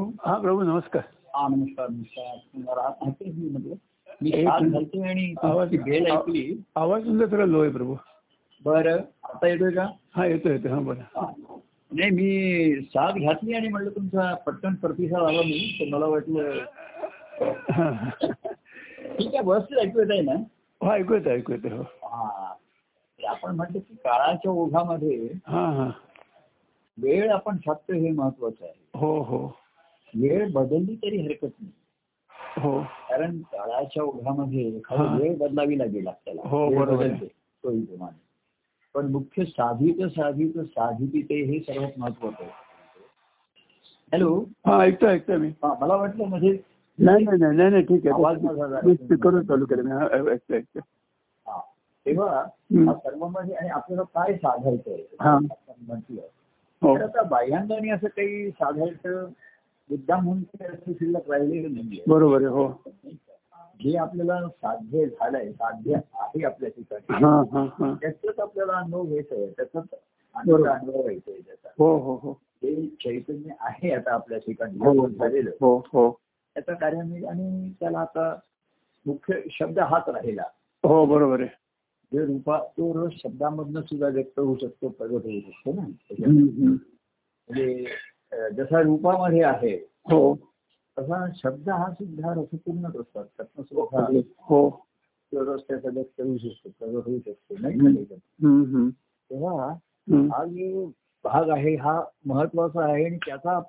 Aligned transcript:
हा 0.00 0.38
प्रभू 0.38 0.62
नमस्कार. 0.62 1.02
हा 1.34 1.48
नमस्कार 1.48 1.88
नमस्कार. 1.88 2.36
मी 3.36 3.48
म्हटलं. 3.48 3.74
घालतोय 4.70 5.08
आणि 5.08 5.34
आवाज 5.42 5.68
बेल 5.74 6.06
ऐकली. 6.06 6.62
आवाज 6.76 7.04
तुमचा 7.04 7.24
थोडा 7.32 7.44
लो 7.44 7.60
आहे 7.60 7.70
प्रभू. 7.70 7.94
बरं. 8.64 8.96
आता 9.24 9.48
येतोय 9.48 9.70
का? 9.70 9.86
हा 10.16 10.26
येतो 10.26 10.48
येतो 10.48 10.68
हा 10.68 10.80
हा. 11.16 11.30
नाही 11.92 12.10
मी 12.10 12.80
साथ 12.82 13.12
घातली 13.12 13.54
आणि 13.54 13.68
म्हटलं 13.68 13.90
तुमचा 13.90 14.34
पटकन 14.34 14.74
प्रतिसाद 14.74 15.22
आला 15.22 15.42
मी 15.42 15.76
तर 15.80 15.94
मला 15.94 16.06
वाटलं 16.06 16.58
ठीक 19.18 19.34
आहे 19.34 19.44
व्यवस्थित 19.44 19.78
ऐकू 19.78 20.00
येत 20.00 20.10
आहे 20.10 20.20
ना? 20.20 20.32
हा 20.80 20.94
ऐकू 20.94 21.14
येतं 21.14 21.30
ऐकू 21.30 21.52
येतं 21.52 21.76
हो. 21.76 21.82
हा. 21.82 22.54
आपण 23.20 23.56
म्हणतो 23.56 23.78
की 23.78 23.94
काळाच्या 23.94 24.52
ओघामध्ये 24.52 25.28
हा 25.46 25.64
हा. 25.72 25.90
वेळ 26.98 27.30
आपण 27.30 27.56
साधतो 27.56 27.92
हे 27.92 28.10
महत्वाचं 28.10 28.64
आहे. 28.64 28.74
हो 28.94 29.20
हो. 29.22 29.46
वेळ 30.14 30.50
बदलली 30.52 30.94
तरी 30.96 31.20
हरकत 31.20 31.50
नाही. 31.60 31.72
हो. 32.60 32.80
कारण 33.10 33.38
काळाच्या 33.42 34.02
ओघामध्ये. 34.02 34.80
वेळ 34.90 35.36
बदलावी 35.36 35.78
लागेल 35.78 36.06
आपल्याला. 36.08 36.48
हो, 36.48 36.68
बरोबर 36.70 37.14
सोयीप्रमाणे 37.14 38.18
पण 38.94 39.06
मुख्य 39.06 39.44
साधित 39.44 40.02
साधित 40.06 40.58
साधिते 40.58 41.34
हे 41.44 41.60
सर्वात 41.60 41.98
महत्वाचं 41.98 42.42
आहे. 42.42 42.50
हॅलो? 44.12 44.44
हा 44.66 44.82
ऐकतो 44.82 45.06
ऐकतो 45.06 45.36
मी. 45.38 45.50
मला 45.62 45.94
वाटलं 45.96 46.24
म्हणजे 46.24 46.58
नाही 46.98 47.24
नाही 47.24 47.56
नाही 47.56 47.70
नाही 47.70 47.82
ठीक 47.82 48.06
आवाज 48.06 48.42
माझा 48.42 48.66
जरा- 48.66 48.84
आहे 48.84 48.94
स्पीकरवर 48.94 49.42
चालू 49.42 49.66
केलं 49.66 49.82
मी 49.82 49.90
हा 49.90 50.06
ऐकतो 50.32 50.54
ऐकतो 50.54 50.78
हा 51.46 51.60
तेव्हा. 52.06 52.40
हा 52.86 52.94
सर्वांमध्ये 52.94 53.54
आणि 53.54 53.68
आपल्याला 53.68 54.02
काय 54.02 54.34
साधायचं 54.36 54.96
हा. 55.20 55.38
म्हटलं. 55.78 56.20
हो. 56.82 56.96
तर 56.98 57.02
आता 57.02 57.22
बाह्यांनी 57.22 57.90
असं 57.90 58.06
काही 58.08 58.50
साधायचं 58.50 59.26
मुद्दाम 59.90 60.24
म्हणून 60.24 60.66
असं 60.66 60.92
शिल्लक 60.92 61.30
राहिलेलं 61.30 61.74
नाहीये. 61.74 62.02
बरोबर 62.08 62.36
आहे 62.36 62.46
हो. 62.46 62.68
जे 63.80 63.96
आपल्याला 63.96 64.48
साध्य 64.48 65.06
झालंय 65.06 65.50
साध्य 65.52 65.94
आहे 65.94 66.44
आपल्या 66.44 66.70
ठिकाणी. 66.70 67.24
हा 67.24 67.42
हा 67.52 67.64
हा. 67.78 67.94
त्याचाच 68.00 68.38
आपल्याला 68.38 68.72
अनुभव 68.72 69.04
घ्यायचा 69.04 69.34
आहे 69.34 69.50
त्याचाच. 69.50 69.84
अनुभव 70.34 70.62
घ्यायचा 70.62 71.30
आहे 71.30 71.40
त्याचा. 71.40 71.68
हो 71.78 71.96
हो 71.98 72.14
हो. 72.22 72.32
ते 72.32 72.86
चैतन्य 72.86 73.52
आहे 73.60 73.92
आता 73.92 74.14
आपल्या 74.14 74.38
ठिकाणी 74.38 74.78
हो 74.78 75.08
झालेलं. 75.08 75.50
हो 75.60 75.76
हो. 75.92 76.10
त्याचं 76.54 76.74
कार्यान्वित 76.74 77.24
आणि 77.24 77.72
त्याला 77.80 77.98
आता 77.98 78.34
मुख्य 79.06 79.40
शब्द 79.50 79.78
हाच 79.78 80.08
राहिला. 80.08 80.42
हो 80.84 81.04
बरोबर 81.06 81.40
आहे. 81.40 81.48
जे 82.12 82.24
रूपा 82.26 82.58
तो 82.58 83.06
रस 83.06 83.12
शब्दामधनं 83.12 83.80
सुद्धा 83.80 84.08
व्यक्त 84.08 84.38
होऊ 84.38 84.56
शकतो 84.56 84.88
प्रगट 84.88 85.24
होऊ 85.24 85.40
शकतो 85.40 85.72
ना. 85.72 85.82
म्हणजे 87.48 87.84
जसा 88.52 88.80
रूपामध्ये 88.80 89.42
आहे 89.42 89.89
हो 90.06 90.34
तसा 90.96 91.26
शब्द 91.34 91.68
हा 91.68 91.90
सुद्धा 91.92 92.32
रसपूर्णच 92.32 92.96
असतात 92.96 93.24
त्यातनं 93.24 93.62
सुद्धा 93.62 94.06
हो 94.48 94.60
व्यक्त 95.32 96.20
होऊ 96.20 96.36
शकतो 96.38 96.68
प्रगट 96.78 97.06
होऊ 97.08 97.18
शकतो 97.18 97.54
नाही. 97.60 98.90
तेव्हा. 99.30 99.74
हा 100.32 100.44
जो 100.44 100.86
भाग 101.24 101.50
आहे 101.50 101.74
हा 101.76 102.02
महत्त्वाचा 102.26 102.84
आहे 102.92 103.04
आणि 103.04 103.16
त्याचा 103.16 103.60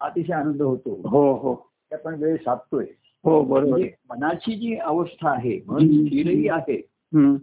अतिशय 0.00 0.32
आनंद 0.32 0.62
होतो 0.62 1.00
हो 1.08 1.32
हो 1.34 1.54
ते 1.54 1.94
आपण 1.94 2.14
वेळ 2.14 2.36
साधतोय 2.36 2.84
हो 3.24 3.42
बरोबर 3.42 3.68
म्हणजे. 3.68 3.90
मनाची 4.10 4.54
जी 4.56 4.76
अवस्था 4.76 5.30
आहे 5.30 5.60
मन. 5.66 5.78
स्थिरही 5.78 6.48
आहे 6.48 6.76
हम्म. 7.14 7.36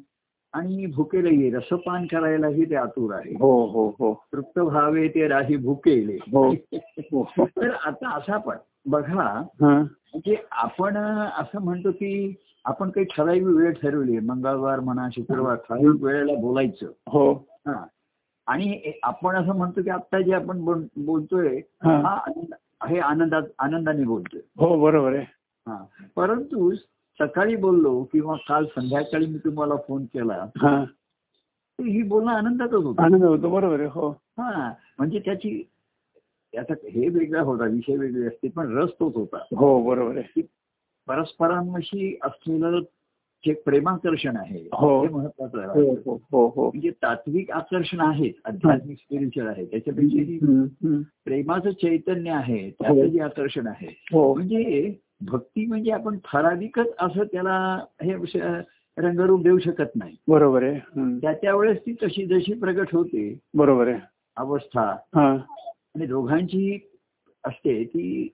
आणि 0.55 0.85
भुकेलही 0.85 1.49
रसपान 1.49 2.05
करायलाही 2.05 2.69
ते 2.69 2.75
आतुर 2.75 3.13
आहे. 3.13 3.31
हो 3.39 3.65
हो 3.65 3.89
हो. 3.89 4.23
तृप्त 4.33 4.59
व्हावे 4.59 5.07
ते 5.07 5.27
राही 5.27 5.57
भुकेले. 5.57 6.17
हो. 6.31 6.49
हो. 7.11 7.45
तर 7.45 7.71
आता 7.85 8.17
असा 8.17 8.37
पण 8.37 8.55
बघा 8.85 9.23
हा. 9.61 9.79
म्हणजे 9.81 10.35
आपण 10.51 10.97
असं 11.37 11.61
म्हणतो 11.61 11.91
की 11.91 12.35
आपण 12.65 12.89
काही 12.89 13.05
ठराविक 13.05 13.43
वेळ 13.43 13.73
ठरवली 13.73 14.19
मंगळवार 14.19 14.79
म्हणा 14.79 15.07
शुक्रवार 15.09 15.55
ठराविक 15.55 16.03
वेळेला 16.03 16.39
बोलायचं. 16.41 16.87
हो. 17.07 17.33
हा. 17.67 17.87
आणि 18.47 18.91
आपण 19.03 19.35
असं 19.35 19.57
म्हणतो 19.57 19.81
की 19.81 19.89
आता 19.89 20.21
जे 20.21 20.33
आपण 20.33 20.65
बोल- 20.65 21.05
बोलतोय 21.05 21.57
हा. 21.83 21.97
हा 21.97 22.31
हे 22.87 22.99
आनंदात 22.99 23.41
आनंदाने 23.59 24.03
बोलतोय. 24.03 24.41
हो 24.57 24.79
बरोबर 24.79 25.13
आहे. 25.13 25.25
हा. 25.67 25.85
परंतु 26.15 26.73
सकाळी 27.19 27.55
बोललो 27.55 28.03
किंवा 28.03 28.35
काल 28.35 28.65
संध्याकाळी 28.65 29.25
मी 29.25 29.37
तुम्हाला 29.37 29.75
फोन 29.87 30.05
केला 30.05 30.45
हा. 30.57 30.83
बोलणं 32.07 32.31
आनंदातच 32.31 32.73
होतं. 32.73 33.03
आनंद 33.03 33.23
होतो 33.23 33.49
बरोबर 33.49 33.79
आहे 33.79 33.89
हो. 33.91 34.09
हा 34.09 34.71
म्हणजे 34.97 35.19
त्याची 35.19 35.63
त्याचा 36.53 36.73
हे 36.89 37.09
वेगळा 37.09 37.41
होता 37.41 37.65
विषय 37.65 37.95
वेगळे 37.95 38.27
असते 38.27 38.47
पण 38.47 38.77
रस 38.77 38.89
तोच 38.99 39.15
होता. 39.15 39.37
हो 39.37 39.83
बरोबर 39.83 40.17
आहे. 40.17 40.41
परस्परांशी 41.07 42.17
असलेलं 42.23 42.79
जे 43.45 43.53
प्रेमाकर्षण 43.53 44.37
आहे 44.37 44.69
हो. 44.73 45.01
हे 45.01 45.07
महत्वाचं 45.09 45.59
आहे. 45.59 45.81
हो 45.81 46.15
हो 46.31 46.47
हो 46.47 46.65
म्हणजे 46.65 46.91
तात्विक 46.91 47.51
आकर्षण 47.51 47.99
आहे 47.99 48.31
आध्यात्मिक 48.45 48.97
स्पिरिच्युअल 48.97 49.49
आहे 49.49 49.65
त्याच्यापेक्षा. 49.65 50.63
प्रेमाचं 51.25 51.71
चैतन्य 51.71 52.31
आहे 52.31 52.69
त्याचं 52.69 53.07
जे 53.07 53.19
आकर्षण 53.19 53.67
आहे. 53.67 53.87
हो. 53.87 54.33
म्हणजे 54.35 54.95
भक्ती 55.21 55.65
म्हणजे 55.65 55.91
आपण 55.91 56.17
ठराविकच 56.17 56.87
असं 56.99 57.23
त्याला 57.23 57.83
हे 58.03 58.13
रंगरूप 58.97 59.43
देऊ 59.43 59.59
शकत 59.59 59.95
नाही. 59.95 60.15
बरोबर 60.27 60.63
आहे. 60.63 60.79
त्या 61.19 61.33
त्यावेळेस 61.33 61.77
ती 61.77 61.93
तशी 61.93 62.25
जशी 62.25 62.53
प्रगट 62.53 62.95
होते 62.95 63.39
बरोबर 63.53 63.87
आहे. 63.87 63.99
अवस्था 64.37 64.81
हा. 65.15 65.37
आणि 65.95 66.05
दोघांची 66.05 66.79
असते 67.43 67.83
ती 67.83 68.27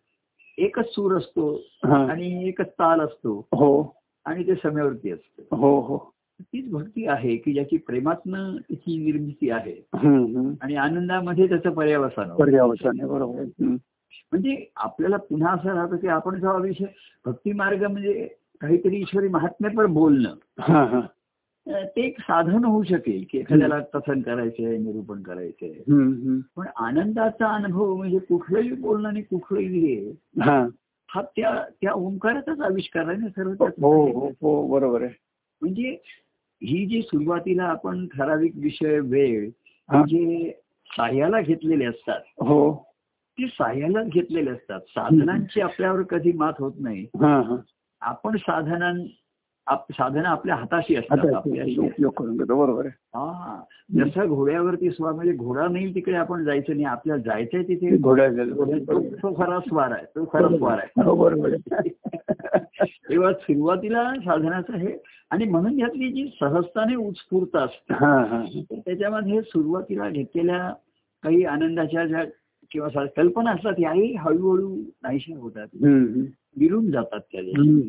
एकच 0.57 0.85
सूर 0.89 1.17
असतो 1.17 1.61
आणि 1.83 2.47
एकच 2.47 2.67
ताल 2.67 2.99
असतो. 3.01 3.47
हो. 3.51 3.95
आणि 4.25 4.47
ते 4.47 4.55
समयावरती 4.55 5.11
असतं. 5.11 5.55
हो 5.55 5.79
हो. 5.81 6.11
तीच 6.41 6.71
भक्ती 6.71 7.07
आहे 7.07 7.35
की 7.35 7.53
ज्याची 7.53 7.77
प्रेमातनं 7.77 8.55
तिची 8.57 9.03
निर्मिती 9.03 9.49
आहे. 9.49 9.87
आणि 10.61 10.75
आनंदामध्ये 10.75 11.47
त्याचं 11.49 11.69
पर्यावसान 11.69 12.31
आहे 12.31 13.05
बरोबर. 13.07 13.43
म्हणजे 14.31 14.65
आपल्याला 14.75 15.17
पुन्हा 15.17 15.51
असं 15.53 15.73
राहतं 15.73 15.97
की 15.97 16.07
आपण 16.07 16.39
जेव्हा 16.39 16.57
विषय 16.57 16.85
भक्ती 17.25 17.51
मार्ग 17.53 17.85
म्हणजे 17.85 18.27
काहीतरी 18.61 18.95
ईश्वरी 18.95 19.27
महात्म्य 19.27 19.69
पण 19.69 19.93
बोलणं. 19.93 20.99
ते 21.67 22.01
एक 22.01 22.19
साधन 22.19 22.65
होऊ 22.65 22.83
शकेल 22.83 23.25
की 23.31 23.37
एखाद्याला 23.37 23.79
कथन 23.79 24.21
करायचंय 24.21 24.77
निरूपण 24.77 25.21
करायचंय. 25.21 25.73
पण 26.55 26.67
आनंदाचा 26.75 27.55
अनुभव 27.55 27.95
म्हणजे 27.95 28.19
कुठलंही 28.19 28.71
बोलणं 28.71 29.07
आणि 29.07 29.21
कुठलंही 29.21 29.79
हे 29.79 30.11
त्या 31.15 31.63
त्या 31.81 31.93
ओंकाराचाच 31.93 32.59
आविष्कार 32.59 33.07
आहे 33.07 33.17
ना 33.17 33.27
सर्व. 33.27 33.53
हो 33.81 34.11
हो 34.11 34.27
हो 34.41 34.67
बरोबर 34.67 35.01
आहे. 35.01 35.13
म्हणजे 35.61 35.97
ही 36.61 36.85
जी 36.85 37.01
सुरुवातीला 37.01 37.63
आपण 37.63 38.07
ठराविक 38.07 38.51
विषय 38.55 38.99
वेळ. 38.99 39.49
म्हणजे 39.89 40.51
साह्याला 40.89 41.41
घेतलेले 41.41 41.85
असतात 41.85 42.21
हो. 42.41 42.90
ती 43.37 43.47
साह्याला 43.47 44.03
घेतलेले 44.03 44.49
असतात. 44.49 44.79
साधनांची 44.87 45.61
आपल्यावर 45.61 46.01
कधी 46.01 46.31
मात 46.31 46.53
होत 46.59 46.71
नाही. 46.79 47.05
आपण 48.01 48.37
साधनां 48.37 49.05
आप- 49.67 49.93
साधनं 49.93 50.23
आपल्या 50.23 50.55
हाताशी 50.55 50.95
असतात 50.95 51.17
आता 51.19 51.37
आपल्याशी. 51.37 51.79
उपयोग 51.79 52.11
करून 52.11 52.37
घेतो. 52.37 52.65
बरोबर 52.65 52.85
आहे. 52.85 52.97
हा. 53.15 53.61
जसं 53.95 54.27
घोड्यावरती 54.27 54.91
स्वार 54.91 55.13
म्हणजे 55.13 55.33
घोडा 55.33 55.67
नाही 55.67 55.95
तिकडे 55.95 56.15
आपण 56.15 56.43
जायचं 56.43 56.73
नाही. 56.73 56.85
आपल्याला 56.85 57.21
जायचंय 57.21 57.63
तिथे. 57.63 57.97
तो 59.21 59.33
खरा 59.41 59.59
स्वार 59.59 59.91
आहे. 59.91 60.05
तो 60.05 60.29
खरा 60.33 60.57
स्वार 60.57 60.77
आहे. 60.77 61.03
हो 61.03 61.29
तेव्हा 63.09 63.33
सुरुवातीला 63.33 64.13
साधनाचं 64.15 64.73
हे 64.73 64.93
आणि 65.29 65.45
म्हणून 65.45 65.79
यातली 65.79 66.09
जी 66.09 66.37
सहजताने 66.39 66.95
उत्स्फूर्त 66.95 67.55
असते 67.55 67.93
त्याच्यामध्ये 68.85 69.41
सुरुवातीला 69.41 70.09
घेतलेल्या 70.09 70.73
काही 71.23 71.43
आनंदाच्या 71.43 72.05
ज्या 72.05 72.23
किंवा 72.71 73.05
कल्पना 73.05 73.51
असतात 73.51 73.73
याही 73.79 74.13
हळूहळू 74.15 74.75
नाहीशा 75.03 75.37
होतात. 75.37 75.67
विरून 76.57 76.91
जातात 76.91 77.35
हम्म. 77.35 77.79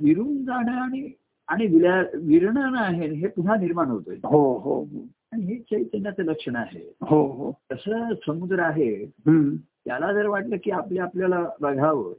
विरून 0.00 0.44
जाणं 0.44 0.72
आणि 0.72 1.10
आणि 1.48 1.66
विल्या 1.66 2.02
विरणं 2.14 2.76
आहे 2.76 3.08
हे 3.08 3.26
पुन्हा 3.28 3.56
निर्माण 3.56 3.86
होतोय 3.86 4.16
हो 4.24 4.58
हो 4.58 4.80
हो. 4.80 5.06
आणि 5.32 5.42
हे 5.44 5.56
चैतन्याचं 5.58 6.22
लक्षण 6.22 6.56
आहे 6.56 6.92
हो 7.00 7.26
हो 7.26 7.52
तसं 7.72 8.14
समुद्र 8.26 8.58
आहे 8.58 9.06
त्याला 9.26 10.12
जर 10.12 10.26
वाटलं 10.26 10.56
की 10.64 10.70
आपल्या 10.70 11.04
आपल्याला 11.04 11.48
बघावं. 11.60 12.12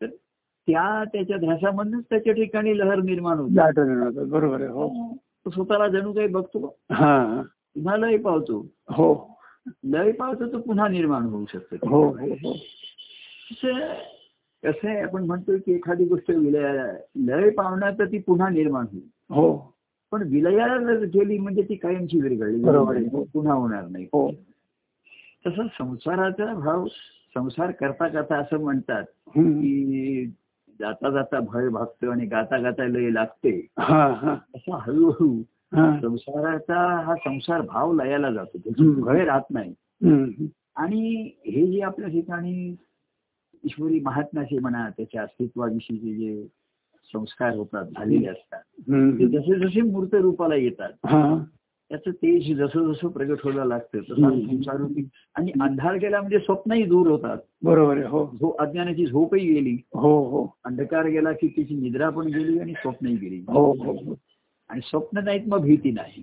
तर 0.00 0.06
त्या 0.06 1.04
त्याच्या 1.04 1.36
ध्यासामधूनच 1.36 2.04
त्याच्या 2.10 2.32
ठिकाणी 2.32 2.78
लहर 2.78 3.00
निर्माण 3.00 3.38
होते. 3.38 3.54
बरोबर 4.24 4.60
आहे 4.60 4.70
हो 4.70 4.88
तो 5.44 5.50
स्वतःला 5.50 5.88
जणू 5.88 6.12
काही 6.12 6.28
बघतो 6.28 6.76
हा 6.90 7.42
हा. 7.76 7.96
लय 7.96 8.16
पावतो 8.16 8.66
हो 8.88 9.36
लय 9.84 10.12
पावतो 10.12 10.52
तो 10.52 10.58
पुन्हा 10.58 10.88
निर्माण 10.88 11.22
होऊ 11.22 11.44
शकतो 11.52 11.88
हो 11.88 12.04
हो 12.04 12.26
हो. 12.26 12.52
कसं 14.64 14.88
आहे 14.88 15.00
आपण 15.00 15.24
म्हणतो 15.24 15.56
की 15.58 15.72
एखादी 15.74 16.04
गोष्ट 16.04 16.30
विलय 16.30 16.92
लय 17.16 17.50
पावणार 17.50 17.92
तर 17.98 18.04
ती 18.04 18.18
पुन्हा 18.18 18.48
निर्माण 18.48 18.86
होईल. 18.92 19.08
हो. 19.30 19.76
पण 20.12 20.22
विलयाला 20.22 20.94
जर 20.94 21.04
गेली 21.04 21.38
म्हणजे 21.38 21.62
ती 21.62 21.74
कायमची 21.74 22.20
विरघळली 22.20 22.68
आहे. 22.68 23.24
पुन्हा 23.24 23.54
होणार 23.54 23.88
नाही. 23.88 24.04
हो. 24.04 24.30
तसं 25.46 25.66
संसाराचा 25.78 26.54
भाव 26.54 26.86
संसार 27.34 27.70
करता 27.70 28.08
करता 28.08 28.36
असं 28.36 28.60
म्हणतात. 28.60 29.04
की 29.28 30.26
जाता 30.80 31.10
जाता 31.10 31.40
भय 31.40 31.68
भागतो 31.68 32.10
आणि 32.10 32.26
गाता 32.26 32.58
गाता 32.58 32.84
लय 32.84 33.10
लागते. 33.10 33.66
हा 33.78 34.14
हा. 34.14 34.32
असं 34.54 34.72
हळूहळू 34.72 35.34
हा 35.34 35.59
संसाराचा 35.72 37.02
हा 37.02 37.14
संसार 37.14 37.60
भाव 37.60 37.92
लयाला 37.92 38.30
जातो. 38.30 38.58
भय 39.02 39.24
राहत 39.24 39.50
नाही. 39.50 39.74
आणि 40.76 41.30
हे 41.46 41.66
जे 41.66 41.80
आपल्या 41.80 42.08
ठिकाणी 42.08 42.74
ईश्वरी 43.64 44.00
महात्म्याचे 44.00 44.58
म्हणा 44.58 44.88
त्याच्या 44.96 45.22
अस्तित्वाविषयीचे 45.22 46.14
जे 46.14 46.46
संस्कार 47.14 47.54
होतात 47.56 47.84
झालेले 47.84 48.26
असतात 48.26 48.60
ते. 48.90 49.26
जसे 49.26 49.58
जसे 49.58 49.80
मूर्त 49.80 50.14
रूपाला 50.14 50.54
येतात 50.54 50.92
हा 51.06 51.38
त्याचं 51.90 52.10
तेज 52.10 52.56
जसं 52.58 52.92
जसं 52.92 53.08
प्रगट 53.08 53.38
व्हायला 53.44 53.64
लागतं 53.64 54.00
तसं. 54.00 54.46
संसारूपी 54.46 55.08
आणि 55.34 55.52
अंधार 55.60 55.94
गेला 55.94 56.20
म्हणजे 56.20 56.38
स्वप्नही 56.38 56.82
दूर 56.82 57.06
होतात 57.06 57.38
बरोबर 57.62 58.04
हो 58.06 58.24
झो 58.40 58.50
अज्ञानाची 58.58 59.06
झोपही 59.06 59.46
गेली 59.54 59.76
हो 59.94 60.12
हो 60.24 60.46
अंधकार 60.64 61.06
गेला 61.06 61.32
की 61.32 61.48
तिची 61.48 61.74
निद्रा 61.74 62.08
पण 62.10 62.26
गेली 62.26 62.58
आणि 62.58 62.72
स्वप्नही 62.72 63.16
गेली 63.16 63.44
हो 63.48 63.72
हो 63.72 63.92
हो. 63.92 64.14
आणि 64.70 64.80
स्वप्न 64.84 65.24
नाहीत 65.24 65.40
मग 65.48 65.60
भीती 65.60 65.90
नाही. 65.90 66.22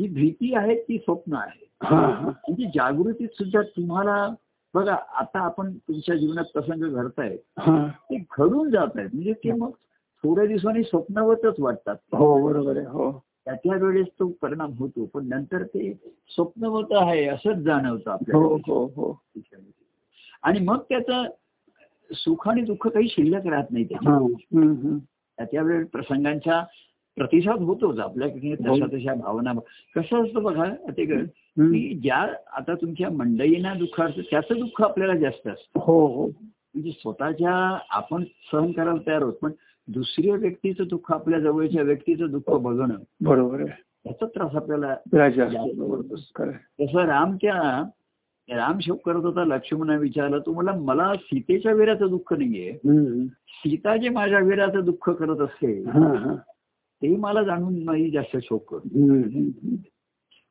ही 0.00 0.08
भीती 0.08 0.54
आहे 0.54 0.74
ती 0.74 0.98
स्वप्न 0.98 1.34
आहे. 1.34 1.66
हा 1.82 1.96
हा. 1.96 2.26
म्हणजे 2.26 2.66
जागृतीत 2.66 3.28
सुद्धा 3.28 3.62
तुम्हाला 3.62 4.34
बघा 4.74 4.96
आता 5.14 5.38
आपण 5.40 5.72
तुमच्या 5.72 6.16
जीवनात 6.16 6.44
प्रसंग 6.44 6.82
घडतायत. 6.94 7.38
हा. 7.58 7.86
ते 7.86 8.16
घडून 8.38 8.70
जात 8.70 8.88
आहेत 8.96 9.08
म्हणजे 9.12 9.32
ते 9.32 9.52
मग 9.52 9.70
थोड्या 10.24 10.46
दिवसांनी 10.46 10.82
स्वप्नवतच 10.82 11.54
वाटतात. 11.58 11.96
हो 12.12 12.48
बरोबर 12.48 12.76
आहे. 12.76 12.86
हो. 12.86 13.24
त्या 13.44 13.54
त्या 13.54 13.76
वेळेस 13.76 14.06
तो 14.06 14.28
परिणाम 14.42 14.72
होतो. 14.72 15.04
पण 15.04 15.28
नंतर 15.28 15.62
ते 15.62 15.98
स्वप्नवत 16.28 16.92
आहे 16.92 17.26
असंच 17.26 17.56
जाणवतं 17.56 18.10
हो 18.10 18.16
आपल्याला. 18.16 18.72
हो 18.72 18.86
हो 18.86 19.20
आणि 20.42 20.60
मग 20.60 20.78
त्याचं 20.88 21.24
सुख 22.12 22.48
आणि 22.48 22.62
दुःख 22.62 22.88
काही 22.88 23.08
शिल्लक 23.08 23.46
राहत 23.46 23.64
नाही 23.70 23.84
हा. 23.84 23.88
त्याच्या 23.88 24.12
हम्म. 24.12 24.72
हम्म. 24.72 24.98
प्रतिसाद 27.16 27.60
होतोच 27.60 27.98
आपल्याकडे 27.98 28.54
तशा 28.54 28.86
तशा 28.92 29.14
भावना 29.14 29.52
कसं 29.96 30.24
असतं 30.24 30.42
बघा 30.42 30.64
ते. 30.90 31.04
की 31.72 31.94
ज्या 32.02 32.26
आता 32.56 32.74
तुमच्या 32.74 33.10
मंडळींना 33.10 33.74
दुःख 33.74 34.00
असतं 34.00 34.22
त्याचं 34.30 34.58
दुःख 34.58 34.82
आपल्याला 34.82 35.14
जास्त 35.14 35.48
असतं. 35.48 35.80
हो 35.80 36.06
हो. 36.06 36.26
म्हणजे 36.26 36.90
स्वतःच्या 36.90 37.78
आपण 37.90 38.24
सहन 38.52 38.72
करायला 38.72 39.00
तयार 39.06 39.22
होत 39.22 39.32
पण 39.32 39.52
दुसऱ्या 39.88 40.34
व्यक्तीचं 40.34 40.84
दुःख 40.90 41.12
आपल्या 41.12 41.40
जवळच्या 41.40 41.82
व्यक्तीचं 41.82 42.30
दुःख 42.30 42.50
बघणं 42.50 42.94
बरोबर 43.20 43.60
आहे. 43.60 43.82
याचा 44.06 44.26
त्रास 44.26 44.54
आपल्याला. 44.54 44.94
तसं 46.80 46.98
राम 46.98 47.36
त्या 47.36 47.82
राम 48.48 48.78
शोक 48.78 49.06
करत 49.06 49.24
होता 49.24 49.44
लक्ष्मणा 49.44 49.96
विचारलं 49.96 50.38
तू 50.38 50.52
मला 50.54 50.72
मला 50.72 51.14
सीतेच्या 51.14 51.72
वीराचं 51.72 52.08
दुःख 52.08 52.32
नाहीये. 52.32 52.72
सीता 53.48 53.96
जे 53.96 54.08
माझ्या 54.08 54.38
वीराचं 54.38 54.84
दुःख 54.84 55.10
करत 55.10 55.40
असते 55.40 55.82
हा 55.84 56.00
हा. 56.00 56.34
ते 57.02 57.16
मला 57.16 57.42
जाणून 57.42 57.84
नाही 57.84 58.10
जास्त 58.10 58.36
शोक. 58.42 58.74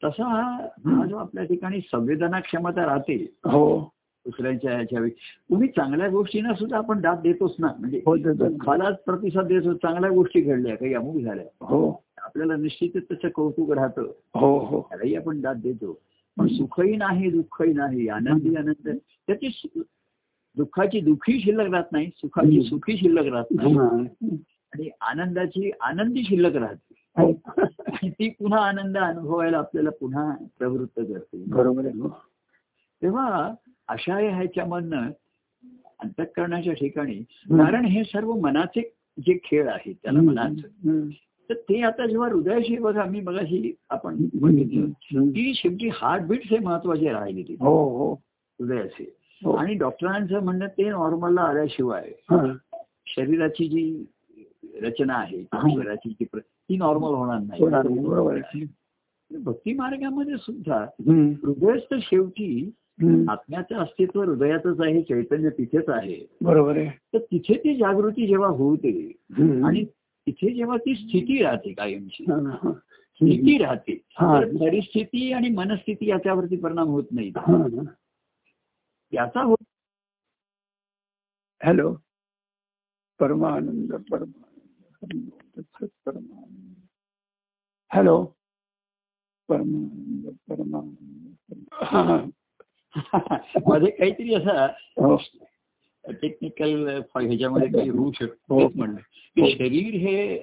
तसा 0.04 0.24
हा 0.24 0.68
हा 0.86 1.06
जो 1.06 1.18
आपल्या 1.18 1.44
ठिकाणी 1.44 1.80
संवेदना 1.82 2.40
क्षमता 2.40 2.86
राहते 2.86 3.16
हो. 3.46 3.94
दुसऱ्यांच्या 4.26 4.76
ह्याच्यावेळी 4.76 5.12
तुम्ही 5.50 5.68
चांगल्या 5.68 6.10
गोष्टींना 6.10 6.54
सुद्धा 6.54 6.78
आपण 6.78 7.02
दाद 7.02 7.22
देतोच 7.22 7.56
ना. 7.60 7.68
म्हणजे 7.80 8.02
हो 8.06 8.16
देतो. 8.16 8.34
दुःखालाच 8.34 9.04
प्रतिसाद 9.04 9.48
देतो 9.48 9.74
चांगल्या 9.74 10.10
गोष्टी 10.10 10.42
घडल्या 10.42 10.76
काही 10.78 10.94
अमुक 10.94 11.18
झाल्या. 11.18 11.46
हो. 11.62 12.04
आपल्याला 12.18 12.56
निश्चितच 12.56 13.04
त्याचं 13.04 13.28
कौतुक 13.30 13.72
राहतं. 13.72 14.02
हो 14.36 14.60
हो. 14.60 14.82
त्यालाही 14.82 15.16
आपण 15.16 15.42
दाद 15.42 15.58
देतो. 15.62 16.02
पण 16.38 16.48
सुखही 16.48 16.96
नाही 16.96 17.32
दुःखही 17.32 17.74
नाही 17.74 18.08
आनंदी 18.08 18.56
आनंद. 18.56 18.90
त्याची 19.28 19.68
दुःखाची 20.58 21.00
दुःखी 21.00 21.40
शिल्लक 21.40 21.72
राहत 21.72 21.92
नाही 21.92 22.10
सुखाची. 22.18 22.64
सुखी 22.64 22.98
शिल्लक 22.98 23.34
राहत 23.34 23.46
नाही. 23.52 23.74
हा. 23.76 24.04
आणि 24.74 24.90
आनंदाची 25.02 25.72
आनंदी 25.82 26.24
शिल्लक 26.24 26.56
राहते 26.56 26.96
हो. 27.18 27.32
आणि 27.88 28.10
ती 28.10 28.30
पुन्हा 28.30 28.60
आनंद 28.68 28.98
अनुभवायला 28.98 29.58
आपल्याला 29.58 29.90
पुन्हा 29.90 30.32
प्रवृत्त 30.60 31.00
करते 31.00 31.44
बरोबर 31.48 31.86
आहे 31.86 32.00
हो. 32.00 32.10
तेव्हा 33.02 33.54
अशा 33.88 34.18
ह्याच्यामधनं 34.20 35.10
अंतःकरणाच्या 36.00 36.74
ठिकाणी. 36.74 37.16
कारण 37.50 37.86
हे 37.86 38.04
सर्व 38.04 38.34
मनाचे 38.34 38.82
जे 39.18 39.38
खेळ 39.44 39.68
आहेत 39.70 39.96
त्याला 40.04 40.22
मनाचं. 40.22 40.68
तर 41.50 41.54
ते 41.70 41.82
आता 41.82 42.06
जेव्हा 42.06 42.28
हृदयाशी 42.30 42.78
बघा 42.78 43.04
मी 43.06 43.20
बघाशी 43.22 43.74
आपण 43.90 44.16
बघितलं. 44.34 44.86
की 45.32 45.54
शेवटी 45.56 45.90
हार्टबीट 45.94 46.42
हे 46.46 46.58
महत्त्वाचे 46.58 47.12
राहिले 47.12 47.44
ते 47.44 47.56
हो 47.60 47.74
हो 47.98 48.12
हृदयाचे 48.14 49.04
हो. 49.42 49.52
आणि 49.52 49.74
डॉक्टरांचं 49.74 50.44
म्हणणं 50.44 50.68
ते 50.68 50.90
नॉर्मलला 50.90 51.42
आल्याशिवाय 51.42 52.10
हा. 52.32 52.46
शरीराची 53.08 53.68
जी 53.68 54.06
रचना 54.76 55.14
आहे 55.14 55.44
जी 56.10 56.26
प्र- 56.26 56.42
ती 56.42 56.78
नॉर्मल 56.78 57.10
होणार 57.10 57.40
नाही, 57.40 57.62
भक्ती 59.38 59.74
मार्गामध्ये 59.74 60.38
सुद्धा. 60.38 60.86
हृदयच 61.44 61.84
तर 61.92 61.98
शेवटी. 62.02 62.72
आत्म्याचं 63.30 63.76
अस्तित्व 63.76 64.24
हृदयातच 64.24 64.82
आहे 64.82 65.02
चैतन्य 65.02 65.50
तिथेच 65.50 65.90
आहे. 65.90 66.38
बरोबर 66.42 66.78
आहे. 66.78 66.90
तर 66.90 67.18
तिथे 67.18 67.54
ती 67.54 67.76
जागृती 67.76 68.28
जेव्हा 68.28 68.48
होते. 68.48 69.12
आणि 69.66 69.86
तिथे 70.28 70.54
जेव्हा 70.54 70.78
ती 70.78 70.96
स्थिती 70.96 71.44
राहते 71.44 71.74
कायमची. 71.74 72.24
स्थिती 73.16 73.58
राहते 73.58 74.02
परिस्थिती 74.58 75.32
आणि 75.32 75.50
मनस्थिती 75.50 76.10
याच्यावरती 76.10 76.58
परिणाम 76.58 76.88
होत 76.88 77.04
नाही. 77.12 77.32
याचा 79.12 79.42
होत 79.42 79.64
हॅलो. 81.64 81.96
परमानंद. 83.20 83.94
परमानंद 85.02 85.86
परमानंद 86.06 86.76
हॅलो 87.92 88.24
परमानंद 89.50 90.28
परमानंद 90.50 91.64
हा, 91.74 92.02
हा. 92.02 93.38
मध्ये 93.68 93.92
काहीतरी 93.92 94.34
असा 94.36 94.66
हो. 94.98 95.16
टेक्निकल 96.06 96.88
ह्याच्यामध्ये 96.90 97.68
काही 97.68 97.90
होऊ 97.90 98.06
हो. 98.06 98.12
शकतो 98.12 98.68
म्हणलं 98.76 99.00
की 99.38 99.52
शरीर 99.52 99.94
हे 99.96 100.38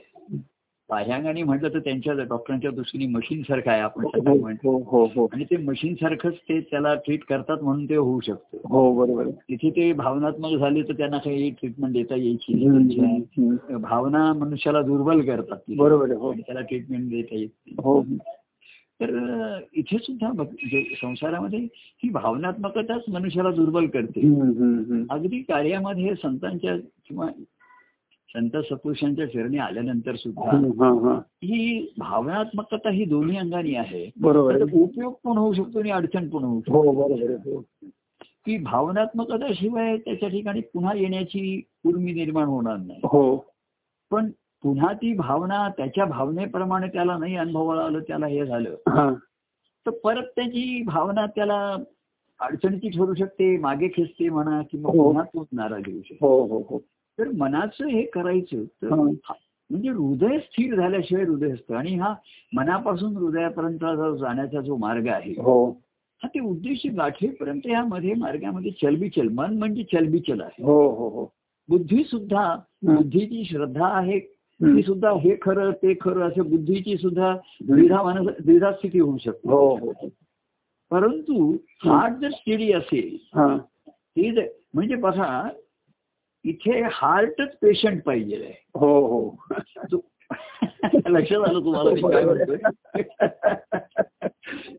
बाह्यांगाने 0.90 1.43
म्हटलं 1.43 1.69
तर 1.69 1.79
त्यांच्या 1.79 2.12
डॉक्टरांच्या 2.14 2.70
दृष्टीने 2.70 3.06
मशीन 3.06 3.43
सारखं 3.43 3.70
आहे 3.70 3.81
आपण 3.81 4.05
म्हणतो 4.38 4.70
हो 4.70 4.82
हो 4.85 5.05
हो 5.14 5.29
आणि 5.32 5.44
ते 5.44 5.56
मशीन 5.56 5.94
सारखंच 5.94 6.35
ते 6.35 6.61
त्याला 6.61 6.94
ट्रीट 6.94 7.25
करतात 7.25 7.62
म्हणून 7.62 7.85
ते 7.88 7.96
होऊ 7.96 8.20
शकतं 8.20 8.58
हो 8.64 8.93
बरोबर. 8.94 9.29
तिथे 9.29 9.70
ते 9.70 9.93
भावनात्मक 9.93 10.58
झाले 10.58 10.82
तर 10.82 10.93
त्यांना 10.93 11.19
काही 11.19 11.50
ट्रीटमेंट 11.50 11.92
देता 11.92 12.16
यायची 12.16 13.75
भावना 13.75 14.33
मनुष्याला 14.33 14.83
दुर्बल 14.83 15.21
करतात. 15.21 15.59
बरोबर 15.68 16.12
हो 16.12 16.33
त्याला 16.33 16.61
ट्रीटमेंट 16.61 17.11
देता 17.11 17.37
येत. 17.37 17.49
हो 17.85 18.02
तर 19.00 19.59
इथे 19.73 19.99
सुद्धा 19.99 20.33
संसारामध्ये 21.02 21.59
ही 22.02 22.09
भावनात्मकताच 22.11 23.02
मनुष्याला 23.09 23.50
दुर्बल 23.50 23.87
करते. 23.87 24.21
अगदी 25.11 25.38
कार्यामध्ये 25.38 26.14
संतांच्या 26.14 26.76
किंवा 26.76 27.28
संत 28.28 28.56
सपुरुषांच्या 28.56 29.26
चरणी 29.26 29.58
आल्यानंतर 29.58 30.14
सुद्धा 30.14 30.50
हा, 30.50 31.20
भावनात्मकता 31.99 32.90
ही. 32.90 33.04
दोन्ही 33.04 33.37
अंगाने 33.37 33.76
आहे. 33.76 34.11
बरोबर 34.20 34.62
उपयोग 34.73 35.12
पण 35.25 35.38
होऊ 35.38 35.52
शकतो 35.52 35.78
आणि 35.78 35.90
अडचण 35.90 36.28
पण 36.28 36.44
होऊ 36.44 36.61
शकतो. 36.61 36.90
हो 36.90 37.61
की 38.47 38.58
भावनात्मकता 38.58 39.47
शिवाय 39.54 39.97
त्याच्या 39.97 40.28
ठिकाणी 40.28 40.61
पुन्हा 40.61 40.92
येण्याची 40.97 41.62
उर्मी 41.87 42.12
निर्माण 42.12 42.44
होणार 42.44 42.76
नाही. 42.76 43.00
हो. 43.04 43.37
पण 44.11 44.30
पुन्हा 44.62 44.92
ती 44.92 45.14
भावना 45.14 45.68
त्याच्या 45.68 46.04
भावनेप्रमाणे 46.04 46.87
त्याला 46.87 47.16
नाही 47.16 47.37
अनुभवाला 47.37 47.82
आलं 47.82 47.99
त्याला 48.00 48.26
हे 48.26 48.47
झालं. 48.47 48.76
तर 49.87 49.90
परत 49.90 50.26
त्याची 50.37 50.82
भावना 50.82 51.26
त्याला 51.26 51.76
अडचणीची 52.40 52.88
ठरू 52.88 53.14
शकते 53.14 53.58
मागे 53.58 53.88
खेचते 53.88 54.28
म्हणा 54.28 54.62
किंवा 54.70 54.92
हो. 54.97 55.04
पुन्हा 55.04 55.23
तोच 55.23 55.47
नाराज 55.52 55.82
होऊ 55.87 56.02
शकतो. 56.02 56.44
हो. 56.44 56.82
तर 57.19 57.29
मनाचं 57.37 57.87
हे 57.87 58.03
करायचं 58.03 58.65
तर 58.65 58.89
म्हणजे 59.71 59.89
हृदय 59.91 60.39
स्थिर 60.39 60.75
झाल्याशिवाय 60.77 61.25
हृदय 61.25 61.51
असतं. 61.53 61.75
आणि 61.75 61.95
हा 61.95 62.15
मनापासून 62.55 63.17
हृदयापर्यंत 63.17 63.85
जाण्याचा 64.21 64.61
जो 64.61 64.77
मार्ग 64.77 65.09
आहे 65.09 65.33
हो. 65.33 65.71
हा 66.23 66.29
ते 66.29 66.41
उद्देश 66.41 66.87
गाठेपर्यंत 66.97 67.67
या 67.67 67.85
मध्ये 67.85 68.15
मार्गामध्ये 68.15 68.71
चलबिचल 68.71 69.29
मन 69.29 69.59
म्हणजे 69.59 69.83
चलबिचल 69.83 70.41
आहे. 70.41 70.65
हो 70.65 70.89
हो 70.91 71.09
हो. 71.09 71.25
बुद्धी 71.69 72.05
सुद्धा 72.05 72.55
बुद्धीची 72.83 73.45
श्रद्धा 73.45 73.87
आहे. 73.87 74.19
ती 74.63 74.83
सुद्धा 74.83 75.11
हे 75.11 75.37
खरं 75.43 75.71
ते 75.71 75.95
खरं 76.01 76.21
असं 76.29 76.43
बुद्धीची 76.51 76.97
सुद्धा 76.97 77.37
द्विधा 77.63 78.73
स्थिती 78.73 78.99
होऊ 78.99 79.17
शकते. 79.19 79.49
हो 79.49 79.75
हो. 79.77 79.93
परंतु 80.91 81.57
हार्ट 81.85 82.15
जर 82.21 82.31
स्टेडी 82.31 82.73
असेल 82.73 83.17
जर- 84.35 84.47
म्हणजे 84.75 84.95
बघा 84.95 85.49
इथे 86.45 86.83
हार्टच 86.92 87.57
पेशंट 87.62 88.02
पाहिजे. 88.02 88.37
आहे 88.37 88.52
हो 88.75 89.07
हो. 89.07 89.37
लक्षात 91.09 91.49
आलं 91.49 91.64
तुम्हाला 91.64 91.90
मी 91.90 92.00
काय 92.00 92.25
म्हणतोय? 92.25 92.57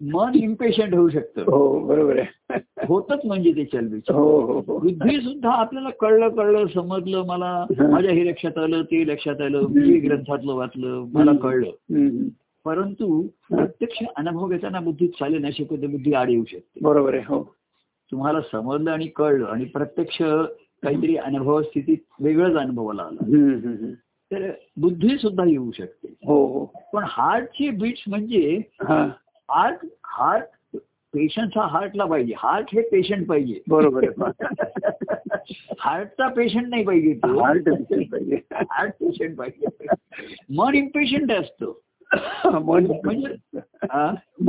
मन 0.01 0.31
इम्पेशंट 0.35 0.95
होऊ 0.95 1.09
शकतं. 1.09 1.41
हो 1.41 1.79
बरोबर 1.79 2.19
आहे. 2.19 2.59
होतच 2.87 3.19
म्हणजे 3.25 3.51
ते 3.51 3.65
चलबिचल. 3.65 4.13
हो 4.13 4.41
हो 4.41 4.59
हो. 4.59 4.79
बुद्धी 4.79 5.21
सुद्धा 5.21 5.49
आपल्याला 5.51 5.89
कळलं 5.89 6.29
कळलं 6.29 6.67
समजलं 6.67 7.25
मला 7.25 7.65
माझ्या 7.89 8.11
हे 8.11 8.27
लक्षात 8.27 8.57
आलं 8.57 8.81
ते 8.81 9.07
लक्षात 9.07 9.41
आलं 9.41 9.61
मी 9.61 9.99
ग्रंथातलं 9.99 10.53
वाचलं 10.53 11.05
मला 11.13 11.31
कळलं. 11.33 12.27
परंतु 12.65 13.27
प्रत्यक्ष 13.49 14.03
अनुभव 14.15 14.47
घेताना 14.47 14.79
बुद्धीत 14.79 15.09
चालेल 15.09 15.41
नाही 15.41 15.53
शकते 15.53 15.87
बुद्धी 15.87 16.13
आड 16.13 16.29
येऊ 16.29 16.43
शकते. 16.43 16.79
बरोबर 16.81 17.13
आहे 17.13 17.23
हो. 17.27 17.43
तुम्हाला 18.11 18.41
समजलं 18.41 18.91
आणि 18.91 19.07
कळलं 19.07 19.45
आणि 19.45 19.65
प्रत्यक्ष 19.65 20.21
काहीतरी 20.83 21.17
अनुभव 21.17 21.61
स्थितीत 21.61 21.97
वेगळंच 22.19 22.55
अनुभवाला 22.55 23.01
आला. 23.01 23.25
तर 24.31 24.51
बुद्धी 24.77 25.17
सुद्धा 25.17 25.43
येऊ 25.47 25.71
शकते. 25.71 26.13
हो 26.25 26.45
हो. 26.47 26.65
पण 26.93 27.03
हार्टची 27.07 27.69
बीट्स 27.69 28.03
म्हणजे 28.07 28.61
हार्ट 28.81 29.85
हार्ट 30.03 30.77
पेशंट 31.13 31.57
हा 31.57 31.67
हार्टला 31.67 32.05
पाहिजे. 32.05 32.33
हार्ट 32.37 32.65
हे 32.73 32.81
पेशंट 32.81 33.27
पाहिजे. 33.27 33.59
बरोबर 33.69 34.03
आहे. 34.03 34.43
हार्टचा 35.79 36.27
पेशंट 36.27 36.67
नाही 36.67 36.83
पाहिजे 36.83 37.13
तो. 37.13 37.43
हार्ट 37.43 37.63
पेशंट 37.65 38.11
पाहिजे. 38.11 38.39
हार्ट 38.51 38.93
पेशंट 38.93 39.37
पाहिजे. 39.37 39.85
मन 40.57 40.75
इम्पेशंट 40.75 41.31
असतो. 41.31 41.81
म्हणजे? 42.45 43.27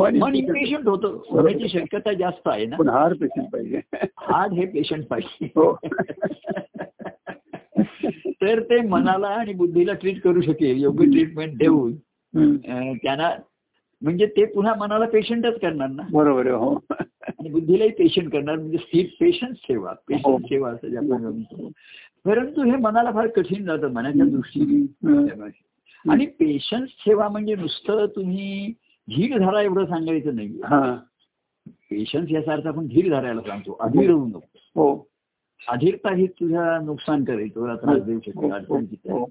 मन 0.01 0.35
इम्पेशंट 0.35 0.89
होतं. 0.89 1.21
होण्याची 1.31 1.69
शक्यता 1.69 2.13
जास्त 2.13 2.49
आहे 2.49 2.67
ना. 2.67 2.77
पण 2.77 2.89
हार 2.89 3.13
पेशंट 3.13 3.47
पाहिजे. 3.53 3.81
हार्ट 4.17 4.53
हे 4.53 4.67
पेशंट 4.67 5.05
पाहिजे. 5.07 5.45
हो. 5.47 5.79
तर 8.43 8.63
ते 8.63 8.81
मनाला 8.81 9.27
आणि 9.27 9.53
बुद्धीला 9.53 9.93
ट्रीट 9.93 10.21
करू 10.21 10.41
शकेल 10.41 10.83
योग्य 10.83 11.05
ट्रीटमेंट 11.05 11.59
देऊन. 11.59 11.93
त्यांना 12.93 13.31
म्हणजे 14.03 14.27
ते 14.27 14.45
पुन्हा 14.45 14.75
मनाला 14.75 15.07
पेशंटच 15.07 15.61
करणार 15.61 15.89
ना. 15.89 16.03
बरोबर 16.13 16.47
हो. 16.47 16.85
आणि 16.91 17.51
बुद्धीलाही 17.51 17.91
पेशंट 17.91 18.33
करणार. 18.33 18.57
म्हणजे 18.57 18.79
स्थिर 18.79 19.07
पेशन्स 19.21 19.57
ठेवा. 19.69 19.91
हो. 19.91 20.05
पेशन्स 20.09 20.49
ठेवा 20.51 20.71
असं 20.71 20.89
जे 20.89 20.97
आपण 20.97 21.11
म्हणतो. 21.11 21.71
परंतु 22.25 22.63
हे 22.63 22.77
मनाला 22.77 23.13
फार 23.13 23.27
कठीण 23.27 23.65
जातं 23.65 23.93
मनाच्या 23.93 24.27
दृष्टीने. 24.27 25.61
आणि 26.09 26.27
पेशन्स 26.27 26.89
ठेवा 27.07 27.29
म्हणजे 27.29 27.55
नुसतं 27.55 28.07
तुम्ही 28.17 28.73
धीर 29.11 29.39
धरा 29.39 29.63
एवढं 29.63 29.85
सांगायचं 29.85 30.35
नाही. 30.35 30.49
हा. 30.65 30.97
पेशन्स 31.69 32.31
याचा 32.31 32.53
अर्थ 32.53 32.67
आपण 32.67 32.87
धीर 32.87 33.21
धरायला 33.21 33.41
सांगतो. 33.41 33.77
अधीर 33.81 34.11
होऊ 34.11 34.27
नको. 34.27 34.41
हो. 34.55 35.11
अधीरता 35.69 36.15
ही 36.15 36.27
तुझ्या 36.27 36.81
नुकसान 36.81 37.25
करेल. 37.25 37.55
तुला 37.55 37.77
त्रास 37.77 38.03
देऊ 38.03 38.19
शकते 38.27 38.47
हो, 38.47 38.53
अडचण. 38.53 38.85
हो. 39.11 39.29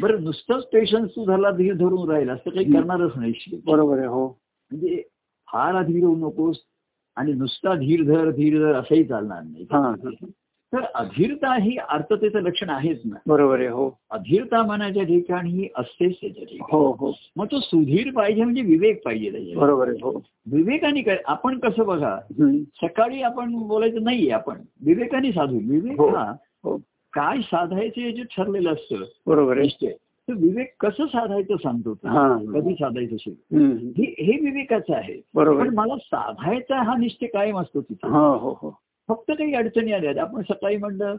बरं 0.00 0.24
नुसतंच 0.24 0.64
पेशन्स 0.64 1.10
तू 1.10 1.24
धरला 1.24 1.50
धीर 1.50 1.74
धरून 1.74 2.10
राहील 2.10 2.28
असं 2.28 2.50
काही 2.50 2.72
करणारच 2.72 3.10
नाही. 3.16 3.60
बरोबर 3.66 3.98
आहे 3.98 4.06
हो. 4.06 4.28
म्हणजे 4.70 5.02
फार 5.52 5.74
अधीर 5.74 6.04
होऊ 6.04 6.16
नकोस 6.16 6.56
आणि 7.16 7.32
नुसता 7.32 7.74
धीर 7.74 8.02
धर 8.02 8.30
धीर 8.30 8.58
धर 8.58 8.74
असंही 8.74 9.04
चालणार 9.04 9.42
नाही. 9.42 9.66
हा 9.70 9.78
हा. 9.78 10.10
तर 10.74 10.84
अधीरता 10.94 11.54
ही 11.54 11.76
अर्थतेचं 11.88 12.40
लक्षण 12.40 12.70
आहेच 12.70 13.00
ना. 13.04 13.16
बरोबर 13.26 13.58
आहे 13.58 13.68
हो. 13.68 13.90
अधीरता 14.10 14.62
मनाच्या 14.62 15.02
ठिकाणी 15.02 15.68
असतेच 15.76 16.16
त्याच्या 16.20 16.44
ठिकाणी. 16.44 16.76
हो 16.76 16.92
हो. 16.92 17.12
मग 17.36 17.46
तो 17.46 17.60
सुधीर 17.60 18.10
पाहिजे 18.10 18.44
म्हणजे 18.44 18.62
विवेक 18.62 19.04
पाहिजे 19.04 19.30
त्याच्यात. 19.32 19.56
बरोबर 19.56 19.88
आहे 19.88 19.98
हो. 20.02 20.10
विवेकाने 20.52 21.02
काय 21.02 21.18
आपण 21.26 21.58
कसं 21.58 21.86
बघा. 21.86 22.18
सकाळी 22.82 23.22
आपण 23.22 23.54
बोलायचं 23.54 24.02
नाहीये 24.02 24.30
आपण. 24.30 24.58
विवेकाने 24.84 25.32
साधू. 25.32 25.58
विवेक 25.58 26.00
हो. 26.00 26.08
हा 26.08 26.32
हो. 26.64 26.76
काय 27.12 27.40
साधायचे 27.40 28.12
जे 28.12 28.22
ठरलेलं 28.22 28.72
असतं. 28.72 29.04
बरोबर 29.26 29.52
आहे. 29.52 29.62
निश्चय. 29.62 29.92
तर 30.28 30.32
विवेक 30.32 30.74
कसं 30.80 31.06
साधायचं 31.06 31.56
सांगतो. 31.56 31.94
कधी 32.52 32.74
साधायचं 32.74 33.14
असेल. 33.14 33.34
हे 33.98 34.40
विवेकाचं 34.40 34.94
आहे. 34.94 35.20
बरोबर. 35.34 35.68
मला 35.68 35.96
साधायचा 35.96 36.82
हा 36.82 36.96
निश्चय 36.96 37.26
कायम 37.26 37.58
असतो 37.58 37.80
तिथे. 37.80 38.08
हा 38.08 38.18
हो 38.18 38.58
हो. 38.62 38.78
फक्त 39.08 39.32
काही 39.32 39.54
अडचणी 39.54 39.92
आल्या 39.92 40.22
आपण 40.22 40.42
सकाळी 40.42 40.76
म्हणलं 40.76 41.16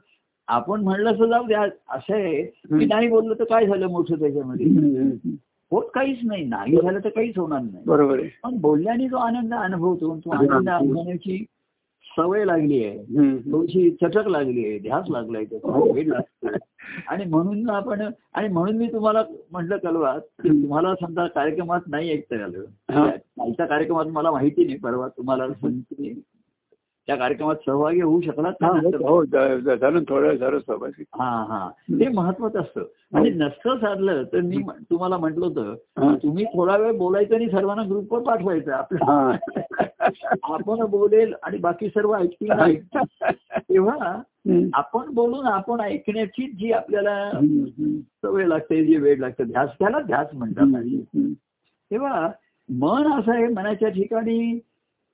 आपण 0.47 0.81
म्हणलं 0.81 1.11
असं 1.11 1.25
जाऊ 1.25 1.47
द्या 1.47 1.61
असं 1.89 2.13
आहे. 2.13 2.43
की. 2.43 2.85
नाही 2.85 3.07
बोललं 3.07 3.33
तर 3.33 3.43
काय 3.43 3.65
झालं 3.67 3.87
मोठं 3.87 4.19
त्याच्यामध्ये. 4.19 4.67
होत 5.71 5.83
काहीच 5.93 6.17
नाही. 6.23 6.43
नाही 6.45 6.75
झालं 6.75 6.99
तर 7.03 7.09
काहीच 7.09 7.37
होणार 7.37 7.61
नाही. 7.61 7.83
बरोबर 7.85 8.21
पण 8.43 8.57
बोलल्याने 8.57 9.07
जो 9.07 9.17
आनंद 9.17 9.53
अनुभवतो 9.53 10.17
तो. 10.25 10.29
आनंद 10.29 10.69
अनुभवण्याची 10.69 11.45
सवय 12.17 12.45
लागली 12.45 12.83
आहे. 12.83 12.97
थोडीशी 13.51 13.91
चटक 13.91 14.27
लागली 14.27 14.65
आहे. 14.65 14.79
ध्यास 14.79 15.05
लागलाय 15.09 15.43
हो. 15.43 15.93
वेळ 15.93 16.07
लागतो 16.07 16.47
आणि 17.07 17.25
म्हणून 17.25 17.69
आपण 17.69 18.01
आणि 18.33 18.47
म्हणून 18.47 18.75
मी 18.77 18.87
तुम्हाला 18.87 19.23
म्हटलं 19.51 19.77
कलवा 19.77 20.17
तुम्हाला 20.19 20.95
समजा 20.95 21.27
कार्यक्रमात 21.27 21.81
नाही 21.87 22.11
ऐकता 22.11 22.43
आलं. 22.43 22.63
कालच्या 22.89 23.65
कार्यक्रमात 23.65 24.05
मला 24.05 24.31
माहिती 24.31 24.65
नाही 24.65 24.77
परवा 24.77 25.07
तुम्हाला 25.07 25.47
त्या 27.09 27.17
कार्यक्रमात 27.17 27.55
सहभागी 27.65 28.01
होऊ 28.01 28.21
शकलात 28.21 28.63
हा? 28.63 28.69
हो 29.01 29.23
झालं 29.25 30.03
थोडं 30.09 30.35
झालं 30.35 30.59
सहभागी 30.59 31.03
हा 31.19 31.29
हा 31.49 31.69
ते 31.89 32.07
महत्वाचं 32.07 32.59
असतं 32.59 32.83
आणि 33.13 33.29
नसतं 33.29 33.77
साधलं 33.77 34.23
तर 34.23 34.41
मी 34.41 34.57
म्ह- 34.57 34.75
तुम्हाला 34.89 35.17
म्हटलं 35.17 35.45
होतं. 35.45 36.15
तुम्ही 36.15 36.45
थोडा 36.45 36.77
वेळ 36.77 36.97
बोलायचं 36.97 37.35
आणि 37.35 37.47
सर्वांना 37.49 37.83
ग्रुपवर 37.83 38.21
पाठवायचं 38.21 38.71
आपलं 38.71 39.31
आपण 40.43 40.85
बोलेल 40.85 41.33
आणि 41.43 41.57
बाकी 41.57 41.89
सर्व 41.89 42.15
ऐकतील 42.15 42.51
तेव्हा. 43.57 44.15
आपण 44.73 45.13
बोलून 45.13 45.47
आपण 45.47 45.79
ऐकण्याची 45.81 46.51
जी 46.51 46.71
आपल्याला. 46.71 47.31
सवय 48.23 48.45
लागते 48.45 48.85
जी 48.85 48.97
वेळ 48.97 49.19
लागते 49.19 49.43
ध्यास 49.43 49.69
त्याला 49.79 49.99
ध्यास 49.99 50.27
म्हणतात. 50.33 50.81
तेव्हा 51.91 52.27
मन 52.69 53.11
असं 53.19 53.31
आहे 53.31 53.47
मनाच्या 53.47 53.89
ठिकाणी 53.89 54.59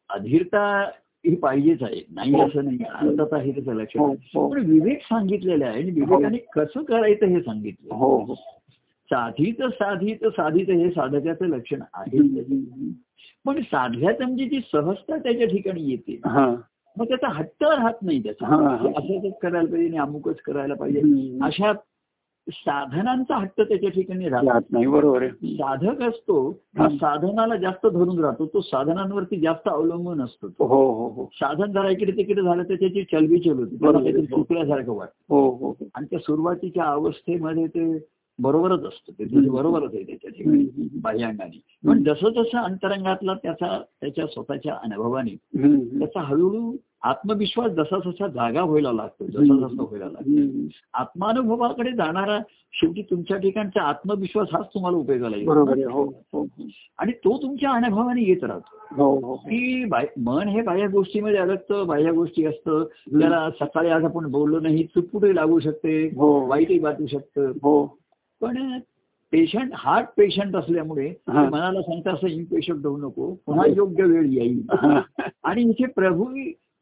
अधीरता 0.10 0.90
ही 1.30 1.36
पाहिजेच 1.36 1.84
आहे. 1.84 2.02
नाही 2.12 2.42
असं 2.42 2.66
नाही. 2.66 2.78
अर्थता 2.84 3.38
हे 3.38 3.52
त्याचं 3.52 3.74
लक्षण 3.74 4.00
हो. 4.00 4.08
हो. 4.08 4.50
पण 4.50 4.66
विवेक 4.66 5.02
सांगितलेलं 5.02 5.66
आहे 5.66 5.82
आणि 5.82 5.92
विवेकाने 5.92 6.38
कसं 6.38 6.84
करायचं 6.84 7.26
हे 7.26 7.40
सांगितलं. 7.40 7.96
हो 7.96 8.24
हो. 8.24 8.34
साधीच 9.10 9.62
साधीच 10.24 10.70
हे 10.70 10.90
साधकाचं 10.90 11.46
लक्षण 11.46 11.82
आहे. 11.94 12.18
पण 13.46 13.62
साधल्याचं 13.62 14.24
म्हणजे 14.24 14.46
जी 14.46 14.60
सहजता 14.72 15.18
त्याच्या 15.18 15.48
ठिकाणी 15.48 15.90
येते. 15.90 16.20
हा. 16.26 16.56
मग 16.98 17.06
त्याचा 17.08 17.28
हट्ट 17.28 17.64
राहत 17.64 17.94
नाही 18.02 18.24
त्याचा. 18.24 18.46
हा, 18.48 18.56
हा. 18.56 18.90
असंच 18.90 19.34
करायला 19.42 19.72
पाहिजे 19.72 19.88
आणि 19.88 19.98
अमुकच 19.98 20.42
करायला 20.42 20.74
पाहिजे. 20.74 21.02
अशा 21.42 21.72
साधनांचा 22.52 23.36
हट्ट 23.36 23.62
त्याच्या 23.62 23.90
ठिकाणी 23.90 24.30
राहतो 24.30 24.60
नाही. 24.72 24.88
बरोबर 24.88 25.28
साधक 25.28 26.02
असतो 26.02 26.62
हा 26.78 26.90
साधनाला 26.90 27.56
जास्त 27.56 27.88
धरून 27.88 28.20
राहतो. 28.20 28.46
तो 28.46 28.62
साधनांवरती 28.62 29.40
जास्त 29.40 29.70
अवलंबून 29.70 30.22
असतो. 30.22 30.48
हो 30.48 30.92
हो 30.94 31.08
हो. 31.10 31.30
साधन 31.34 31.72
जरा 31.72 31.90
इकडे 31.90 32.12
तिकडे 32.12 32.42
झालं 32.42 32.64
तर 32.64 32.76
त्याची 32.76 33.04
चलबिचल 33.04 33.52
होती. 33.52 33.78
चुकल्यासारखं 34.26 34.94
वाटतं. 34.94 35.34
हो 35.36 35.50
हो 35.50 35.70
हो. 35.70 35.88
आणि 35.96 36.06
त्या 36.06 36.20
सुरुवातीच्या 36.20 36.84
अवस्थेमध्ये 36.84 37.68
ते 37.68 37.98
बरोबरच 38.40 38.84
असतं. 38.84 39.12
ते 39.12 39.50
बरोबरच 39.50 39.90
आहे 39.94 40.04
त्याच्या 40.04 40.32
ठिकाणी. 40.32 40.88
बाह्यांगाने. 41.02 41.62
पण 41.88 42.04
जसं 42.04 42.30
जसं 42.30 42.58
अंतरंगातला 42.58 43.34
त्याचा 43.34 43.82
त्याच्या 44.02 44.28
स्वतःच्या 44.28 44.74
अनुभवाने. 44.74 45.36
त्याचा 46.00 46.20
हळूहळू 46.22 46.76
आत्मविश्वास 47.04 47.72
जसा 47.72 48.00
जसा 48.06 48.28
जागा 48.28 48.64
व्हायला 48.64 48.92
लागतो 48.92 49.26
जसा 49.26 49.56
जसा 49.56 49.84
व्हायला 49.84 50.06
लागतो. 50.06 50.30
आत्मानुभवाकडे 50.94 51.92
जाणारा 51.92 52.40
शेवटी 52.72 53.02
तुमच्या 53.02 53.38
ठिकाणचा 53.38 53.82
आत्मविश्वास 53.82 54.48
हाच 54.54 54.66
तुम्हाला 54.74 54.98
उपयोगाला 54.98 55.36
आहे 55.36 55.46
हो. 55.92 56.04
हो. 56.06 56.48
आणि 56.98 57.12
तो 57.12 57.42
तुमच्या 57.42 57.72
अनुभवाने 57.72 58.22
येत 58.22 58.44
राहतो. 58.44 58.78
हो 59.20 59.36
की 59.36 59.86
मन 60.18 60.48
हे 60.48 60.62
बाह्य 60.62 60.88
गोष्टीमध्ये 60.88 61.40
अडकतं 61.40 61.88
बाह्य 61.88 62.12
गोष्टी 62.12 62.46
असतं. 62.46 62.84
त्याला 63.20 63.50
सकाळी 63.50 63.90
आज 63.90 64.04
आपण 64.04 64.32
बोललो 64.32 64.60
नाही 64.60 64.84
चुटपुटे 64.84 65.36
लागू 65.36 65.60
शकते? 65.60 66.06
हो. 66.06 66.48
वाईटही 66.50 66.80
वाटू 66.80 67.06
शकतं. 67.06 67.48
हो. 67.48 67.98
पण 68.46 68.80
पेशंट 69.34 69.72
हार्ट 69.74 70.08
पेशंट 70.18 70.56
असल्यामुळे 70.56 71.08
हा. 71.30 71.50
मनाला 71.50 71.82
सांगता 71.82 72.12
असं 72.12 72.28
इम्पेशंट 72.28 72.86
होऊ 72.86 72.98
नको 72.98 73.34
पुन्हा 73.46 73.66
योग्य 73.68 74.04
वेळ 74.04 74.26
येईल 74.32 74.62
हा. 74.72 75.00
आणि 75.44 75.62
इथे 75.62 75.86
प्रभू 75.86 76.28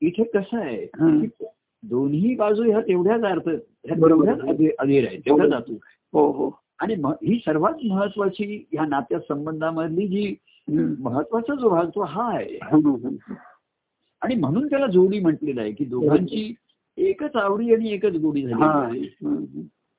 इथे 0.01 0.24
कसं 0.24 0.58
आहे 0.58 0.82
हं. 1.00 1.20
की 1.20 1.46
दोन्ही 1.84 2.34
बाजू 2.36 2.63
ह्या 2.63 2.82
तेवढ्याच 2.82 3.24
अर्थ 3.24 3.48
ह्या. 3.48 3.96
तेवढ्याच 3.96 4.39
अधीर 4.79 5.08
आहे 5.08 5.17
तेवढ्याच 5.17 5.50
धातू 5.51 5.74
हो 6.13 6.32
हो 6.32 6.50
आणि 6.79 6.96
म- 6.96 7.12
ही 7.24 7.38
सर्वात 7.46 7.84
महत्वाची 7.86 8.65
ह्या 8.72 8.86
नात्या 8.86 9.20
संबंधामधली 9.20 10.08
जी 10.08 10.25
हं. 10.67 10.93
महत्त्वाचा 11.00 11.55
जो 11.55 11.70
भाग 11.70 11.89
तो 11.96 12.03
हा 12.03 12.29
आहे 12.38 12.58
हं, 12.63 12.79
हं. 12.79 13.15
आणि 14.22 14.36
म्हणून 14.36 14.67
त्याला 14.67 14.88
जोडी 14.88 15.20
म्हटलेलं 15.20 15.62
आहे 15.62 15.72
की 15.72 15.86
दोघांची 15.86 16.53
एकच 16.98 17.36
आवडी 17.36 17.74
आणि 17.74 17.91
एकच 17.91 18.15
गोडी 18.15 18.41
हा. 18.46 18.72
झाली 18.84 19.08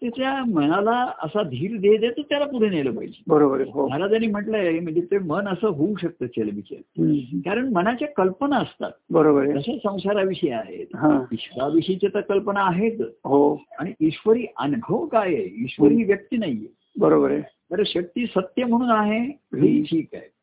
त्या 0.08 0.44
मनाला 0.44 1.12
असा 1.22 1.42
धीर 1.42 1.76
दे 1.80 1.96
दे 1.96 2.10
तर 2.10 2.22
त्याला 2.22 2.44
पुढे 2.44 2.68
नेलं 2.68 2.92
पाहिजे. 2.92 3.22
बरोबर 3.26 3.60
हो. 3.60 3.88
महाराजांनी 3.88 4.26
म्हटलंय 4.26 4.80
म्हणजे 4.80 5.00
ते 5.00 5.18
मन 5.18 5.48
असं 5.48 5.68
होऊ 5.68 5.96
शकतं 5.96 6.26
चलबिचल. 6.26 7.02
कारण 7.40 7.72
मनाच्या 7.72 8.08
कल्पना 8.08 8.56
असतात. 8.56 8.90
बरोबर 9.10 9.46
जशा 9.46 9.76
संसाराविषयी 9.76 10.50
आहेत. 10.50 10.86
ईश्वराविषयीच्या 11.32 12.10
तर 12.14 12.20
कल्पना 12.20 12.60
आहेत. 12.60 13.02
हो. 13.24 13.62
आणि 13.78 13.92
ईश्वरी 14.00 14.46
अनुभव 14.58 15.06
काय 15.06 15.34
आहे? 15.34 15.44
ईश्वरी 15.44 16.04
व्यक्ती 16.04 16.36
नाहीये 16.36 16.68
बरोबर 16.98 17.30
आहे. 17.30 17.40
तर 17.40 17.82
शक्ती 17.86 18.26
सत्य 18.26 18.64
म्हणून 18.64 18.90
आहे 18.90 19.18
हे 19.60 19.82
ठीक 19.82 20.08
आहे. 20.12 20.34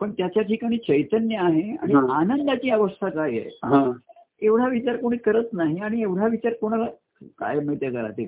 पण 0.00 0.10
त्याच्या 0.10 0.42
ठिकाणी 0.42 0.76
चैतन्य 0.76 1.36
आहे 1.36 1.76
आणि. 1.76 1.94
आनंदाची 1.94 2.70
अवस्था 2.70 3.08
काय 3.08 3.30
आहे? 3.30 3.90
एवढा 4.42 4.68
विचार 4.68 4.96
कोणी 4.96 5.16
करत 5.16 5.44
नाही 5.52 5.78
आणि 5.78 6.02
एवढा 6.02 6.26
विचार 6.26 6.52
कोणाला 6.52 6.86
काय 7.22 7.60
माहितीये 7.60 7.92
का 7.92 8.08
ते 8.08 8.22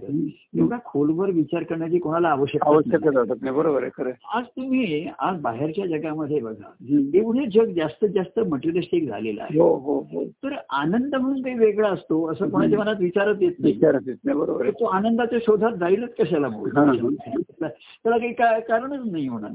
एवढा 0.59 0.77
खोलवर 0.85 1.31
विचार 1.31 1.63
करण्याची 1.63 1.99
कोणाला 1.99 2.29
आवश्यकता 2.29 3.51
बरोबर 3.53 3.83
आहे 3.83 3.91
खरं. 3.97 4.11
आज 4.35 4.45
तुम्ही 4.45 5.07
आज 5.19 5.41
बाहेरच्या 5.41 5.87
जगामध्ये 5.87 6.41
बघा. 6.41 6.71
एवढे 7.15 7.47
जग 7.47 7.73
जास्तीत 7.73 8.09
जास्त 8.09 8.41
मटेरियलिस्टिक 8.41 9.09
झालेलं 9.09 9.43
आहे. 9.43 9.61
हो 9.61 9.77
हो 9.77 9.99
हो. 10.01 10.25
तर 10.25 10.57
आनंद 10.71 11.15
म्हणून 11.15 11.43
काही 11.43 11.59
वेगळा 11.59 11.89
असतो 11.89 12.33
असं 12.33 12.49
कोणाच्या 12.49 12.79
मनात 12.79 12.95
विचारच 13.01 13.43
येत 13.43 13.53
नाही. 13.59 13.73
विचारच 13.75 14.09
येत 14.09 14.17
नाही 14.25 14.39
बरोबर 14.39 14.71
तो 14.71 14.85
आनंदाच्या 14.85 15.39
शोधात 15.39 15.73
जाईलच 15.73 16.15
कशाला. 16.15 16.49
त्याला 16.49 18.19
काही 18.19 18.61
कारणच 18.61 19.13
नाही 19.13 19.29
होणार. 19.29 19.51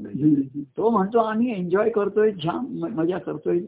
तो 0.76 0.90
म्हणतो 0.90 1.18
आम्ही 1.18 1.52
एन्जॉय 1.52 1.90
करतोय 1.90 2.32
छान 2.32 2.78
मजा 2.94 3.18
करतोय. 3.18 3.58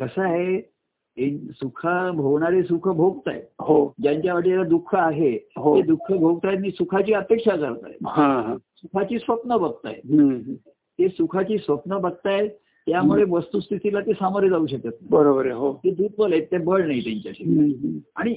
कसं 0.00 0.22
आहे? 0.22 0.75
सुख 1.16 1.86
भोगणारे 2.14 2.62
सुख 2.62 2.88
भोगतायत 2.88 3.42
हो. 3.58 3.92
ज्यांच्या 4.02 4.34
वाटेला 4.34 4.62
दुःख 4.64 4.94
आहे 4.94 5.30
हो. 5.56 5.76
ते 5.76 5.82
दुःख 5.82 6.12
भोगतायत 6.12 6.56
आणि 6.56 6.70
सुखाची 6.70 7.12
अपेक्षा 7.12 7.56
करतायत 7.56 8.06
हा 8.06 8.56
सुखाची 8.76 9.18
स्वप्न 9.18 9.56
बघतायत 9.56 10.00
हम्म. 10.12 10.54
ते 10.98 11.08
सुखाची 11.08 11.58
स्वप्न 11.58 11.98
बघतायत 11.98 12.50
त्यामुळे 12.86 13.24
वस्तुस्थितीला 13.28 14.00
ते 14.00 14.12
सामोरे 14.12 14.48
जाऊ 14.48 14.66
शकत 14.66 14.98
बरोबर 15.10 15.44
आहे 15.46 15.54
हो. 15.54 15.72
ते 15.84 15.90
दुर्बल 15.90 16.32
आहेत 16.32 16.46
ते 16.50 16.58
बळ 16.58 16.86
नाही 16.86 17.00
त्यांच्याशी. 17.00 17.98
आणि 18.16 18.34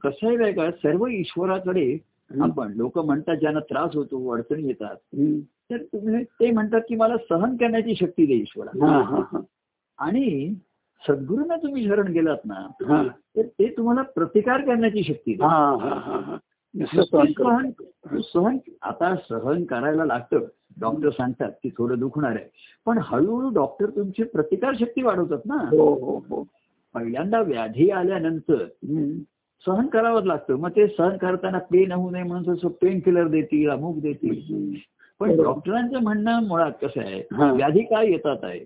कसं 0.00 0.26
आहे 0.26 0.36
माहिती 0.36 0.56
का 0.60 0.70
सर्व 0.70 1.06
ईश्वराकडे. 1.06 1.96
आपण 2.40 2.72
लोक 2.72 2.98
म्हणतात 2.98 3.36
ज्यांना 3.36 3.60
त्रास 3.60 3.94
होतो 3.94 4.28
अडचणी 4.32 4.66
येतात. 4.66 4.96
तर 5.70 5.76
तुम्ही 5.82 6.22
ते 6.40 6.50
म्हणतात 6.50 6.80
की 6.88 6.96
मला 6.96 7.16
सहन 7.28 7.56
करण्याची 7.56 7.94
शक्ती 7.94 8.26
दे 8.26 8.34
ईश्वरा 8.34 9.40
आणि 9.98 10.54
सद्गुरूंना 11.08 11.56
तुम्ही 11.56 11.88
शरण 11.88 12.12
गेलात 12.12 12.36
ना 12.44 12.66
तर 13.36 13.42
ते 13.42 13.74
तुम्हाला 13.76 14.02
प्रतिकार 14.02 14.60
करण्याची 14.60 15.02
शक्ती 15.02 15.32
हा 15.40 15.76
हा 15.80 15.94
हा 15.94 16.20
हा. 16.20 16.36
सहन. 16.86 17.70
सहन 18.20 18.56
आता 18.82 19.14
सहन 19.16 19.64
करायला 19.64 20.04
लागतं. 20.04 20.38
डॉक्टर 20.80 21.10
सांगतात 21.10 21.50
की 21.62 21.70
थोडं 21.78 21.98
दुखणार 21.98 22.30
आहे. 22.30 22.44
पण 22.86 22.98
हळूहळू 23.02 23.48
डॉक्टर 23.48 23.86
तुमची 23.86 24.22
प्रतिकार 24.22 24.74
शक्ती 24.80 25.02
वाढवतात 25.02 25.38
ना. 25.44 25.54
हो 25.54 25.94
हो 25.94 26.24
हो. 26.30 26.46
पहिल्यांदा 26.94 27.40
व्याधी 27.40 27.90
आल्यानंतर. 27.90 28.64
सहन 29.66 29.86
करावंच 29.86 30.24
लागतं. 30.24 30.54
मग 30.54 30.70
ते 30.70 30.86
सहन 30.86 31.16
करताना 31.16 31.58
पेन 31.58 31.92
होऊ 31.92 32.10
नये 32.10 32.22
म्हणून 32.22 32.54
तसं 32.54 32.68
पेन 32.68 33.00
किलर 33.00 33.28
देतील 33.28 33.70
अमुक 33.70 33.98
देतील. 33.98 34.74
पण. 35.20 35.36
डॉक्टरांचं 35.42 36.02
म्हणणं 36.02 36.46
मुळात 36.46 36.72
कसं. 36.82 37.00
आहे? 37.00 37.22
व्याधी 37.56 37.82
काय 37.82 38.10
येतात 38.10 38.36
आहे? 38.42 38.60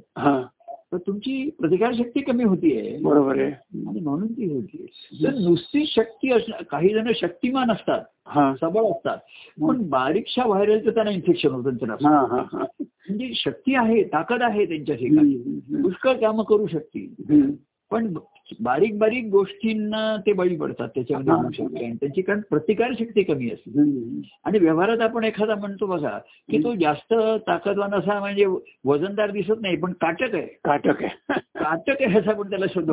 तर 0.93 0.97
तुमची 0.97 1.51
प्रतिकारशक्ती 1.51 2.21
कमी 2.21 2.45
होतीये. 2.45 2.99
बरोबर 3.03 3.39
आहे. 3.39 3.51
आणि 3.89 4.01
म्हणून 4.01 4.33
ती 4.33 4.55
होतीये. 4.55 4.87
तर 5.25 5.35
नुसती 5.35 5.85
शक्ती 5.87 6.33
असणं 6.33 6.63
काही 6.71 6.89
जण 6.89 7.13
शक्तिमान 7.15 7.71
असतात 7.71 8.01
हा. 8.27 8.55
सबळ 8.61 8.83
असतात 8.83 9.19
पण 9.61 9.89
बारीकशा 9.89 10.47
व्हायरलचं 10.47 10.91
त्यांना 10.91 11.13
इन्फेक्शन 11.13 11.49
होतं 11.49 11.71
हा 12.03 12.27
हा 12.31 12.45
हा. 12.53 12.65
म्हणजे 12.81 13.33
शक्ती 13.35 13.75
आहे 13.75 14.05
ताकद 14.05 14.43
आहे 14.43 14.67
त्यांच्या 14.67 14.97
ठिकाणी. 14.97 15.37
पुष्कळ 15.83 16.13
कामं 16.13 16.45
करू 16.45 16.67
शकतील. 16.67 17.55
पण 17.91 18.15
बारीक 18.61 18.99
बारीक 18.99 19.27
गोष्टींना 19.31 20.17
ते 20.27 20.33
बळी 20.33 20.57
पडतात 20.57 20.89
त्याच्यामध्ये. 20.89 21.33
होऊ 21.33 21.51
शकते. 21.51 21.85
आणि 21.85 21.95
त्यांची 21.95 22.23
कारण 22.23 22.41
प्रतिकार 22.51 22.93
शक्ती 22.99 23.23
कमी 23.23 23.51
असते. 23.51 23.81
आणि 24.45 24.59
व्यवहारात 24.59 25.01
आपण 25.01 25.25
एखादा 25.25 25.55
म्हणतो 25.55 25.87
बघा 25.87 26.19
की 26.51 26.65
तो 26.65 26.75
जास्त 26.75 27.15
ताकदवान 27.49 27.95
असा 27.95 28.21
म्हणजे 28.21 28.47
वजनदार 28.85 29.31
दिसत 29.31 29.61
नाही 29.61 29.77
पण 29.77 29.93
काटक 29.93 30.35
आहे. 30.35 30.47
काटक 30.65 31.03
आहे. 31.03 31.33
काटक 31.39 32.03
आहे 32.03 32.19
असा 32.19 32.33
पण 32.33 32.51
त्याला 32.51 32.67
शब्द 32.75 32.91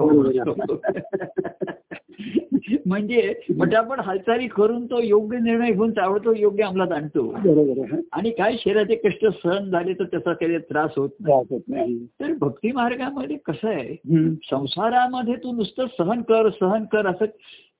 म्हणजे 2.87 3.33
म्हणजे 3.49 3.75
आपण 3.75 3.99
हालचाली 3.99 4.47
करून 4.47 4.85
तो 4.85 5.01
योग्य 5.01 5.37
निर्णय 5.39 5.71
घेऊन 5.71 5.91
ताबडतोब 5.91 6.35
योग्य 6.37 6.63
अंमलात 6.63 6.91
आणतो 6.91 7.23
बरोबर 7.45 7.95
आणि 8.11 8.29
काय 8.29 8.55
शरीराचे 8.57 8.95
कष्ट 8.95 9.25
सहन 9.25 9.69
झाले 9.69 9.93
तर 9.93 10.03
त्याचा 10.03 10.33
काही 10.33 10.57
त्रास 10.57 10.91
होत 10.97 11.09
नाही 11.19 12.05
तर 12.19 12.33
भक्ती 12.41 12.71
मार्गामध्ये 12.71 13.37
कसं 13.45 13.67
आहे. 13.67 13.95
संसारामध्ये 14.51 15.35
तू 15.35 15.51
नुसतं 15.51 15.85
सहन 15.97 16.21
कर 16.21 16.49
सहन 16.49 16.83
कर 16.83 17.07
असं 17.07 17.25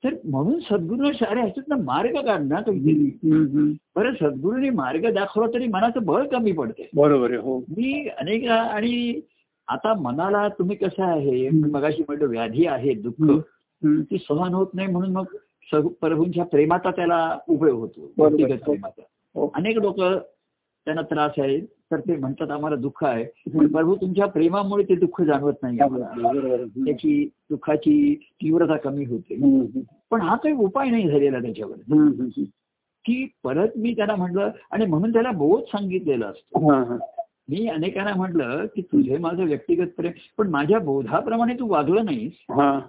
तर 0.03 0.13
म्हणून 0.25 0.59
सद्गुरू 0.59 1.07
ह्याच्यातनं 1.07 1.83
मार्ग 1.83 2.15
काढ 2.15 2.41
ना 2.41 2.55
हम्म. 2.55 3.05
हम्म. 3.23 3.71
बरं 3.95 4.13
सद्गुरूने 4.13 4.69
मार्ग 4.69 5.09
दाखवला 5.13 5.47
तरी 5.53 5.67
मनाचं 5.67 6.05
बळ 6.05 6.25
कमी 6.27 6.51
पडते 6.51 6.89
बरोबर 6.95 7.29
आहे 7.29 7.39
हो 7.39 7.57
मी 7.77 8.07
अनेक 8.17 8.47
आणि 8.49 9.21
आता 9.67 9.93
मनाला 9.93 10.47
तुम्ही 10.47 10.75
कसं 10.75 11.03
आहे. 11.03 11.49
मगाशी 11.49 12.03
म्हणतो 12.07 12.25
व्याधी 12.25 12.65
आहे 12.65 12.93
दुःख. 12.93 13.31
ती 13.85 14.17
सहन 14.17 14.53
होत 14.53 14.67
नाही 14.73 14.87
म्हणून 14.87 15.11
मग 15.11 15.25
प्रभूंच्या 16.01 16.45
प्रेमाचा 16.45 16.91
त्याला 16.91 17.37
उपयोग 17.47 17.79
होतो. 17.79 18.11
व्यक्तिगत 18.17 18.63
प्रेमाचा 18.63 19.01
हो. 19.35 19.51
अनेक 19.55 19.77
लोक 19.77 19.99
त्यांना 20.01 21.01
त्रास 21.01 21.31
आहे 21.37 21.59
तर 21.61 21.99
ते 21.99 22.15
म्हणतात 22.15 22.51
आम्हाला 22.51 22.75
दुःख 22.75 23.03
आहे 23.03 23.23
पण. 23.23 23.67
प्रभू 23.67 23.95
तुमच्या 23.95 24.25
प्रेमामुळे 24.25 24.83
ते 24.83 24.95
दुःख 24.95 25.21
जाणवत 25.21 25.53
नाही 25.63 25.79
आम्हाला. 25.79 26.05
त्याची 26.85 27.29
दुःखाची 27.49 28.15
तीव्रता 28.15 28.77
कमी 28.77 29.05
होते. 29.05 29.35
पण 30.11 30.21
हा 30.21 30.35
काही 30.35 30.55
उपाय 30.55 30.89
नाही 30.89 31.09
झालेला 31.09 31.39
त्याच्यावर. 31.39 31.75
की 33.05 33.27
परत 33.43 33.67
मी 33.75 33.93
त्याला 33.93 34.15
म्हटलं 34.15 34.51
आणि 34.71 34.85
म्हणून 34.85 35.13
त्याला 35.13 35.31
बोध 35.31 35.61
सांगितलेलं 35.63 36.25
असतं 36.25 36.71
हा, 36.71 36.83
हा. 36.83 36.97
मी 37.49 37.67
अनेकांना 37.67 38.13
म्हटलं 38.15 38.65
की 38.65 38.81
तुझे 38.81 39.17
माझं 39.17 39.43
व्यक्तिगत 39.43 39.87
प्रेम 39.97 40.11
पण 40.37 40.47
माझ्या 40.49 40.79
बोधाप्रमाणे 40.79 41.53
तू 41.53 41.67
वागलं 41.67 42.05
नाहीस 42.05 42.31
हा. 42.49 42.79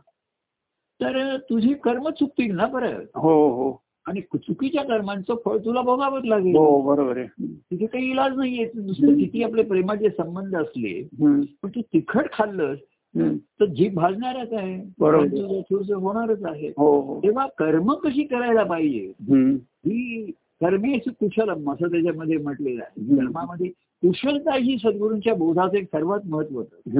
तर 1.05 1.37
तुझी 1.37 1.75
कर्म 1.75 2.09
चुकतील 2.11 2.57
ना 2.57 2.67
परत 2.67 3.03
हो 3.14 3.49
हो. 3.49 3.85
आणि 4.07 4.21
चुकीच्या 4.21 4.83
कर्मांचं 4.83 5.35
फळ 5.45 5.59
तुला 5.59 5.81
भोगावंच 5.81 6.25
लागेल. 6.25 6.57
हो 6.57 6.83
बरोबर 6.83 7.17
आहे. 7.17 7.27
तिथे 7.47 7.87
काही 7.87 8.11
इलाज 8.11 8.37
नाहीये. 8.37 8.71
दुसरं 8.75 9.19
किती 9.19 9.43
आपले 9.43 9.62
प्रेमाचे 9.62 10.09
संबंध 10.09 10.57
असले. 10.57 11.09
पण 11.23 11.43
तू 11.64 11.81
तिखट 11.81 12.33
खाल्लंस 12.33 12.79
हम्म. 13.17 13.37
तर 13.61 13.64
जीभ 13.64 13.95
भाजणारच 13.95 14.53
आहे. 14.53 14.90
बरोबर. 14.99 15.62
थोडंसं 15.71 15.95
होणारच 15.95 16.45
आहे. 16.45 16.69
हो 16.69 17.01
हो. 17.01 17.21
तेव्हा 17.23 17.47
कर्म 17.47 17.93
कशी 17.93 18.23
करायला 18.23 18.64
पाहिजे. 18.64 19.12
ही 19.62 20.31
कर्मे 20.31 20.99
कुशलम 20.99 21.73
असं 21.73 21.90
त्याच्यामध्ये 21.90 22.37
म्हटलेलं 22.38 22.83
आहे. 22.83 23.17
कर्मामध्ये 23.17 23.71
कुशलता 24.05 24.55
ही 24.55 24.77
सद्गुरूंच्या 24.79 25.35
बोधाचं 25.35 25.77
एक 25.77 25.85
सर्वात 25.85 26.21
महत्वाचं. 26.29 26.90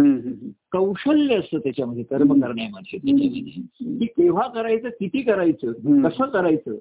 कौशल्य 0.73 1.37
असतं 1.37 1.59
त्याच्यामध्ये 1.59 2.03
कर्म 2.03 2.41
करण्यामध्ये 2.43 2.99
की 2.99 4.07
केव्हा 4.07 4.49
करायचं 4.49 4.89
किती 4.89 5.23
करायचं. 5.23 5.73
कसं 6.03 6.25
करायचं. 6.25 6.75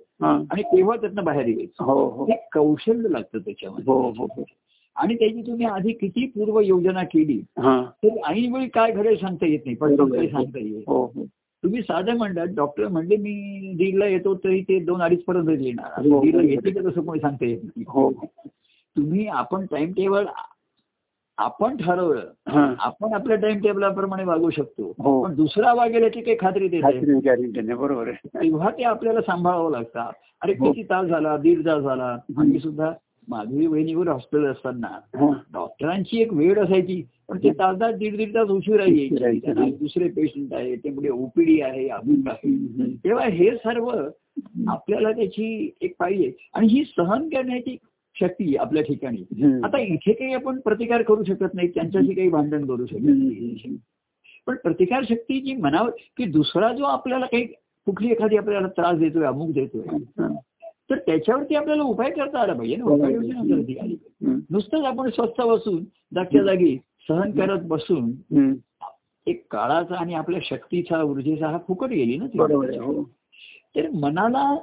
आणि 0.50 0.62
केव्हा 0.62 0.96
त्यातनं 0.96 1.24
बाहेर 1.24 1.46
यायचं. 1.46 1.84
हो 1.84 2.10
हो. 2.10 2.26
हे 2.26 2.36
कौशल्य 2.54 3.10
लागतं 3.10 3.38
त्याच्यामध्ये. 3.40 3.94
हो 3.94 4.44
आणि 4.96 5.16
त्याची 5.16 5.42
तुम्ही 5.48 5.66
आधी 5.66 5.92
किती 5.92 6.26
पूर्व 6.26 6.60
योजना 6.60 7.04
केली 7.04 7.42
तर 8.04 8.08
ऐनवेळी 8.28 8.68
काय 8.68 8.92
घडेल 8.92 9.18
सांगता 9.18 9.46
येत 9.46 9.60
नाही 9.66 9.78
पण 9.78 9.96
सांगता 10.28 10.60
येईल. 10.60 10.84
तुम्ही 11.64 11.82
साधं 11.82 12.18
म्हणतात 12.18 12.48
डॉक्टर 12.56 12.88
म्हणले 12.88 13.16
मी 13.16 13.74
दीडला 13.78 14.06
येतो 14.06 14.36
तरी 14.36 14.62
ते 14.62 14.80
दोन 14.80 15.02
अडीच 15.02 15.24
पर्यंत 15.24 15.50
येणार. 15.60 16.02
दीडला 16.02 16.42
येते 16.42 16.72
का 16.72 16.90
तसं 16.90 17.02
कोणी 17.02 17.20
सांगता 17.20 17.46
येत 17.46 17.60
नाही. 17.64 17.84
हो. 17.88 18.12
तुम्ही 18.98 19.28
आपण 19.28 19.66
टाइम 19.66 19.92
टेबल 19.92 20.26
आपण 21.38 21.78
ठरवलं 21.78 22.26
हा. 22.48 22.74
आपण 22.80 23.14
आपल्या 23.14 23.38
टाइम 23.38 23.60
टेबलाप्रमाणे 23.60 24.24
वागू 24.24 24.50
शकतो. 24.50 24.94
हो. 25.00 25.24
पण 25.24 25.36
दुसरा 25.36 25.74
वागेल 25.74 26.04
याची 26.04 26.22
काही 26.22 26.38
खात्री 26.40 26.68
देत. 26.68 26.84
बरोबर 27.76 28.08
आहे. 28.08 28.28
तेव्हा 28.28 28.70
ते 28.70 28.84
आपल्याला 28.84 29.22
सांभाळावं 29.22 29.72
लागतं. 29.72 30.00
अरे 30.42 30.54
हो. 30.60 30.72
किती 30.72 30.84
तास 30.84 31.08
झाला 31.08 31.38
दीड 31.38 31.66
तास 31.66 31.82
झाला? 31.84 32.18
आम्ही 32.38 32.60
सुद्धा 32.60 32.92
माधवी 33.28 33.68
वहिनीवर 33.68 34.08
हॉस्पिटल 34.08 34.46
असताना 34.46 34.88
हा. 34.88 35.32
डॉक्टरांची 35.54 36.22
एक 36.22 36.34
वेळ 36.34 36.60
असायची. 36.60 37.04
पण 37.30 37.38
ते 37.38 37.50
तास 37.50 37.82
तास 37.82 37.96
दीड 37.96 38.18
दीड 38.18 38.36
तास 38.36 38.48
उशिरा 38.48 38.84
यायचे. 38.84 39.70
दुसरे 39.72 40.08
पेशंट 40.08 40.54
आहे 40.54 40.76
ते 40.76 40.90
म्हणजे 40.90 41.10
ओपीडी 41.10 41.62
आहे 41.62 41.90
आहे. 41.90 42.96
तेव्हा 42.96 43.26
हे 43.26 43.56
सर्व 43.56 43.90
आपल्याला 44.68 45.12
त्याची 45.12 45.72
एक 45.82 45.94
पाहिजे 46.00 46.32
आणि 46.54 46.68
ही 46.68 46.84
सहन 46.98 47.30
करण्याची 47.30 47.78
शक्ती 48.20 48.56
आपल्या 48.56 48.84
ठिकाणी. 48.84 49.18
आता 49.64 49.78
इथे 49.78 50.14
काही 50.14 50.34
आपण 50.34 50.60
प्रतिकार 50.60 51.02
करू 51.02 51.24
शकत 51.24 51.54
नाही 51.54 51.68
त्यांच्याशी 51.68 52.14
काही 52.14 52.30
भांडण 52.30 52.66
करू 52.66 52.86
शकत 52.86 53.00
नाही. 53.02 53.78
पण 54.48 54.56
प्रतिकार 54.56 55.04
शक्ती 55.10 55.42
जी 55.42 55.56
मनावर 55.56 55.90
की 55.90 56.26
दुसरा 56.26 56.74
जो 56.74 56.84
आपल्याला 56.84 57.26
काही 57.26 57.46
कुठली 57.86 58.12
एखादी 58.12 58.38
आपल्याला 58.38 58.68
त्रास 58.68 58.98
देतोय 58.98 59.26
अमुक 59.26 59.52
देतोय. 59.52 59.98
तर 60.90 60.98
त्याच्यावरती 60.98 61.56
आपल्याला 61.56 61.84
उपाय 61.84 62.12
करता 62.12 62.40
आला 62.40 62.54
पाहिजे 62.54 62.76
ना 62.76 62.84
उपाय 62.84 63.14
योजना 63.14 63.40
करता 63.40 63.54
आली 63.54 63.74
पाहिजे. 63.74 64.26
हम्म. 64.26 64.40
नुसतंच 64.50 64.86
आपण 64.86 65.10
स्वस्त 65.10 65.42
बसून 65.42 65.84
जागच्या 66.14 66.44
जागी 66.44 66.78
सहन 67.08 67.32
करत 67.32 67.60
बसून. 67.64 68.12
एक 69.28 69.46
काळाचा 69.52 69.96
आणि 69.96 70.14
आपल्या 70.14 70.40
शक्तीचा 70.44 71.04
ऊर्जेचा 71.04 71.48
हा 71.48 71.58
फुकट 71.68 71.88
गेली 71.88 72.18
ना 72.18 72.26
हो 72.84 73.04
तर 73.76 73.90
मनाला 73.90 74.56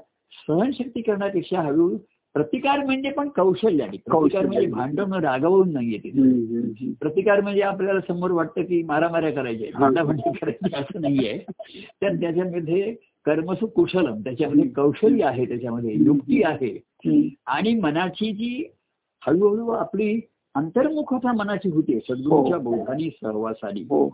सहनशक्ती 0.48 1.02
करण्यापेक्षा 1.02 1.60
हळूहळू 1.60 1.98
प्रतिकार 2.34 2.84
म्हणजे 2.84 3.10
पण 3.10 3.28
कौशल्याने 3.28 3.96
प्रतिकार 3.96 4.20
कौशल्याने. 4.20 4.48
म्हणजे 4.48 4.66
भांडवणं 4.66 5.20
रागवून 5.20 5.72
नाहीये 5.72 5.98
तिथे. 5.98 6.92
प्रतिकार 7.00 7.40
म्हणजे 7.40 7.62
आपल्याला 7.62 8.00
समोर 8.00 8.30
वाटतं 8.30 8.62
की 8.62 8.82
मारामाऱ्या 8.82 9.32
करायच्या. 9.32 9.78
भांडाभांडी 9.78 10.30
करायची 10.32 10.74
असं 10.74 11.00
नाहीये 11.00 11.36
तर 12.02 12.14
त्याच्यामध्ये 12.14 12.94
कर्मसु 13.26 13.66
कुशलम 13.66 14.20
त्याच्यामध्ये 14.20 14.68
कौशल्य 14.68 15.24
आहे 15.24 15.44
त्याच्यामध्ये 15.44 15.94
युक्ती 15.94 16.42
आहे. 16.42 16.76
आणि 17.46 17.74
मनाची 17.74 18.32
जी 18.32 18.64
हळूहळू 19.22 19.68
आपली 19.68 20.20
अंतर्मुखता 20.54 21.32
मनाची 21.32 21.68
होते 21.68 21.98
सद्गुरूच्या 22.00 22.56
हो. 22.56 22.62
बोधानी 22.62 23.08
सहवासानी 23.10 23.80
हो 23.80 24.08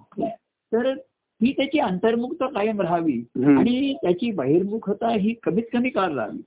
तर 0.72 0.92
ही 1.40 1.53
त्याची 1.53 1.79
अंतर्मुखता 1.79 2.46
कायम 2.46 2.81
राहावी. 2.81 3.22
आणि 3.57 3.92
त्याची 4.03 4.31
बहिर्मुखता 4.31 5.09
ही 5.11 5.35
कमीत 5.42 5.64
कमी 5.72 5.88
काळ 5.88 6.12
राहावी. 6.14 6.38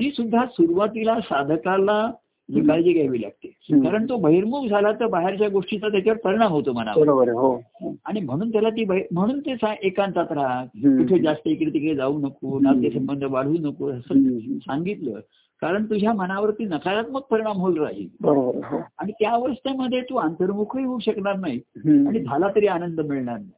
ती 0.00 0.10
सुद्धा 0.10 0.44
सुरुवातीला 0.46 1.18
साधकाला 1.20 2.00
ही. 2.48 2.60
काळजी 2.66 2.92
घ्यावी 2.92 3.20
लागते. 3.22 3.48
कारण 3.84 4.04
तो 4.08 4.16
बहिर्मुख 4.16 4.66
झाला 4.68 4.92
तर 4.92 5.06
बाहेरच्या 5.06 5.48
गोष्टीचा 5.48 5.88
त्याच्यावर 5.88 6.18
परिणाम 6.18 6.52
होतो 6.52 6.72
मनावर 6.72 7.08
हो 7.30 7.94
आणि 8.06 8.20
म्हणून 8.20 8.52
त्याला 8.52 8.70
ती 8.70 8.84
म्हणून 8.84 9.40
ते 9.40 9.54
एकांतात 9.82 10.32
राहा. 10.32 10.64
कुठे 10.64 11.18
जास्त 11.18 11.48
इकडे 11.48 11.70
तिकडे 11.74 11.94
जाऊ 11.94 12.18
नको 12.18 12.58
नातेसंबंध 12.60 13.24
वाढवू 13.24 13.56
नको 13.60 13.90
असं. 13.90 14.14
सांगितलं 14.58 15.20
कारण 15.62 15.84
तुझ्या 15.84 16.12
मनावरती 16.12 16.64
नकारात्मक 16.64 17.22
परिणाम 17.22 17.56
होईल 17.56 17.78
राहील 17.80 18.06
हो 18.24 18.50
आणि 18.98 19.12
त्या 19.12 19.30
अवस्थेमध्ये 19.30 20.00
तू 20.00 20.16
अंतर्मुखही 20.16 20.84
होऊ 20.84 20.98
शकणार 20.98 21.36
नाही. 21.36 21.60
आणि 22.06 22.20
झाला 22.20 22.48
तरी 22.56 22.66
आनंद 22.66 23.00
मिळणार 23.00 23.38
नाही. 23.38 23.50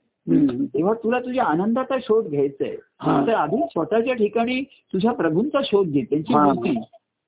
तेव्हा 0.66 0.94
तुला 0.94 1.18
तुझ्या 1.20 1.44
आनंदाचा 1.44 1.98
शोध 2.02 2.26
घ्यायचा 2.26 2.64
आहे. 2.64 2.76
तर 3.26 3.34
आधी 3.34 3.56
स्वतःच्या 3.56 4.14
ठिकाणी 4.14 4.62
तुझ्या 4.62 5.12
प्रभूंचा 5.12 5.58
शोध 5.64 5.88
घे 5.88 6.00
त्यांची. 6.00 6.34
मूर्ती 6.34 6.80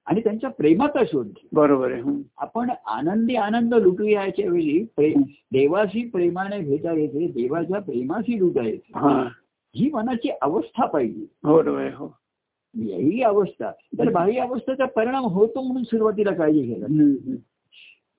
आणि 0.07 0.21
त्यांच्या 0.21 0.51
प्रेमाचा 0.51 1.05
शोध 1.05 1.27
घे. 1.27 1.49
बरोबर 1.53 1.93
आहे. 1.93 2.03
आपण 2.39 2.71
आनंदी 2.87 3.35
आनंद 3.35 3.75
लुटूया 3.75 4.25
याच्या 4.25 4.51
वेळी 4.51 4.87
देवाशी 5.53 6.09
प्रेमाने 6.09 6.59
भेटा 6.59 6.93
येते 6.93 7.27
देवाच्या 7.27 7.81
प्रेमाशी 7.81 8.39
लुटा 8.39 8.67
येते. 8.67 8.93
हा. 8.95 9.29
मनाची 9.93 10.29
अवस्था 10.43 10.87
पाहिजे. 10.87 11.27
बरोबर 11.45 11.81
आहे 11.81 11.91
हो. 11.91 12.07
ही 12.77 13.23
अवस्था. 13.23 13.71
तर 13.71 14.11
बाह्य 14.13 14.41
अवस्थेचा 14.41 14.85
परिणाम 14.85 15.25
होतो 15.25 15.63
म्हणून 15.63 15.83
सुरुवातीला 15.83 16.35
काळजी 16.35 16.63
घ्यायला. 16.63 16.87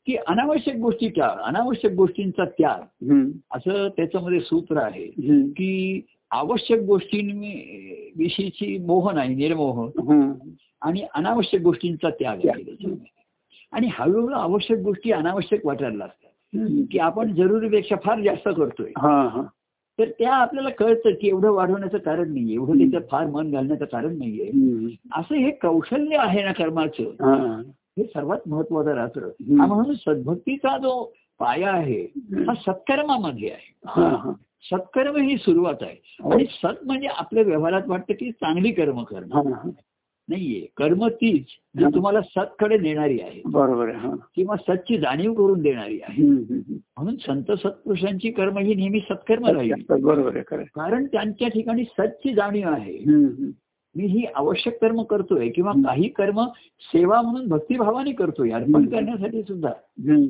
की 0.05 0.15
अनावश्यक 0.15 0.75
गोष्टी 0.75 1.09
त्याग 1.09 1.37
अनावश्यक 1.37 1.91
गोष्टींचा 1.91 2.45
त्याग. 2.45 3.05
असं 3.53 3.87
त्याच्यामध्ये 3.97 4.39
सूत्र 4.39 4.77
आहे. 4.77 5.07
की 5.49 6.01
आवश्यक 6.31 6.79
गोष्टींविषयीची 6.79 8.77
मोह 8.77 9.11
नाही 9.11 9.35
निर्मोह. 9.35 9.89
आणि 10.81 11.05
अनावश्यक 11.13 11.61
गोष्टींचा 11.61 12.09
त्याग 12.09 12.37
आहे 12.37 12.63
आणि 13.71 13.89
हळूहळू 13.91 14.35
आवश्यक 14.35 14.79
गोष्टी 14.79 15.11
अनावश्यक 15.11 15.65
वाटायला 15.65 15.97
लागतात. 15.97 16.27
की 16.91 16.99
आपण 16.99 17.33
जरुरीपेक्षा 17.35 17.95
फार 18.03 18.21
जास्त 18.21 18.49
करतोय. 18.57 18.91
तर 19.99 20.05
त्या 20.19 20.33
आपल्याला 20.33 20.69
कळतं 20.69 21.09
की 21.09 21.27
एवढं 21.27 21.51
वाढवण्याचं 21.51 21.97
कारण 21.97 22.33
नाहीये 22.33 22.53
एवढं 22.53 22.77
त्याच्यात 22.77 23.01
फार 23.11 23.27
मन 23.27 23.51
घालण्याचं 23.51 23.85
कारण 23.85 24.17
नाहीये. 24.17 24.47
असं 25.15 25.35
हे 25.35 25.51
कौशल्य 25.51 26.17
आहे 26.19 26.43
ना 26.43 26.51
कर्माचं. 26.51 27.03
हा 27.97 28.01
हे 28.01 28.07
सर्वात 28.07 28.37
महत्वाचं 28.47 28.91
राहतं 28.93 29.29
म्हणून 29.49 29.93
सद्भक्तीचा 29.93 30.77
जो 30.77 31.13
पाया 31.39 31.71
आहे 31.71 32.01
हा 32.47 32.53
सत्कर्मामध्ये 32.53 33.49
आहे. 33.49 33.79
हा 33.85 34.09
हा. 34.09 34.31
सत्कर्म 34.63 35.15
ही 35.15 35.37
सुरुवात 35.37 35.75
आहे. 35.81 36.25
आणि 36.33 36.45
सत 36.45 36.85
म्हणजे 36.85 37.07
आपल्या 37.07 37.43
व्यवहारात 37.43 37.81
वाटतं 37.87 38.13
की 38.13 38.31
चांगली 38.31 38.71
कर्म 38.71 39.03
करणं. 39.03 39.35
हा 39.35 39.41
हा. 39.49 39.69
नाहीये. 40.29 40.67
कर्म 40.77 41.07
तीच 41.07 41.45
जी 41.77 41.85
तुम्हाला 41.95 42.21
सतकडे 42.21 42.77
नेणारी 42.77 43.19
आहे. 43.21 43.41
बरोबर 43.45 43.87
आहे 43.89 43.97
हा. 43.97 44.15
किंवा 44.35 44.55
सतची 44.55 44.97
जाणीव 44.97 45.33
करून 45.33 45.61
देणारी 45.61 45.99
आहे. 46.09 46.23
म्हणून 46.97 47.15
संत 47.15 47.51
सत्पुरुषांची 47.51 48.31
कर्म 48.31 48.57
ही 48.57 48.75
नेहमी 48.75 48.99
सत्कर्म 48.99 49.45
राहिली. 49.45 49.73
बरोबर. 49.89 50.41
कारण 50.75 51.05
त्यांच्या 51.05 51.47
ठिकाणी 51.47 51.83
सतची 51.83 52.33
जाणीव 52.33 52.69
आहे. 52.69 52.97
मी 53.95 54.05
ही 54.05 54.25
आवश्यक 54.35 54.81
कर्म 54.81 55.01
करतोय 55.01 55.49
किंवा 55.49 55.71
काही 55.71 56.09
कर्म 56.09 56.43
सेवा 56.93 57.21
म्हणून 57.21 57.47
भक्तिभावाने 57.47 58.11
करतोय 58.11 58.51
अर्पण. 58.51 58.85
करण्यासाठी 58.85 59.41
सुद्धा. 59.41 59.71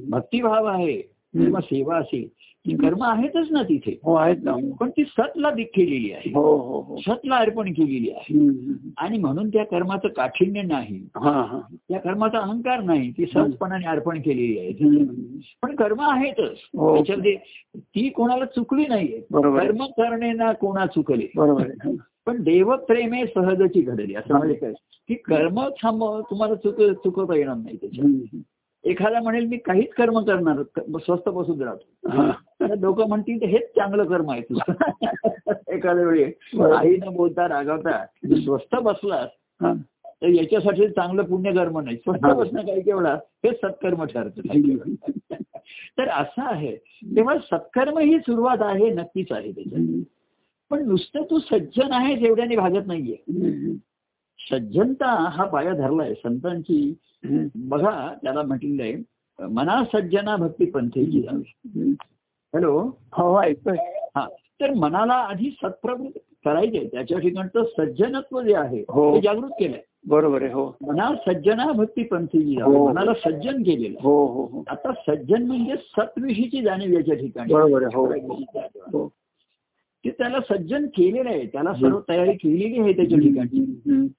भक्तिभाव 0.10 0.66
आहे 0.66 0.98
किंवा 0.98 1.62
सेवा 1.62 1.98
असेल 1.98 2.28
ती 2.68 2.76
कर्म 2.76 3.04
आहेतच 3.04 3.52
ना 3.52 3.64
तिथे. 3.64 4.00
हो 4.04 4.14
आहेत 4.14 4.38
ना. 4.44 4.56
पण 4.80 4.90
ती 4.90 5.04
सतला 5.04 5.50
केलेली 5.50 6.12
आहे. 6.12 6.32
हो 6.34 6.58
हो 6.58 6.82
हो. 6.82 6.98
सतला 6.98 7.36
अर्पण 7.36 7.72
केलेली 7.72 8.10
आहे. 8.10 8.40
आणि 8.98 9.18
म्हणून 9.18 9.50
त्या 9.50 9.66
कर्माचं 9.66 10.08
काठिण्य 10.08 10.62
नाही. 10.62 11.08
त्या 11.90 12.00
कर्माचा 12.00 12.38
अहंकार 12.38 12.82
नाही 12.82 13.12
ती 13.12 13.26
सहजपणाने 13.26 13.88
अर्पण 13.88 14.22
केलेली 14.22 14.60
आहे. 14.60 14.72
पण 15.62 15.76
कर्म 15.76 16.02
आहेतच. 16.02 16.58
त्याच्यामध्ये 16.94 17.38
ती 17.78 18.10
कोणाला 18.10 18.46
चुकली 18.46 18.86
नाहीये. 18.88 19.20
कर्म 19.34 19.86
करणे 19.86 20.34
ना 20.34 20.52
कोणा 20.54 20.86
चुकले. 20.86 21.28
बरोबर 21.36 21.68
पण 22.32 22.42
देवप्रेमे 22.44 23.26
सहजची 23.26 23.82
घडली 23.82 24.16
असं 24.16 24.38
म्हणजे 24.38 24.56
काय 24.56 24.74
की 25.10 25.16
कर्म 25.16 25.60
थांब 25.84 26.04
तुम्हाला 26.30 26.56
चुक 26.56 26.82
चुकवता 27.04 27.36
येणार 27.36 27.56
नाही 27.56 27.76
त्याच्यात 27.78 28.06
हम्म. 28.06 28.40
एखादा 28.84 29.20
म्हणेल 29.20 29.46
मी 29.46 29.58
काहीच 29.58 29.90
कर्म 29.90 30.20
करणार 30.20 30.62
स्वस्त 31.00 31.30
बसून 31.30 31.62
राहतो 31.62 32.76
लोक 32.76 33.02
म्हणतील 33.02 33.44
हेच 33.44 33.68
चांगलं 33.76 34.04
कर्म 34.04 34.32
आहे 34.32 34.42
तुझं 34.42 34.72
एखाद्या 35.68 36.06
वेळी. 36.06 36.24
काही 36.54 36.96
न 36.98 37.10
बोलता 37.10 37.48
रागवता 37.48 38.04
स्वस्त 38.36 38.76
बसलास. 38.76 39.30
तर 40.22 40.28
याच्यासाठी 40.28 40.88
चांगलं 40.88 41.24
पुण्यकर्म 41.24 41.80
नाही 41.80 41.98
स्वस्त. 41.98 42.26
बसणं 42.26 42.62
काही 42.62 42.82
केवढा 42.82 43.14
हे 43.14 43.52
सत्कर्म 43.54 44.04
ठरतं. 44.06 44.42
तर 45.98 46.10
असं 46.10 46.42
आहे 46.42 46.76
तेव्हा 47.16 47.38
सत्कर्म 47.38 47.98
ही 47.98 48.20
सुरुवात 48.20 48.62
आहे 48.62 48.90
नक्कीच 48.90 49.32
आहे 49.32 49.52
त्याच्यात. 49.52 50.04
पण 50.72 50.88
नुसतं 50.88 51.24
तू 51.24 51.40
सज्जन 51.40 51.92
आहेस 51.92 52.24
एवढ्याने 52.24 52.56
भागत 52.56 52.88
नाहीये. 52.88 53.18
सज्जनता 54.52 55.30
हा 55.30 55.46
पाया 55.46 55.74
धरलाय 55.74 56.14
संतांची. 56.14 56.94
बघा 57.56 58.14
त्याला 58.24 58.42
म्हटलेलं 58.42 58.84
आहे 58.84 58.94
मना 59.48 59.84
सज्जना 59.94 60.36
भक्ती 60.36 60.66
हम्म. 60.66 61.92
हॅलो? 62.56 62.80
हो 63.14 63.42
ऐकतोय. 63.42 63.78
हा. 64.16 64.28
तर 64.62 64.74
मनाला 64.74 65.14
आधी 65.14 65.58
सत्प्रवृत्त 65.64 66.18
करायचे 66.46 66.90
त्याच्या 66.94 67.20
ठिकाणचं 67.20 67.64
सज्जनत्व 67.64 68.42
जे 68.42 68.56
आहे 68.56 68.84
हो. 68.90 69.16
ते 69.16 69.22
जागृत 69.22 69.50
केलंय. 69.60 69.80
बरोबर 70.08 70.42
आहे 70.44 70.54
हो. 70.54 70.78
मना 70.82 71.10
सज्जना 71.28 71.72
भक्ती 71.72 72.04
पंथेची 72.04 72.56
जावी 72.56 72.76
हो. 72.76 72.88
मनाला 72.88 73.14
सज्जन 73.14 73.64
केलेलं 73.64 73.98
आहे. 73.98 73.98
हो 74.02 74.26
हो 74.26 74.46
हो. 74.46 74.64
आता 74.68 74.92
सज्जन 74.92 75.44
म्हणजे 75.44 75.76
सत्विषयीची 75.76 76.62
जाणीव 76.62 76.98
याच्या 76.98 77.16
ठिकाणी. 77.16 77.54
बरोबर 77.54 77.84
आहे 77.84 77.96
हो. 77.96 78.06
हो. 78.98 79.14
की 80.04 80.10
त्याला 80.10 80.40
सज्जन 80.50 80.86
केलेलं 80.86 81.30
आहे. 81.30 81.46
त्याला 81.46 81.74
सर्व 81.74 82.00
तयारी 82.10 82.34
केलेली 82.34 82.80
आहे 82.80 82.94
त्याच्या 82.94 83.20
ठिकाणी. 83.20 83.60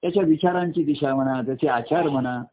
त्याच्या 0.01 0.23
विचारांची 0.23 0.83
दिशा 0.83 1.15
म्हणा 1.15 1.41
त्याचे 1.41 1.67
आचार 1.67 2.09
म्हणा. 2.09 2.43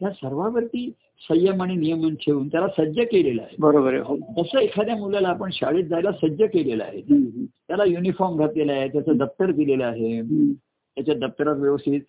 त्या 0.00 0.10
सर्वावरती 0.10 0.92
संयम 1.28 1.62
आणि 1.62 1.76
नियमन 1.76 2.14
ठेवून 2.14 2.48
त्याला 2.48 2.66
सज्ज 2.68 3.00
केलेलं 3.00 3.42
आहे. 3.42 3.56
बरोबर 3.58 3.92
आहे. 3.92 4.02
हो. 4.02 4.16
तसं 4.16 4.58
एखाद्या 4.58 4.96
मुलाला 4.96 5.28
आपण 5.28 5.50
शाळेत 5.52 5.84
जायला 5.84 6.12
सज्ज 6.12 6.42
केलेलं 6.42 6.84
आहे. 6.84 7.00
त्याला 7.46 7.84
युनिफॉर्म 7.84 8.36
घातलेला 8.36 8.72
आहे 8.72 8.88
त्याचं 8.88 9.16
दप्तर 9.16 9.50
दिलेलं 9.50 9.84
आहे. 9.84 10.22
त्याच्या 10.96 11.14
दप्तरात 11.14 11.56
व्यवस्थित 11.56 12.00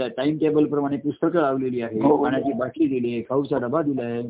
टाइम 0.00 0.36
टेबल 0.36 0.64
प्रमाणे 0.64 0.96
पुस्तकं 0.96 1.40
लावलेली 1.40 1.80
आहे 1.80 2.00
हो. 2.00 2.22
पाण्याची 2.24 2.52
बाटली 2.52 2.86
दिली 2.86 3.12
आहे 3.12 3.22
खाऊचा 3.22 3.58
डबा 3.58 3.82
दिला 3.82 4.02
आहे. 4.02 4.22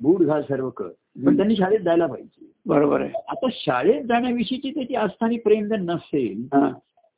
बूट 0.00 0.22
घाल 0.22 0.42
सर्व 0.42 0.70
कर. 0.70 0.88
पण 1.26 1.36
त्यांनी 1.36 1.56
शाळेत 1.56 1.80
जायला 1.80 2.06
पाहिजे. 2.06 2.46
बरोबर 2.66 3.00
आहे. 3.00 3.10
आता 3.28 3.46
शाळेत 3.52 4.04
जाण्याविषयीची 4.04 4.70
त्याची 4.70 4.94
आस्थानी 4.94 5.38
प्रेम 5.38 5.64
जर 5.64 5.76
नसेल. 5.76 6.46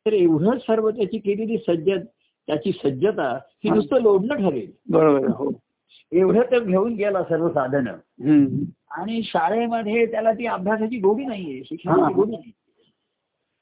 तर 0.07 0.13
एवढं 0.13 0.59
सर्व 0.59 0.91
त्याची 0.91 1.19
केलेली 1.19 1.59
सज्ज 1.59 1.91
त्याची 2.49 2.73
सज्जता 2.73 3.39
ही. 3.65 3.71
नुसतं 3.71 4.03
लोडणं 4.03 4.35
ठरेल. 4.35 4.71
बरोबर 4.91 5.29
हो. 5.29 5.51
एवढं 6.13 6.43
तर 6.51 6.59
घेऊन 6.59 6.95
गेला 6.95 7.23
सर्व 7.23 7.49
साधनं. 7.49 7.91
आणि 8.91 9.21
शाळेमध्ये 9.25 10.07
त्याला 10.07 10.33
ती 10.33 10.47
अभ्यासाची 10.47 10.99
गोडी 10.99 11.25
नाहीये. 11.25 11.63
शिक्षणाची 11.65 12.15
गोडी 12.15 12.31
नाही 12.31 12.53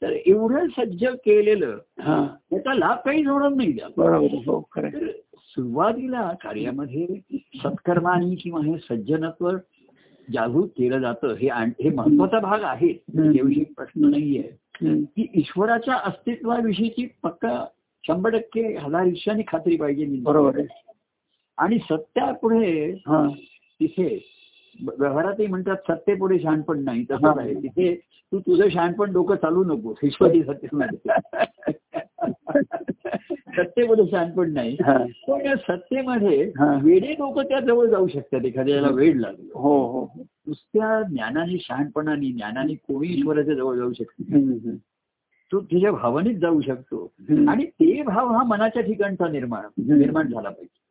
तर 0.02 0.12
एवढं 0.26 0.66
सज्ज 0.66 1.04
केलेलं 1.04 1.78
त्याचा 2.50 2.74
लाभ 2.74 2.98
काहीच 3.04 3.26
होणार 3.26 3.48
नाही 3.48 3.78
हो 4.46 4.60
सुरुवातीला 5.36 6.32
कार्यामध्ये 6.42 7.06
सत्कर्मानी 7.62 8.34
किंवा 8.34 8.60
हे 8.64 8.78
सज्जनत्व 8.78 9.50
जागृत 10.32 10.68
केलं 10.68 10.98
जातं 10.98 11.34
हे 11.34 11.48
आण- 11.48 11.82
हे 11.82 11.90
महत्त्वाचा 11.90 12.38
भाग 12.38 12.62
आहे. 12.62 12.92
त्याविषयी 13.32 13.64
प्रश्न 13.64 14.10
नाहीये. 14.10 14.42
की 15.16 15.26
ईश्वराच्या 15.34 15.94
अस्तित्वाविषयीची 15.94 17.08
पक्का 17.22 17.66
शंभर 18.06 18.30
टक्के 18.30 18.76
हजार 18.76 19.04
इच्छाने 19.04 19.42
खात्री 19.48 19.76
पाहिजे. 19.76 20.06
बरोबर 20.06 20.58
आहे 20.58 20.66
आणि 21.58 21.78
सत्यापुढे 21.78 22.90
हा 23.06 23.28
तिथे 23.80 24.24
व्यवहारातही 24.98 25.46
म्हणतात 25.46 25.76
सत्तेपुढे 25.76 26.38
शहाणपण 26.38 26.84
नाही. 26.84 27.04
तसंच 27.04 27.38
आहे 27.38 27.54
तिथे 27.54 28.00
तू 28.32 28.38
तुझं 28.38 28.68
शहाणपण 28.68 29.12
डोकं 29.12 29.34
चालू 29.34 29.64
नको 29.64 29.94
ईश्वरी 30.02 30.42
सत्य 30.42 30.66
सत्तेमध्ये 33.56 34.04
शहाणपण 34.10 34.52
नाही. 34.52 34.76
पण 35.28 35.46
या 35.46 35.56
सत्तेमध्ये. 35.56 36.52
वेडे 36.82 37.12
लोक 37.12 37.40
त्या 37.40 37.60
जवळ 37.60 37.86
जाऊ 37.86 38.06
शकतात 38.06 38.44
एखाद्याला 38.44 38.88
वेळ 38.88 39.16
लागलो 39.16 39.58
हो 39.58 39.76
हो 39.86 40.24
नुसत्या 40.46 41.02
ज्ञानाने 41.02 41.58
शहाणपणाने 41.60 42.26
ज्ञानाने 42.26 42.74
कोणी 42.74 43.08
ईश्वराच्या 43.08 43.54
जवळ 43.54 43.76
जाऊ 43.76 43.92
शकतो. 43.92 44.22
तो 45.52 45.60
तिच्या 45.60 45.92
भावनेत 45.92 46.34
जाऊ 46.34 46.60
शकतो. 46.60 47.12
आणि 47.48 47.64
ते 47.66 48.02
भाव 48.02 48.28
हा 48.28 48.42
मनाच्या 48.42 48.82
ठिकाणचा 48.82 49.28
निर्माण. 49.28 49.64
निर्माण 49.96 50.28
झाला 50.28 50.48
पाहिजे. 50.48 50.82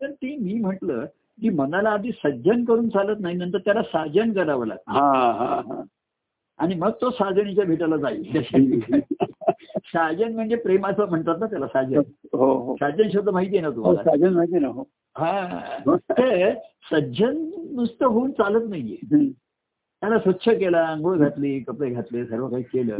तर 0.00 0.10
ते 0.10 0.36
मी 0.36 0.54
म्हटलं 0.54 1.04
की 1.40 1.48
मनाला 1.48 1.90
आधी 1.90 2.10
सज्जन 2.12 2.64
करून 2.64 2.88
चालत 2.88 3.16
नाही 3.20 3.36
नंतर 3.36 3.58
त्याला 3.58 3.82
साजन 3.82 4.32
करावं 4.32 4.66
लागतं 4.66 4.92
आणि 6.58 6.74
मग 6.74 6.90
तो 6.90 7.10
साजणीच्या 7.10 7.64
भेटाला 7.64 7.96
जाईल 7.96 8.22
साजन 9.76 10.34
म्हणजे 10.34 10.56
प्रेमाचं 10.56 11.08
म्हणतात 11.08 11.38
ना 11.40 11.46
त्याला 11.46 11.66
साजन. 11.66 12.00
हो 12.32 12.52
हो 12.58 12.76
साजन 12.76 13.08
शब्द 13.12 13.28
माहिती 13.28 13.56
आहे 13.56 13.62
ना 13.62 13.68
हो 13.68 13.74
तुम्हाला? 13.76 14.02
साजन 14.02 14.32
माहिती 14.32 14.58
ना 14.58 14.68
हो. 14.68 14.84
हा. 15.16 15.78
ते 16.12 16.54
सज्जन 16.90 17.36
नुसतं 17.74 18.06
होऊन 18.06 18.30
चालत 18.30 18.68
नाहीये. 18.70 19.28
त्याला 20.02 20.18
स्वच्छ 20.18 20.48
केला 20.48 20.80
आंघोळ 20.86 21.18
घातली 21.18 21.60
कपडे 21.60 21.90
घातले 21.90 22.24
सर्व 22.26 22.48
काही 22.48 22.62
केलं. 22.62 22.96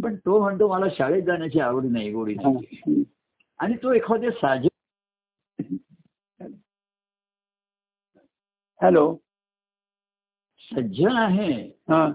पण 0.00 0.16
तो 0.16 0.40
म्हणतो 0.40 0.68
मला 0.68 0.86
शाळेत 0.98 1.22
जाण्याची 1.22 1.60
आवड 1.60 1.84
नाही 1.84 2.10
गोडी 2.12 2.34
हा. 2.34 2.50
नाही. 2.52 3.02
आणि 3.60 3.74
तो 3.82 3.92
एखाद्या 3.92 4.30
साजन 4.30 4.68
हॅलो. 8.80 9.16
सज्जन 10.76 11.16
आहे 11.16 11.52
हा. 11.88 12.08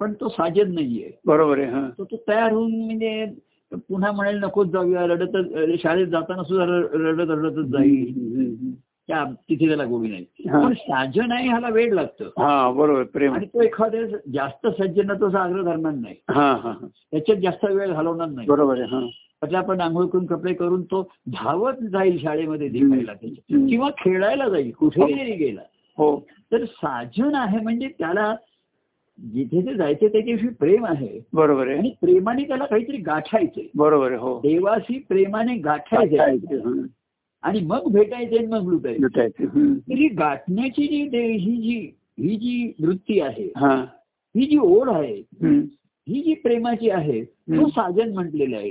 पण 0.00 0.12
तो 0.12 0.28
साजन 0.28 0.74
नाहीये. 0.74 1.10
बरोबर 1.26 1.58
आहे 1.58 1.70
हा. 1.70 1.88
तो 1.98 2.04
तो 2.04 2.16
तयार 2.28 2.52
होऊन 2.52 2.84
म्हणजे 2.84 3.24
पुन्हा 3.72 4.12
म्हणेल 4.12 4.38
नकोच 4.38 4.68
जाऊया 4.68 5.06
रडतच 5.06 5.80
शाळेत 5.82 6.06
जाताना 6.06 6.42
सुद्धा 6.42 6.64
रडत 7.10 7.30
रडतच 7.30 7.66
जाईल. 7.66 8.74
त्या 9.08 9.24
तिथे 9.24 9.66
त्याला 9.66 9.84
गोडी 9.84 10.08
नाही. 10.08 10.24
हा. 10.50 10.60
पण 10.64 10.72
साजन 10.72 11.32
आहे 11.32 11.48
ह्याला 11.48 11.68
वेळ 11.68 11.94
लागतं. 11.94 12.24
हा 12.24 12.70
बरोबर 12.70 13.02
प्रेम. 13.02 13.34
आणि 13.34 13.46
तो 13.46 13.62
एखाद्या 13.62 14.02
जास्त 14.32 14.66
सज्जनत्वाचा 14.66 15.38
आग्रह 15.40 15.62
धरणार 15.62 15.92
नाही. 15.92 16.14
हा 16.30 16.52
हा 16.52 16.70
हा. 16.70 16.86
त्याच्यात 17.10 17.38
जास्त 17.38 17.64
वेळ 17.64 17.92
घालवणार 17.92 18.28
नाही. 18.28 18.48
बरोबर 18.48 18.80
हा. 18.80 18.98
म्हटलं 19.42 19.58
आपण 19.58 19.80
आंघोळ 19.80 20.06
करून 20.06 20.26
कपडे 20.26 20.54
करून 20.54 20.82
तो 20.82 21.08
धावत 21.26 21.74
जाईल 21.82 22.18
शाळेमध्ये 22.18 22.68
हम्म. 22.68 23.66
किंवा 23.66 23.90
खेळायला 23.98 24.48
जाईल 24.48 24.70
कुठेही 24.70 25.14
जरी 25.14 25.32
गेला. 25.32 25.60
हो. 25.98 26.26
तर 26.52 26.64
साजन 26.64 27.34
आहे 27.34 27.58
म्हणजे 27.60 27.88
त्याला 27.88 28.34
जिथे 29.18 29.66
ते 29.66 29.74
जायचे 29.74 30.08
त्याच्याविषयी 30.08 30.48
प्रेम 30.48 30.86
आहे. 30.86 31.20
बरोबर 31.32 31.68
आहे. 31.68 31.78
आणि 31.78 31.90
प्रेमाने 32.00 32.44
त्याला 32.44 32.64
काहीतरी 32.64 32.96
गाठायचंय. 32.96 33.64
बरोबर 33.74 34.12
आहे 34.12 34.20
हो. 34.20 34.38
देवाशी 34.38 34.98
प्रेमाने 35.08 35.56
गाठायचंय. 35.56 36.58
हम्म. 36.58 36.82
आणि 37.42 37.60
मग 37.60 37.80
भेटायचे 37.92 38.46
मग 38.46 38.72
लुटायचे. 38.72 39.02
तर 39.88 39.94
ही. 39.94 40.08
गाठण्याची 40.08 40.86
जी 40.86 41.08
दे- 41.08 41.38
ही 41.38 41.56
जी 41.56 41.94
ही 42.18 42.36
जी 42.36 42.72
वृत्ती 42.86 43.20
आहे 43.20 43.52
हा. 43.56 43.84
ही 44.36 44.46
जी 44.46 44.58
ओढ 44.58 44.88
आहे. 44.88 45.22
ही. 46.08 46.22
जी 46.22 46.34
प्रेमाची 46.34 46.90
आहे 46.90 47.24
तो. 47.24 47.68
साजन 47.68 48.12
म्हटलेलं 48.12 48.56
आहे. 48.56 48.70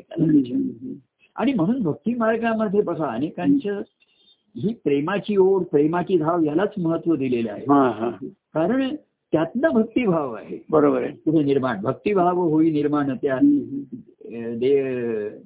आणि 1.36 1.54
म्हणून 1.54 1.82
भक्ती 1.82 2.14
मार्गामध्ये 2.14 2.82
बघा 2.82 3.08
अनेकांच्या 3.08 3.74
ही. 4.56 4.74
प्रेमाची 4.74 5.38
ओढ 5.38 5.64
प्रेमाची 5.64 6.18
धाव 6.18 6.44
यालाच 6.44 6.74
महत्त्व 6.78 7.16
दिलेलं 7.16 7.52
आहे. 7.52 7.66
कारण 8.54 8.96
त्यातनं 9.32 9.70
भक्तिभाव 9.70 10.34
आहे. 10.34 10.58
बरोबर 10.70 11.02
आहे. 11.02 11.12
पुढे 11.12 11.44
निर्माण. 11.44 11.82
भक्तिभाव 11.82 12.40
होई 12.40 12.72
निर्माण 12.72 13.16
त्या 13.16 13.38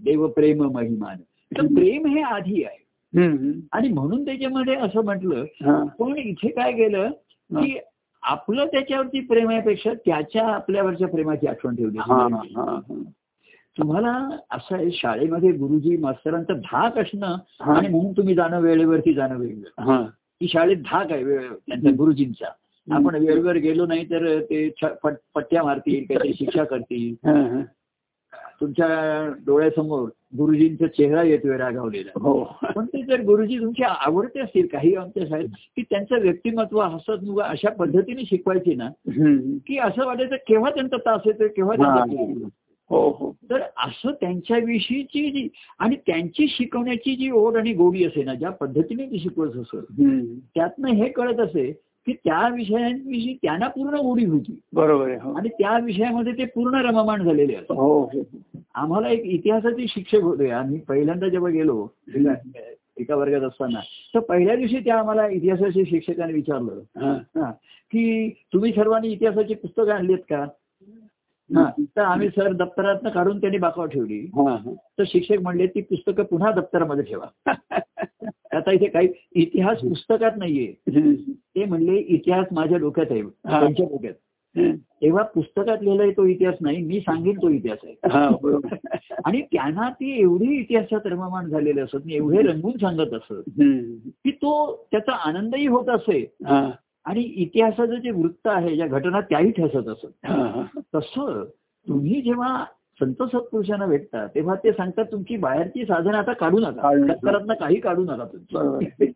देव 0.03 0.27
प्रेम 0.27 0.63
महिमान. 0.63 1.17
तर 1.57 1.65
प्रेम 1.65 2.05
हे 2.05 2.21
आधी 2.21 2.63
आहे. 2.63 2.79
आणि 3.71 3.89
म्हणून 3.89 4.25
त्याच्यामध्ये 4.25 4.75
असं 4.75 5.03
म्हटलं 5.03 5.45
पण 5.99 6.17
इथे 6.17 6.47
काय 6.47 6.71
केलं 6.71 7.09
की 7.61 7.77
आपलं 8.23 8.65
त्याच्यावरती 8.65 9.19
प्रेमापेक्षा 9.19 9.93
त्याच्या 10.05 10.47
आपल्यावरच्या 10.47 11.07
प्रेमाची 11.07 11.47
आठवण 11.47 11.75
ठेवली. 11.75 11.97
तुम्हाला 13.77 14.37
असं 14.51 14.75
आहे 14.75 14.91
शाळेमध्ये 14.91 15.51
गुरुजी 15.51 15.97
मास्तरांचा 15.97 16.53
धाक 16.53 16.97
असणं. 16.97 17.37
आणि 17.75 17.87
म्हणून 17.87 18.11
तुम्ही 18.11 18.35
जाणं 18.35 18.61
वेळेवरती 18.61 19.13
जाणं 19.13 19.37
वेगळं. 19.37 19.81
हा. 19.83 20.01
की 20.39 20.47
शाळेत 20.47 20.77
धाक 20.77 21.11
आहे 21.11 21.23
वेळ 21.23 21.41
त्यांच्या 21.41 21.91
गुरुजींचा. 21.97 22.45
आपण 22.87 23.15
वेळेवर 23.15 23.55
गेलो 23.55 23.85
नाही 23.85 24.05
तर 24.09 24.39
ते 24.41 24.67
पट्ट्या 25.35 25.63
मारतील 25.63 26.03
काहीतरी 26.03 26.33
शिक्षा 26.33 26.63
करतील 26.63 27.29
हा, 27.29 27.41
हा. 27.41 27.61
तुमच्या 28.61 28.87
डोळ्यासमोर 29.45 30.09
गुरुजींचा 30.37 30.87
चेहरा 30.87 31.23
येतोय 31.23 31.57
रागावलेला 31.57 32.11
हो 32.15 32.43
पण 32.75 32.85
ते 32.85 33.01
जर 33.03 33.21
गुरुजी 33.21 33.59
तुमचे 33.59 33.83
आवडते 33.83 34.39
असतील 34.39 34.67
काही 34.67 34.95
आमच्या 34.95 35.25
शाळेत 35.29 35.47
की 35.75 35.81
त्यांचं 35.81 36.21
व्यक्तिमत्व 36.21 36.81
हसत 36.81 37.39
अशा 37.43 37.69
पद्धतीने 37.69 38.23
शिकवायचे 38.25 38.75
ना. 38.75 38.89
की 39.67 39.77
असं 39.77 40.05
वाटायचं 40.05 40.35
केव्हा 40.47 40.71
त्यांचा 40.71 40.97
तास 40.97 41.21
येतोय 41.25 41.47
केव्हा 41.47 41.75
हा. 41.83 42.05
त्यांचा. 42.05 42.47
हो 42.89 43.09
हो 43.09 43.31
तर 43.49 43.61
असं 43.77 44.11
त्यांच्याविषयीची 44.11 45.31
जी 45.31 45.47
आणि 45.79 45.95
त्यांची 45.95 46.47
शिकवण्याची 46.47 47.15
जी 47.15 47.29
ओढ 47.31 47.57
आणि 47.57 47.73
गोडी 47.73 48.03
असे 48.05 48.23
ना 48.23 48.33
ज्या 48.33 48.49
पद्धतीने 48.49 49.05
ती 49.05 49.19
शिकवत 49.19 49.55
असत. 49.55 50.01
त्यातनं 50.55 50.87
हे 50.87 51.09
कळत 51.09 51.39
असे 51.39 51.71
की 52.11 52.29
त्या 52.29 52.49
विषयांविषयी 52.55 53.37
त्यांना 53.41 53.67
पूर्ण 53.67 53.97
ओढी 53.99 54.25
होती. 54.25 54.59
बरोबर 54.73 55.09
आहे 55.09 55.17
हो. 55.21 55.33
आणि 55.33 55.49
त्या 55.49 55.79
विषयामध्ये 55.79 56.33
ते 56.33 56.45
पूर्ण 56.45 56.75
रममाण 56.85 57.23
झालेले 57.23 57.55
असत 57.55 57.71
हो 57.71 58.01
हो 58.01 58.25
आम्हाला 58.75 59.09
एक 59.09 59.21
इतिहासाचे 59.25 59.85
शिक्षक 59.87 60.21
होते. 60.21 60.49
आम्ही 60.49 60.79
पहिल्यांदा 60.79 61.29
जेव्हा 61.29 61.51
गेलो 61.51 61.87
एका- 62.97 63.17
वर्गात 63.17 63.41
असताना 63.41 63.79
तर 64.13 64.19
पहिल्या 64.19 64.55
दिवशी 64.55 64.79
त्या 64.79 64.99
आम्हाला 64.99 65.27
इतिहासाच्या 65.27 65.83
शिक्षकाने 65.89 66.33
विचारलं 66.33 66.79
की 67.91 68.29
तुम्ही 68.29 68.71
सर्वांनी 68.71 69.07
इतिहासाची 69.07 69.53
पुस्तकं 69.53 69.91
आणलीत 69.91 70.17
का? 70.17 70.45
तर 71.79 72.01
आम्ही 72.01 72.29
सर 72.29 72.53
दप्तरातनं 72.53 73.09
काढून 73.09 73.39
त्यांनी 73.39 73.57
बाकावर 73.57 73.87
ठेवली. 73.87 74.25
तर 74.97 75.03
शिक्षक 75.07 75.41
म्हणले 75.41 75.67
ती 75.67 75.81
पुस्तकं 75.81 76.23
पुन्हा 76.23 76.51
दप्तरामध्ये 76.51 77.03
ठेवा 77.03 77.25
आता 78.51 78.71
इथे 78.71 78.85
काही 78.85 79.07
इतिहास 79.35 79.77
पुस्तकात 79.77 80.31
नाहीये. 80.37 80.73
ते 81.29 81.65
म्हणले 81.65 81.95
इतिहास 81.97 82.45
माझ्या 82.51 82.77
डोक्यात 82.77 83.05
आहे. 83.11 83.21
त्यांच्या 83.21 83.85
डोक्यात. 83.85 84.13
तेव्हा 85.01 85.23
पुस्तकात 85.23 85.77
लिहिलाय 85.81 86.11
तो 86.11 86.25
इतिहास 86.25 86.55
नाही 86.61 86.77
मी 86.77 86.99
सांगेन 86.99 87.37
तो 87.37 87.49
इतिहास 87.49 87.77
आहे 87.83 87.95
आणि 89.25 89.41
त्यांना 89.41 89.89
ती 89.89 90.21
एवढी 90.21 90.59
इतिहासात 90.59 91.07
रममाण 91.07 91.49
झालेले 91.49 91.81
असत 91.81 92.09
एवढे 92.11 92.41
रंगून 92.41 92.71
सांगत 92.71 93.13
असत. 93.13 93.49
की 94.23 94.31
तो 94.31 94.87
त्याचा 94.91 95.11
आनंदही 95.11 95.67
होत 95.67 95.89
असे. 95.89 96.35
आणि 97.05 97.21
इतिहासाचं 97.21 97.95
जे 97.95 98.11
वृत्त 98.11 98.47
आहे 98.47 98.75
ज्या 98.75 98.87
घटना 98.87 99.21
त्याही 99.21 99.51
ठसत 99.51 99.87
असत. 99.87 100.07
तसं 100.95 101.43
तुम्ही 101.87 102.21
जेव्हा 102.21 102.65
संत 102.99 103.23
सत्पुरुषांना 103.23 103.85
भेटता 103.85 104.27
तेव्हा 104.27 104.55
ते 104.55 104.71
सांगतात 104.71 105.05
तुमची 105.05 105.37
बाहेरची 105.37 105.85
साधनं 105.85 106.17
आता 106.17 106.33
काढू 106.33 106.59
नका 106.59 107.53
काही 107.53 107.79
काढू 107.79 108.03
नका. 108.03 108.25
तुम्ही 108.25 109.11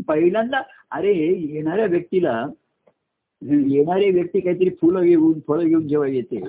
पहिल्यांदा 0.08 0.60
अरे 0.90 1.12
येणाऱ्या 1.52 1.86
व्यक्तीला. 1.86 2.46
येणारी 3.42 4.10
व्यक्ती 4.10 4.40
काहीतरी 4.40 4.70
फुलं 4.70 5.02
घेऊन 5.02 5.40
फळं 5.48 5.64
घेऊन 5.64 5.88
जेव्हा 5.88 6.08
येते 6.08 6.40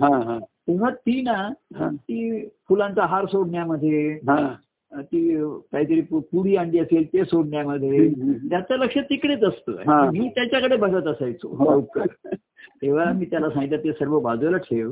तेव्हा 0.68 0.90
ती 0.90 1.22
ना. 1.22 1.50
ती 1.88 2.48
फुलांचा 2.70 3.06
हार 3.06 3.26
सोडण्यामध्ये 3.26 4.12
हा. 4.14 4.56
ती 5.02 5.38
काहीतरी 5.72 6.02
पुडी 6.02 6.56
अंडी 6.56 6.80
असेल 6.80 7.08
ते 7.14 7.26
सोडण्यामध्ये. 7.26 8.10
त्याचं 8.50 8.76
लक्ष 8.76 8.98
तिकडेच 8.98 9.44
असतं. 9.44 10.12
मी 10.12 10.30
त्याच्याकडे 10.30 10.76
बघत 10.76 11.08
असायचो 11.08 11.48
हो. 11.48 11.82
तेव्हा 12.82 13.12
मी 13.12 13.26
त्याला 13.26 13.50
सांगितलं 13.50 13.78
ते 13.78 13.92
सर्व 13.92 14.20
बाजूला 14.20 14.58
ठेव. 14.58 14.92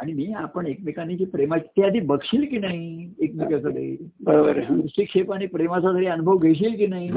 आणि 0.00 0.12
मी 0.12 0.32
आपण 0.32 0.66
एकमेकांनी 0.66 1.16
जी 1.16 1.24
प्रेमाची 1.24 1.66
ते 1.76 1.82
आधी 1.82 2.00
बघशील 2.00 2.44
की 2.50 2.58
नाही 2.58 3.14
एकमेकाकडे? 3.20 3.96
बरोबर 4.20 4.60
दृष्टिक्षेप 4.70 5.32
आणि 5.32 5.46
प्रेमाचा 5.46 5.92
जरी 5.92 6.06
अनुभव 6.06 6.36
घेशील 6.36 6.76
की 6.76 6.86
नाही. 6.86 7.10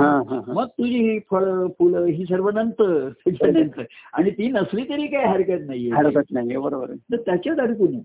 मग 0.47 0.65
तुझी 0.65 1.11
ही 1.11 1.19
फळं 1.31 1.67
फुलं 1.67 2.05
ही 2.05 2.25
सर्व 2.25 2.49
नंतर 2.49 3.09
त्याच्यानंतर. 3.09 3.83
आणि 4.13 4.29
ती 4.29 4.47
नसली 4.47 4.83
तरी 4.83 5.07
काही 5.07 5.25
हरकत 5.25 5.67
नाहीये. 5.67 5.91
हरकत 5.91 6.31
नाहीये 6.31 6.57
बरोबर 6.57 6.89
तर 6.89 7.15
त्याच्यात 7.15 7.59
अडकून. 7.59 7.99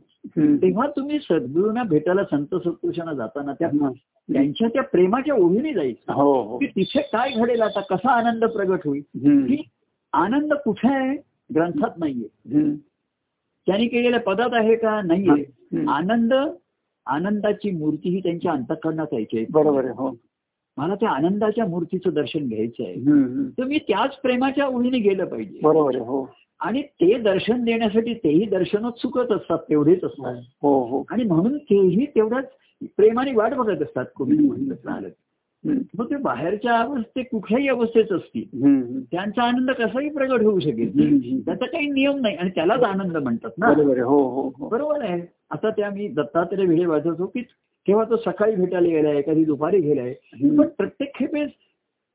तेव्हा 0.56 0.86
तुम्ही 0.96 1.18
सद्गुरूंना 1.18 1.82
भेटायला 1.82 2.24
संत 2.24 2.46
सत्पुरुषांना 2.46 3.12
जाताना 3.12 3.52
त्या. 3.52 3.70
त्यांच्या 4.32 4.68
त्या 4.68 4.82
प्रेमाच्या 4.82 5.34
ओढीने 5.34 5.72
जायचं. 5.72 6.12
हो 6.12 6.42
हो. 6.42 6.58
की 6.58 6.66
तिथे 6.66 7.00
काय 7.00 7.30
घडेल 7.30 7.62
आता 7.62 7.80
कसा 7.80 8.10
आनंद 8.10 8.44
प्रगट 8.44 8.78
होईल? 8.84 9.02
आनंद 10.12 10.52
कुठे 10.52 10.88
आहे? 10.88 11.16
ग्रंथात 11.54 11.98
नाहीये. 11.98 12.60
त्यांनी 13.68 13.86
केलेल्या 13.86 14.20
पदात 14.20 14.48
आहे 14.52 14.76
का? 14.76 15.02
नाहीये. 15.02 15.44
आनंद 15.88 16.34
आनंदाची 17.06 17.70
मूर्ती 17.70 18.08
ही 18.08 18.20
त्यांच्या 18.20 18.52
अंतकरणात 18.52 19.06
यायची 19.12 19.44
बरोबर 19.50 19.80
आहे 19.80 19.92
हो. 19.92 20.16
मला 20.76 20.94
त्या 20.94 21.10
आनंदाच्या 21.10 21.66
मूर्तीचं 21.66 22.10
दर्शन 22.14 22.48
घ्यायचं 22.48 22.84
आहे. 22.84 22.94
तर 23.58 23.64
मी 23.64 23.78
त्याच 23.78 24.16
प्रेमाच्या 24.16 24.66
ओढीने 24.66 24.98
गेलं 24.98 25.24
पाहिजे. 25.24 25.58
बरोबर 25.62 25.94
आहे 25.94 26.04
हो. 26.04 26.30
आणि 26.60 26.82
ते 26.82 27.18
दर्शन 27.18 27.64
देण्यासाठी 27.64 28.14
तेही 28.14 28.46
दर्शनच 28.46 28.92
चुकत 29.02 29.32
असतात 29.32 29.58
तेवढेच 29.58 30.04
असतात. 30.04 30.34
हो 30.62 30.84
हो. 30.84 31.04
आणि 31.10 31.24
म्हणून 31.24 31.58
तेही 31.58 32.06
तेवढ्याच 32.06 32.48
प्रेमाने 32.96 33.32
वाट 33.32 33.54
बघत 33.54 33.82
असतात 33.82 34.04
कोणी 34.16 34.48
हम्म. 34.48 34.98
मग 35.98 36.04
ते 36.10 36.16
बाहेरच्या 36.16 36.78
अवस्थे 36.78 37.22
कुठल्याही 37.22 37.68
अवस्थेत 37.68 38.12
असतील. 38.12 39.02
त्यांचा 39.12 39.42
आनंद 39.42 39.70
कसाही 39.70 40.08
प्रगट 40.08 40.42
होऊ 40.42 40.58
शकेल. 40.58 41.44
त्याचा 41.46 41.66
काही 41.66 41.90
नियम 41.90 42.18
नाही 42.20 42.36
आणि 42.36 42.50
त्यालाच 42.50 42.82
आनंद 42.82 43.16
म्हणतात 43.16 43.50
ना 43.58 43.72
बरोबर 43.72 43.92
आहे 43.92 44.02
हो 44.02 44.18
हो 44.28 44.52
हो 44.58 44.68
बरोबर 44.68 45.04
आहे 45.04 45.20
आता 45.50 45.70
त्या 45.70 45.90
मी 45.90 46.08
दत्तात्रय 46.08 46.66
भिडे 46.66 46.86
वाचवतो 46.86 47.26
की 47.26 47.42
तेव्हा 47.86 48.04
तो 48.04 48.16
सकाळी 48.16 48.54
भेटायला 48.56 48.88
गेलाय 48.88 49.22
कधी 49.22 49.44
दुपारी 49.44 49.80
गेलाय. 49.80 50.12
पण 50.56 50.66
प्रत्येक 50.68 51.14
खेपेस 51.14 51.50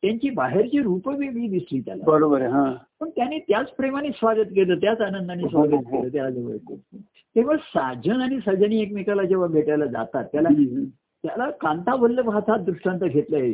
त्यांची 0.04 0.30
बाहेरची 0.30 0.82
रूप 0.82 1.08
वेगळी 1.10 1.48
दिसली 1.48 1.80
त्याला 1.80 2.04
बरोबर 2.06 2.42
आहे 2.42 2.52
हा 2.52 2.74
पण 3.00 3.10
त्याने 3.10 3.40
त्याच 3.40 3.70
प्रेमाने 3.70 4.10
स्वागत 4.10 4.52
केलं 4.56 4.76
त्याच 4.76 5.02
आनंदाने 5.02 5.44
स्वागत 5.50 5.72
केलं 5.72 6.08
त्याला 6.08 6.30
जवळ. 6.30 6.56
तेव्हा 7.36 7.58
साजन 7.58 8.22
आणि 8.22 8.40
सजनी 8.46 8.82
एकमेकाला 8.82 9.24
जेव्हा 9.24 9.48
भेटायला 9.48 9.86
जातात 9.86 10.24
त्याला. 10.32 10.50
त्याला 11.24 11.50
कांता 11.50 11.96
वल्लभ 11.96 12.30
हातात 12.30 12.60
दृष्टांत 12.60 13.00
घेतलंय 13.00 13.52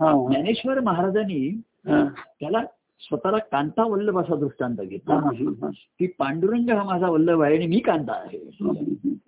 हा. 0.00 0.28
ज्ञानेश्वर 0.30 0.80
महाराजांनी 0.80 1.60
हा. 1.88 2.04
त्याला 2.40 2.62
स्वतःला 3.00 3.38
कांता 3.38 3.84
वल्लभ 3.84 4.18
असा 4.18 4.34
दृष्टांत 4.34 4.76
हा, 4.78 4.84
घेतला. 4.84 5.14
हा, 5.14 5.30
हा. 5.62 5.68
की 5.98 6.06
पांडुरंग 6.06 6.70
हा 6.70 6.82
माझा 6.84 7.08
वल्लभ 7.08 7.42
आहे 7.42 7.56
आणि 7.56 7.66
मी 7.66 7.78
कांता 7.78 8.12
आहे. 8.12 8.38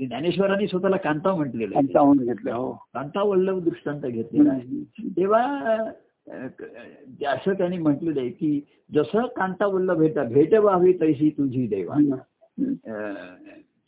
ज्ञानेश्वरांनी 0.06 0.66
स्वतःला 0.66 0.96
कांता 0.96 1.34
म्हटलेलं 1.34 1.76
आहे. 1.76 1.86
घेतलं 2.24 2.54
हो. 2.54 2.72
कांता 2.72 3.22
वल्लभ 3.22 3.62
दृष्टांत 3.64 4.00
घेतलेला 4.00 4.52
आहे. 4.52 4.82
तेव्हा 5.16 5.66
असं 7.32 7.52
त्यांनी 7.52 7.78
म्हटलेलं 7.78 8.20
आहे 8.20 8.28
की 8.28 8.60
जसं 8.94 9.26
कांता 9.26 9.66
वल्लभ 9.66 9.98
भेटा 9.98 10.22
भेट 10.22 10.54
व्हावी 10.54 10.92
तैसी 10.92 11.30
तुझी 11.30 11.66
देवा. 11.66 11.94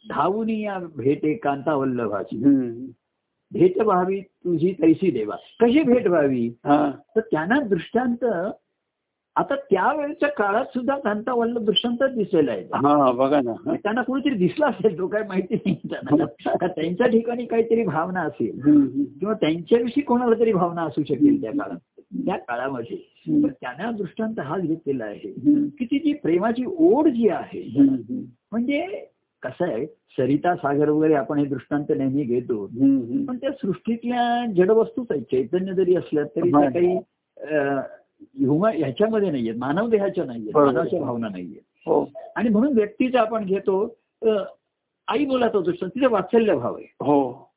धावून 0.09 0.51
या 0.51 0.79
भेटे 0.97 1.35
कांता 1.35 1.75
वल्लभाची. 1.75 2.37
भेट 3.55 3.81
व्हावी 3.83 4.21
तुझी 4.21 4.73
तैसी 4.83 5.11
देवा 5.11 5.37
कशी 5.61 5.83
भेट 5.83 6.07
व्हावी 6.07 6.47
हा. 6.65 6.91
तर 7.17 7.21
त्यांना 7.21 7.61
दृष्टांत 7.61 8.25
आता 9.37 9.55
त्यावेळेच्या 9.71 10.29
काळात 10.29 10.65
सुद्धा 10.75 10.97
कांता 10.99 11.33
वल्लभ 11.35 11.65
दृष्टांत 11.65 12.03
दिसेल 12.17 12.49
आहे 12.49 12.63
हा 12.75 13.11
बघा 13.13 13.41
ना 13.41 13.53
हा. 13.67 13.75
त्यांना 13.75 14.03
कुणीतरी 14.03 14.35
दिसला 14.35 14.67
असेल 14.67 14.99
तो 14.99 15.07
काय 15.07 15.23
माहिती 15.29 15.55
नाही 15.55 15.75
त्यांना 15.91 16.67
त्यांच्या 16.67 17.07
ठिकाणी 17.07 17.47
काहीतरी 17.47 17.83
भावना 17.85 18.21
असेल. 18.21 18.61
किंवा 19.21 19.35
त्यांच्याविषयी 19.35 20.03
कोणाला 20.03 20.39
तरी 20.41 20.53
भावना 20.53 20.83
असू 20.83 21.03
शकेल 21.09 21.41
त्या 21.43 21.51
काळात 21.53 21.79
त्या 22.27 22.37
काळामध्ये 22.39 22.97
तर 23.43 23.49
त्यांना 23.51 23.91
दृष्टांत 23.91 24.39
हाच 24.41 24.63
घेतलेला 24.63 25.05
आहे. 25.05 25.31
की 25.79 25.85
ती 25.85 25.99
जी 25.99 26.13
प्रेमाची 26.13 26.65
ओढ 26.67 27.09
जी 27.09 27.29
आहे. 27.29 27.63
म्हणजे 28.53 28.85
कसं 29.45 29.65
आहे 29.65 29.85
सरिता 30.17 30.55
सागर 30.57 30.89
वगैरे 30.89 31.15
आपण 31.15 31.39
हे 31.39 31.45
दृष्टांत 31.45 31.91
नेहमी 31.97 32.23
घेतो. 32.25 32.67
पण 33.29 33.37
त्या 33.37 33.51
सृष्टीतल्या 33.53 34.45
जडवस्तूच 34.57 35.07
आहेत 35.11 35.23
चैतन्य 35.31 35.73
जरी 35.75 35.95
असल्या 35.97 36.25
तरी 36.37 36.51
त्या. 36.51 36.71
काही 36.71 36.97
ह्युमन 38.39 38.77
ह्याच्यामध्ये 38.77 39.31
नाहीयेत 39.31 39.57
मानव 39.59 39.89
देहाच्या 39.91 40.25
नाहीयेत 40.25 40.53
बरोबर. 40.53 40.73
मानवाच्या 40.73 41.01
भावना 41.01 41.29
नाहीयेत 41.29 41.63
हो 41.87 42.05
आणि 42.37 42.49
म्हणून 42.49 42.73
व्यक्तीचा 42.73 43.21
आपण 43.21 43.45
घेतो 43.45 43.85
आई 45.09 45.25
मुलाचा 45.27 45.61
दृष्टांत 45.61 45.91
तिचा 45.95 46.09
वात्सल्य 46.11 46.55
भाव 46.57 46.77
आहे 46.77 46.87
हो 47.01 47.51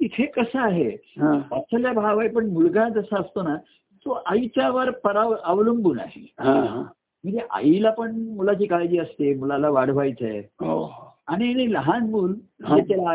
इथे 0.00 0.24
कसं 0.26 0.58
आहे. 0.60 0.88
वात्सल्य 1.18 1.92
भाव 1.92 2.18
आहे 2.20 2.28
पण 2.28 2.46
मुलगा 2.46 2.88
जसा 2.88 3.20
असतो 3.20 3.42
ना 3.42 3.56
तो 4.06 4.18
आईच्यावर 4.26 4.90
पराव 5.04 5.34
अवलंबून 5.34 5.98
आहे. 6.00 6.26
म्हणजे 7.26 7.46
आईला 7.50 7.90
पण 7.90 8.10
मुलाची 8.34 8.66
काळजी 8.66 8.98
असते 8.98 9.32
मुलाला 9.34 9.68
वाढवायचं 9.68 10.26
आहे 10.26 10.40
हो 10.60 10.84
आणि 11.26 11.46
हे 11.52 11.72
लहान 11.72 12.10
मूल 12.10 12.34
त्याला 12.62 13.14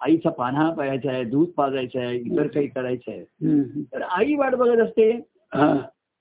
आईचा 0.00 0.30
पान्हा 0.30 0.70
पाहायचा 0.70 1.10
आहे 1.10 1.24
दूध 1.24 1.48
पाजायचं 1.48 2.00
आहे 2.00 2.16
इतर 2.16 2.46
काही 2.46 2.66
करायचं 2.66 3.10
आहे. 3.10 3.82
तर 3.92 4.02
आई 4.02 4.34
वाट 4.34 4.54
बघत 4.54 4.80
असते. 4.80 5.10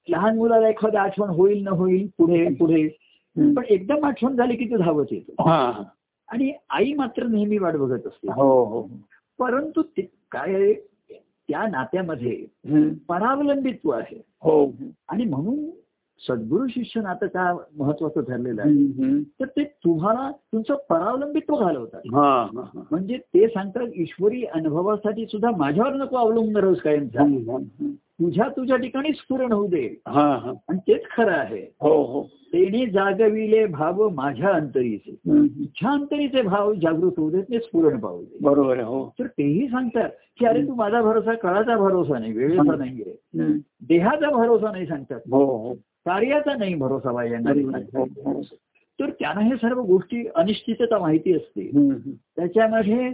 लहान 0.07 0.37
मुलाला 0.37 0.69
एखादी 0.69 0.97
आठवण 0.97 1.29
होईल 1.29 1.63
न 1.63 1.67
होईल 1.67 2.07
पुढे 2.17 2.47
पुढे. 2.59 2.87
पण 3.35 3.63
एकदम 3.69 4.05
आठवण 4.05 4.35
झाली 4.35 4.55
की 4.55 4.65
तो 4.65 4.77
धावत 4.77 5.05
येतो. 5.11 5.49
आणि 6.29 6.51
आई 6.69 6.93
मात्र 6.93 7.27
नेहमी 7.27 7.57
वाट 7.57 7.75
बघत 7.75 8.07
असते 8.07 8.31
हो 8.31 8.81
परंतु 9.39 9.81
काय 10.31 10.73
त्या 10.73 11.67
नात्यामध्ये. 11.67 12.35
परावलंबित्व 13.09 13.91
आहे 13.91 14.21
हो 14.41 14.65
आणि 15.09 15.25
म्हणून 15.25 15.69
सद्गुरु 16.19 16.67
शिष्य 16.67 17.01
नातं 17.01 17.27
का 17.27 17.57
महत्वाचं 17.77 18.21
ठरलेलं 18.21 18.61
आहे. 18.61 18.71
तर 19.23 19.45
ते 19.45 19.63
तुम्हाला 19.63 20.31
तुमचं 20.31 20.75
परावलंबित्व 20.89 21.55
घालवतात. 21.55 22.01
म्हणजे 22.91 23.17
ते 23.17 23.47
सांगतात 23.47 23.87
ईश्वरी 23.95 24.43
अनुभवासाठी 24.43 25.25
सुद्धा 25.25 25.51
माझ्यावर 25.57 25.93
नको 25.93 26.15
अवलंबून 26.17 26.73
कायमचा 26.73 27.21
हम्म, 27.21 27.51
हम्म. 27.51 27.91
तुझ्या 27.91 28.49
तुझ्या 28.49 28.77
ठिकाणी 28.77 29.13
स्फुरण 29.13 29.51
होऊ 29.51 29.67
दे. 29.67 30.01
आणि 30.69 30.77
तेच 30.77 31.01
खरं 31.17 31.31
आहे. 31.31 31.73
हो 31.81 32.03
हो. 32.03 32.23
तेने 32.23 32.85
जागविले 32.85 33.65
भाव 33.65 34.09
माझ्या 34.09 34.49
अंतरीचे. 34.49 35.17
इच्छा 35.59 35.89
अंतरीचे 35.91 36.41
भाव 36.41 36.73
जागृत 36.73 37.11
होऊ 37.17 37.29
देत 37.29 37.43
ते 37.43 37.59
स्फुरण 37.59 37.99
पाहू 37.99 38.21
दे. 38.21 38.37
बरोबर 38.41 38.79
हो. 38.79 39.13
तर 39.19 39.27
तेही 39.27 39.67
सांगतात 39.67 40.09
की 40.39 40.45
अरे 40.45 40.61
तू 40.61 40.73
माझा 40.75 41.01
भरोसा 41.01 41.33
काळाचा 41.33 41.77
भरोसा 41.77 42.19
नाही 42.19 42.33
वेळेचा 42.33 42.75
नाहीये. 42.75 43.15
देहाचा 43.87 44.29
भरोसा 44.29 44.71
नाही 44.71 44.85
सांगतात. 44.85 45.19
हो 45.31 45.45
हो. 45.45 45.73
कार्याचा 46.05 46.55
नाही 46.55 46.75
भरोसा 46.75 47.09
हो. 47.09 48.41
तर 48.99 49.09
त्यांना 49.09 49.41
हे 49.41 49.55
सर्व 49.55 49.81
गोष्टी 49.81 50.27
अनिश्चितता 50.35 50.99
माहिती 50.99 51.33
असते. 51.33 51.71
त्याच्यामध्ये 52.35 53.11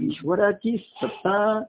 ईश्वराची 0.00 0.76
सत्ता 0.76 1.62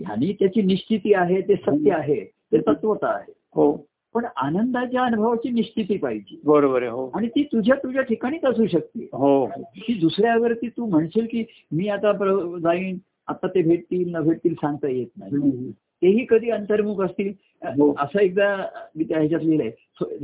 ह्यानी 0.00 0.32
त्याची 0.32 0.62
निश्चिती 0.62 1.14
आहे 1.14 1.40
ते 1.40 1.54
सत्य 1.54 1.92
आहे 1.92 2.24
ते 2.24 2.58
तत्वता 2.58 3.08
आहे. 3.08 3.32
हो. 3.54 3.86
पण 4.14 4.26
आनंदाच्या 4.36 5.02
अनुभवाची 5.02 5.50
निश्चिती 5.50 5.96
पाहिजे. 5.96 6.40
बरोबर 6.44 6.82
आहे 6.82 6.90
हो. 6.90 7.10
आणि 7.14 7.28
ती 7.28 7.42
तुझ्या 7.42 7.76
तुझ्या 7.76 8.02
ठिकाणीच 8.02 8.44
असू 8.44 8.66
शकते. 8.66 9.04
हो. 9.04 9.46
की 9.46 9.98
दुसऱ्यावरती 10.00 10.68
तू 10.68 10.86
म्हणशील 10.86 11.26
की 11.30 11.44
मी 11.72 11.88
आता 11.88 12.12
जाईन 12.58 12.98
आता 13.26 13.46
ते 13.46 13.62
भेटतील 13.62 14.14
न 14.14 14.20
भेटतील 14.20 14.54
सांगता 14.54 14.88
येत 14.88 15.06
नाही. 15.16 15.72
तेही 16.02 16.24
कधी 16.24 16.50
अंतर्मुख 16.50 17.00
असतील? 17.04 17.32
हो. 17.78 17.94
असं 17.98 18.18
एकदा 18.20 18.56
मी 18.96 19.04
त्या 19.04 19.18
ह्याच्यात 19.18 19.40
लिहिलंय. 19.40 19.70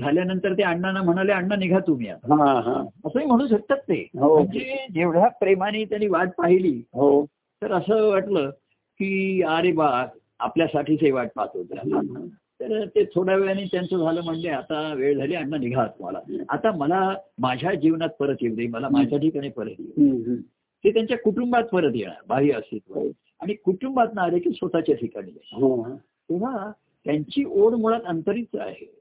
झाल्यानंतर 0.01 0.53
ते 0.53 0.63
अण्णांना 0.63 1.03
म्हणाले 1.03 1.33
अण्णा 1.33 1.57
निघा 1.57 1.79
तुम्ही 1.79 2.09
हा 2.09 2.61
हा. 2.61 2.83
असंही 3.05 3.27
म्हणू 3.27 3.47
शकतात 3.47 3.77
ते. 3.77 4.09
हो. 4.21 4.35
म्हणजे 4.39 4.87
जेवढ्या 4.95 5.29
प्रेमाने 5.29 5.85
त्यांनी 5.85 6.07
वाट 6.07 6.29
पाहिली 6.39 6.83
हो. 6.95 7.25
तर 7.63 7.73
असं 7.73 8.09
वाटलं 8.09 8.51
की 9.01 9.43
अरे 9.43 9.73
बा 9.73 10.07
आपल्यासाठीच 10.39 10.99
हे 11.03 11.11
वाट 11.11 11.29
पाहत 11.37 11.49
होतं. 11.55 12.27
तर 12.61 12.85
ते 12.87 13.05
थोड्या 13.05 13.37
वेळाने 13.37 13.65
त्यांचं 13.65 13.99
झालं 13.99 14.21
म्हणजे 14.25 14.49
आता 14.49 14.95
वेळ 14.95 15.19
झाली 15.19 15.35
अण्णा 15.35 15.57
निघा 15.57 15.87
तुम्हाला. 15.87 16.19
आता 16.49 16.71
मला 16.73 17.15
माझ्या 17.39 17.75
जीवनात 17.75 18.09
परत 18.09 18.37
येऊ 18.41 18.55
दे 18.55 18.67
मला 18.67 18.89
माझ्या 18.89 19.19
ठिकाणी 19.19 19.49
परत 19.49 19.71
येऊ. 19.79 20.37
ते 20.85 20.91
त्यांच्या 20.91 21.19
कुटुंबात 21.19 21.65
परत 21.65 21.93
येणार 21.95 22.17
बाह्य 22.29 22.53
अस्तित्व 22.53 23.01
आणि 23.41 23.55
कुटुंबात 23.55 24.19
आले 24.19 24.39
की 24.39 24.51
स्वतःच्या 24.51 24.95
ठिकाणी. 24.95 25.31
हो 25.53 25.85
तेव्हा 25.99 26.73
त्यांची 27.05 27.45
ओढ 27.45 27.75
मुळात 27.75 28.01
अंतरीच 28.07 28.47
आहे. 28.55 29.01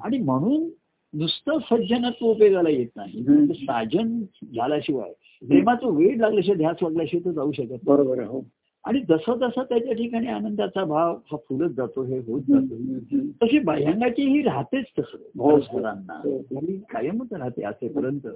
आणि 0.00 0.18
म्हणून 0.18 0.70
नुसतं 1.12 1.58
सज्जनत्व 1.70 2.26
उपयोगाला 2.26 2.68
येत 2.68 2.86
नाही. 2.96 3.22
म्हणजे 3.28 3.54
साजन 3.54 4.20
झाल्याशिवाय 4.56 5.12
प्रेमाचं 5.46 5.86
वेळ 5.86 6.16
लागल्याशिवाय 6.16 6.56
ध्यास 6.56 6.76
लागल्याशिवाय 6.82 7.24
तो 7.24 7.32
जाऊ 7.32 7.52
शकत. 7.52 7.84
बरोबर 7.84 8.22
हो 8.22 8.40
आणि 8.84 9.00
जसं 9.08 9.36
जसं 9.36 9.62
त्याच्या 9.62 9.92
ठिकाणी 9.92 10.26
आनंदाचा 10.26 10.84
भाव 10.84 11.14
हा 11.32 11.36
फुलत 11.36 11.70
जातो 11.76 12.02
हे 12.02 12.18
होत 12.18 12.40
जातो. 12.48 13.18
तशी 13.42 13.58
बाह्यांगाची 13.58 14.22
ही 14.22 14.42
राहतेच 14.42 14.84
तसं 14.98 15.18
हो. 15.38 15.50
हो. 15.50 16.36
ही 16.52 16.76
कायमच 16.92 17.32
राहते 17.32 17.64
असेपर्यंत. 17.64 18.26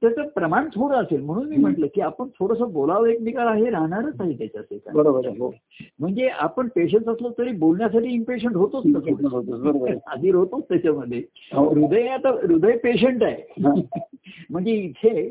त्याचं 0.00 0.28
प्रमाण 0.28 0.68
थोडं 0.74 0.94
असेल 0.96 1.20
म्हणून 1.20 1.48
मी 1.48 1.56
म्हटलं 1.56 1.86
की 1.86 2.00
आपण 2.00 2.28
थोडंसं 2.40 2.72
बोलावं 2.72 3.08
एकमेकाला 3.08 3.52
हे 3.52 3.70
राहणारच 3.70 4.20
आहे 4.20 4.32
त्याच्या 4.32 4.62
ठिकाणी. 4.62 4.98
बरोबर 4.98 5.28
हो 5.38 5.52
म्हणजे 6.00 6.28
आपण 6.28 6.68
पेशंट 6.68 7.08
असलो 7.08 7.30
तरी 7.38 7.52
बोलण्यासाठी 7.52 8.08
इम्पेशंट 8.08 8.56
होतोच 8.56 8.84
आधी 10.06 10.30
होतोच 10.30 10.62
त्याच्यामध्ये. 10.68 11.22
हृदय 11.52 12.06
आता 12.06 12.28
हृदय 12.28 12.76
पेशंट 12.76 13.22
आहे. 13.22 13.54
म्हणजे 14.50 14.72
इथे 14.72 15.28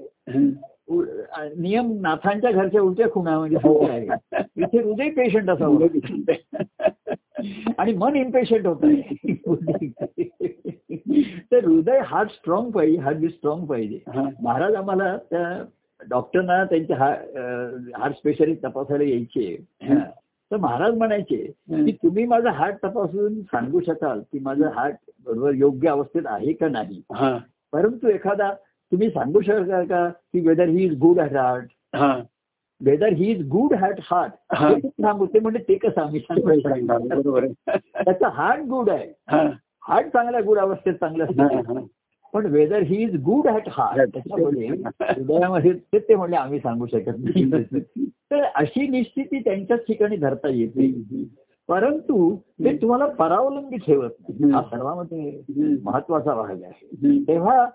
नियम 1.57 1.91
नाथांच्या 2.01 2.51
घरच्या 2.51 2.81
उलट्या 2.81 3.09
खुणा 3.11 3.37
म्हणजे 3.39 3.55
हो. 3.63 3.87
आहे. 3.87 4.05
इथे 4.57 4.81
हृदय 4.81 5.09
पेशंट 5.09 5.49
असावं. 5.49 5.87
आणि 7.77 7.93
मन 7.93 8.15
इम्पेशंट 8.15 8.67
होत 8.67 8.81
तर 11.51 11.65
हृदय 11.65 11.99
हार्ट 12.05 12.29
स्ट्रॉंग 12.29 12.71
पाहिजे 12.71 12.97
हार्ट 12.97 13.17
बी 13.17 13.27
स्ट्रॉंग 13.27 13.65
पाहिजे. 13.65 13.99
महाराज 14.41 14.75
आम्हाला 14.75 15.17
त्या 15.17 15.63
डॉक्टरना 16.09 16.63
त्यांचे 16.63 16.93
हार्ट 16.93 18.15
स्पेशालिस्ट 18.15 18.63
तपासायला 18.63 19.03
यायचे. 19.03 19.65
तर 20.51 20.57
महाराज 20.57 20.97
म्हणायचे 20.97 21.51
की 21.71 21.91
तुम्ही 21.91 22.25
माझं 22.25 22.49
हार्ट 22.49 22.75
तपासून 22.83 23.41
सांगू 23.41 23.79
शकाल 23.79 24.19
की 24.19 24.39
माझं 24.39 24.69
हार्ट 24.69 24.95
बरोबर 25.25 25.51
योग्य 25.53 25.89
अवस्थेत 25.89 26.21
आहे 26.25 26.53
का 26.53 26.67
नाही. 26.67 27.01
परंतु 27.73 28.07
एखादा 28.07 28.51
तुम्ही 28.91 29.09
सांगू 29.09 29.41
शकता 29.41 29.83
का 29.83 30.07
की 30.09 30.39
whether 30.47 30.67
he. 30.67 30.85
Is 30.85 30.97
good 30.99 31.19
at 31.19 31.35
heart 31.35 32.25
whether 32.81 33.13
he. 33.13 33.31
Is 33.31 33.47
good 33.47 33.73
at 33.73 33.99
heart. 34.03 34.85
सांगू 34.87 35.25
ते 35.25 35.39
म्हणजे 35.39 35.59
ते 35.67 35.75
कसं 35.77 36.01
आम्ही 36.01 36.19
सांगू 36.19 37.39
त्याचा 37.39 38.29
हार्ट 38.33 38.63
गुड 38.69 38.89
आहे. 38.89 39.11
हार्ट 39.87 40.07
चांगल्या 40.07 40.41
गुड 40.41 40.59
अवस्थेत 40.59 40.93
चांगलं 40.93 41.23
असतं. 41.23 41.85
पण 42.33 42.45
whether 42.45 42.81
he 42.81 43.01
is 43.03 43.15
good 43.23 43.47
at 43.47 43.67
heart 43.67 44.13
त्याच्यामध्ये 44.13 44.67
हृदयामध्ये 44.67 45.99
ते 45.99 46.15
म्हणले 46.15 46.35
आम्ही 46.35 46.59
सांगू 46.59 46.85
शकत 46.85 47.17
नाही. 47.19 47.79
तर 48.31 48.43
अशी 48.55 48.87
निश्चिती 48.87 49.39
त्यांच्याच 49.39 49.79
ठिकाणी 49.79 50.17
धरता 50.17 50.49
येते. 50.49 50.91
परंतु 51.69 52.35
ते 52.65 52.75
तुम्हाला 52.77 53.05
परावलंबी 53.05 53.77
ठेवत 53.77 54.29
नाही. 54.29 54.51
हा 54.53 54.61
सर्वांमध्ये 54.61 55.75
महत्त्वाचा 55.83 56.33
भाग 56.35 56.63
आहे. 56.63 57.17
तेव्हा 57.27 57.65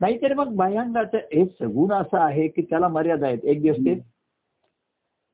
नाहीतर 0.00 0.34
मग 0.34 0.54
बाह्यांगाचं 0.54 1.18
हे 1.18 1.46
सगुण 1.46 1.92
असं 1.92 2.18
आहे 2.18 2.48
की 2.48 2.62
त्याला 2.62 2.88
मर्यादा 2.88 3.26
आहेत. 3.26 3.38
एक 3.42 3.62
दिवस 3.62 3.76
ते 3.76 3.94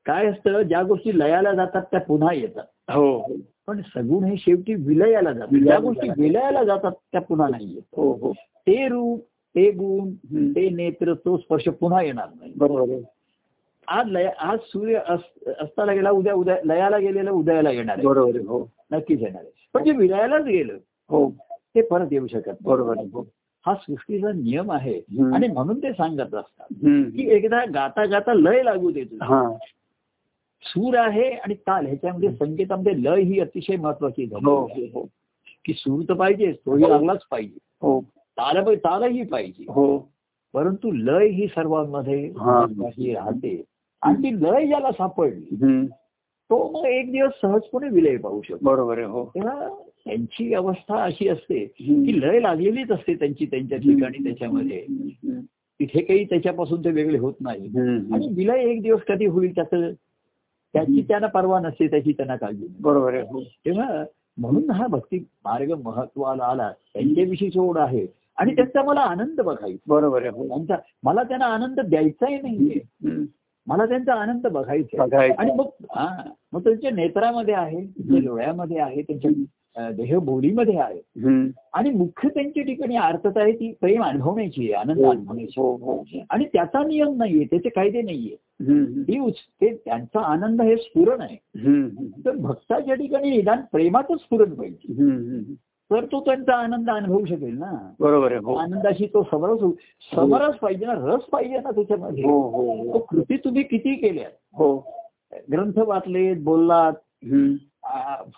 काय 0.05 0.25
असतं 0.25 0.61
ज्या 0.61 0.83
गोष्टी 0.83 1.19
लयाला 1.19 1.53
जातात 1.53 1.81
त्या 1.81 1.99
पुन्हा 1.99 2.33
येतात. 2.33 2.63
हो. 2.91 3.35
पण 3.67 3.81
सगुण 3.81 4.23
हे 4.23 4.37
शेवटी 4.37 4.73
विलयाला 4.73 5.33
जातात. 5.33 5.63
ज्या 5.63 5.79
गोष्टी 5.79 6.09
विलयाला 6.09 6.63
जातात 6.63 6.91
त्या 6.91 7.21
पुन्हा 7.21 7.47
नाही 7.49 7.73
येत. 7.73 7.81
हो 7.95 8.13
हो. 8.13 8.31
ते 8.39 8.87
रूप 8.87 9.27
ते 9.55 9.71
गुण. 9.71 10.09
ते 10.55 10.69
नेत्र 10.69 11.13
तो 11.13 11.37
स्पर्श 11.37 11.63
पुन्हा 11.63 12.01
येणार 12.01 12.27
नाही. 12.39 12.53
बरोबर 12.57 12.95
आज 13.87 14.05
लय 14.07 14.25
आज 14.39 14.57
सूर्य 14.63 14.99
अस- 15.07 15.51
अस्ताला 15.59 15.93
गेला 15.93 16.11
उद्या 16.11 16.33
उद्या 16.33 16.57
लयाला 16.65 16.97
गेलेलं 16.97 17.31
उदयाला 17.31 17.71
येणार 17.71 18.01
बरोबर 18.01 18.35
हो. 18.35 18.69
नक्कीच 18.91 19.21
येणार 19.21 19.41
आहे. 19.41 19.51
पण 19.73 19.83
जे 19.83 19.91
विलयालाच 19.91 20.43
गेलं 20.43 20.73
हो. 21.09 21.31
ते 21.75 21.81
परत 21.81 22.07
येऊ 22.11 22.27
शकत. 22.27 22.51
बरोबर 22.61 22.95
हो 23.65 23.71
हा 23.71 23.77
सृष्टीचा 23.77 24.31
नियम 24.31 24.71
आहे. 24.71 24.99
आणि 25.33 25.47
म्हणून 25.47 25.79
ते 25.79 25.91
सांगत 25.91 26.35
असतात. 26.35 26.67
की 27.15 27.29
एकदा 27.31 27.65
गाता 27.65 28.05
गाता 28.05 28.33
लय 28.33 28.63
लागू 28.63 28.91
देतो. 28.91 29.15
हा. 29.21 29.57
सूर 30.61 30.97
आहे 30.97 31.29
आणि 31.29 31.53
ताल 31.53 31.85
ह्याच्यामध्ये 31.85 32.31
संगीतामध्ये 32.35 33.03
लय 33.03 33.21
ही 33.21 33.39
अतिशय 33.39 33.75
महत्वाची 33.75 34.23
हो 34.23 34.67
झाली 34.67 34.91
हो 34.93 35.07
की 35.65 35.73
सूर 35.73 36.03
तर 36.09 36.13
पाहिजे 36.13 36.51
तोही 36.51 36.89
लागलाच 36.89 37.19
पाहिजे. 37.31 37.57
हो. 37.81 38.01
ताल 38.15 38.75
तालही 38.75 39.23
पाहिजे. 39.23 39.65
हो. 39.69 39.97
परंतु 40.53 40.91
लय 40.91 41.27
ही 41.27 41.47
सर्वांमध्ये 41.47 42.29
हा. 42.29 42.65
राहते. 43.13 43.63
आणि 44.01 44.15
ती 44.15 44.43
लय 44.43 44.67
ज्याला 44.67 44.91
सापडली. 44.91 45.57
तो 46.49 46.79
मग 46.79 46.85
एक 46.85 47.11
दिवस 47.11 47.31
सहजपणे 47.41 47.89
विलय 47.89 48.17
पाहू 48.17 48.41
शकतो. 48.41 48.57
बरोबर 48.61 48.97
आहे 48.97 49.07
हो. 49.07 49.25
तेव्हा 49.35 49.69
त्यांची 50.05 50.53
अवस्था 50.53 51.03
अशी 51.03 51.27
असते. 51.27 51.65
की 51.65 52.21
लय 52.21 52.39
लागलेलीच 52.39 52.91
असते 52.91 53.15
त्यांची 53.15 53.45
त्यांच्या 53.45 53.77
ठिकाणी 53.77 54.23
त्याच्यामध्ये. 54.23 54.85
तिथे 55.79 56.01
काही 56.01 56.25
त्याच्यापासून 56.25 56.83
ते 56.83 56.91
वेगळे 56.91 57.17
होत 57.17 57.33
नाही. 57.39 57.67
आणि 58.13 58.27
विलय 58.35 58.59
एक 58.59 58.81
दिवस 58.81 59.01
कधी 59.07 59.25
होईल 59.25 59.55
त्याचं 59.55 59.91
त्याची 60.73 61.01
त्यांना 61.01 61.27
परवा 61.27 61.59
नसते 61.59 61.87
त्याची 61.87 62.11
त्यांना 62.11 62.35
काळजी. 62.35 62.67
बरोबर 62.79 63.13
आहे 63.13 63.23
हो. 63.23 63.41
तेव्हा 63.41 64.03
म्हणून 64.37 64.69
हा 64.69 64.87
भक्ती 64.87 65.17
मार्ग 65.19 65.73
महत्वाला 65.83 66.43
आला. 66.43 66.71
त्यांच्याविषयी 66.93 67.59
ओढ 67.59 67.77
आहे. 67.77 68.07
आणि 68.37 68.55
त्यांचा 68.55 68.83
मला 68.83 68.99
आनंद 68.99 69.41
बघायचा. 69.41 69.83
बरोबर 69.87 70.21
आहे 70.21 70.29
हो. 70.29 70.47
त्यांचा 70.47 70.75
मला 71.03 71.23
त्यांना 71.23 71.45
आनंद 71.45 71.79
द्यायचाही 71.79 72.41
नाहीये. 72.41 72.79
मला 73.67 73.85
त्यांचा 73.85 74.13
आनंद 74.13 74.47
बघायचा. 74.47 75.03
आणि 75.37 75.51
मग 75.51 75.65
हा 75.91 76.07
मग 76.53 76.63
त्यांच्या 76.63 76.91
नेत्रामध्ये 76.91 77.53
आहे 77.53 77.81
डोळ्यामध्ये 78.19 78.79
आहे 78.79 79.01
त्यांच्या 79.01 79.31
देहबोलीमध्ये 79.91 80.77
आहे. 80.77 80.99
आणि 81.73 81.89
मुख्य 81.89 82.29
त्यांच्या 82.29 82.63
ठिकाणी 82.63 82.95
अर्थता 82.95 83.41
आहे 83.41 83.51
ती 83.51 83.73
प्रेम 83.81 84.03
अनुभवण्याची 84.03 84.61
आहे 84.63 84.73
आनंद 84.73 84.97
हो 84.97 85.11
अनुभवण्याची 85.11 85.61
हो 85.61 85.75
हो 85.75 86.03
आणि 86.29 86.45
त्याचा 86.45 86.83
नियम 86.83 87.17
नाहीये 87.17 87.45
त्याचे 87.45 87.69
कायदे 87.69 88.01
नाहीये. 88.01 88.35
ती 89.03 89.31
त्यांचा 89.61 90.19
आनंद 90.19 90.61
हे 90.61 90.77
स्फुरण 90.77 91.21
आहे. 91.21 91.35
तर 92.25 92.35
भक्ताच्या 92.35 92.95
ठिकाणी 92.95 93.29
निदान 93.29 93.61
प्रेमाचं 93.71 94.17
स्फुरण 94.17 94.53
पाहिजे. 94.53 94.93
तर 95.91 96.05
तो 96.05 96.19
त्यांचा 96.19 96.53
आनंद 96.53 96.89
अनुभवू 96.89 97.25
शकेल 97.25 97.57
ना. 97.57 97.93
बरोबर 97.99 98.31
आहे 98.31 98.39
हो. 98.43 98.53
आनंदाशी 98.53 99.05
तो 99.05 99.23
समरस 99.31 99.59
समरस 100.15 100.55
पाहिजे 100.55 100.85
ना 100.85 100.93
रस 100.93 101.21
पाहिजे 101.23 101.57
ना 101.57 101.71
त्याच्यामध्ये. 101.71 102.23
हो 102.23 102.39
हो 102.49 102.93
तो 102.93 102.99
कृती 102.99 103.37
तुम्ही 103.37 103.63
किती 103.63 103.95
केल्या 103.95 104.27
हो. 104.53 104.77
ग्रंथ 105.51 105.77
वाचलेत 105.77 106.43
बोललात 106.43 106.93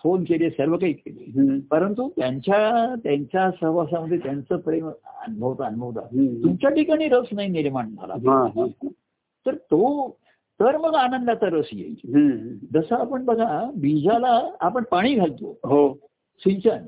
फोन 0.02 0.24
केले 0.24 0.50
सर्व 0.50 0.76
काही 0.76 0.92
केले. 0.92 1.58
परंतु 1.70 2.08
त्यांच्या 2.08 2.94
त्यांच्या 3.04 3.50
सहवासामध्ये 3.50 4.18
त्यांचं 4.18 4.56
प्रेम 4.56 4.88
अनुभवता 4.88 5.64
अनुभवता. 5.64 6.00
तुमच्या 6.44 6.70
ठिकाणी 6.70 7.08
रस 7.08 7.26
नाही 7.32 7.48
निर्माण 7.48 7.90
झाला. 7.90 8.14
तर 9.46 9.54
तो 9.54 10.16
तर 10.60 10.76
मग 10.76 10.94
आनंदाचा 10.94 11.46
रस 11.46 11.66
येईल. 11.72 12.58
जसं 12.74 12.94
आपण 12.96 13.24
बघा 13.24 13.70
बीजाला 13.76 14.40
आपण 14.60 14.82
पाणी 14.90 15.14
घालतो. 15.14 15.58
हो. 15.64 15.98
सिंचन. 16.38 16.86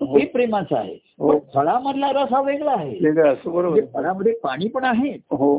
हो. 0.00 0.16
हे 0.16 0.24
प्रेमाचं 0.26 0.76
आहे 0.76 0.94
हो. 1.18 1.30
पण 1.30 1.38
फळामधला 1.54 2.10
रस 2.12 2.32
हा 2.32 2.40
वेगळा 2.40 2.72
आहे 2.72 2.98
बरोबर 3.10 3.68
म्हणजे. 3.68 3.86
फळामध्ये 3.94 4.32
पाणी 4.32 4.68
पण 4.68 4.84
आहे 4.84 5.10
हो 5.30 5.58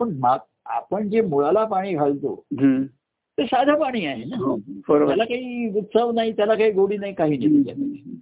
पण 0.00 0.18
आपण 0.66 1.08
जे 1.08 1.20
मुळाला 1.20 1.64
पाणी 1.64 1.94
घालतो. 1.94 2.34
ते 3.38 3.44
साधं 3.46 3.74
पाणी 3.74 4.04
आहे 4.06 4.24
ना 4.24 4.36
हो. 4.36 4.56
त्याला 4.88 5.24
काही 5.24 5.68
उत्सव 5.78 6.10
नाही 6.10 6.32
त्याला 6.32 6.54
काही 6.54 6.70
गोडी 6.70 6.96
नाही 6.96 7.12
काही 7.14 7.36
नाही. 7.36 8.18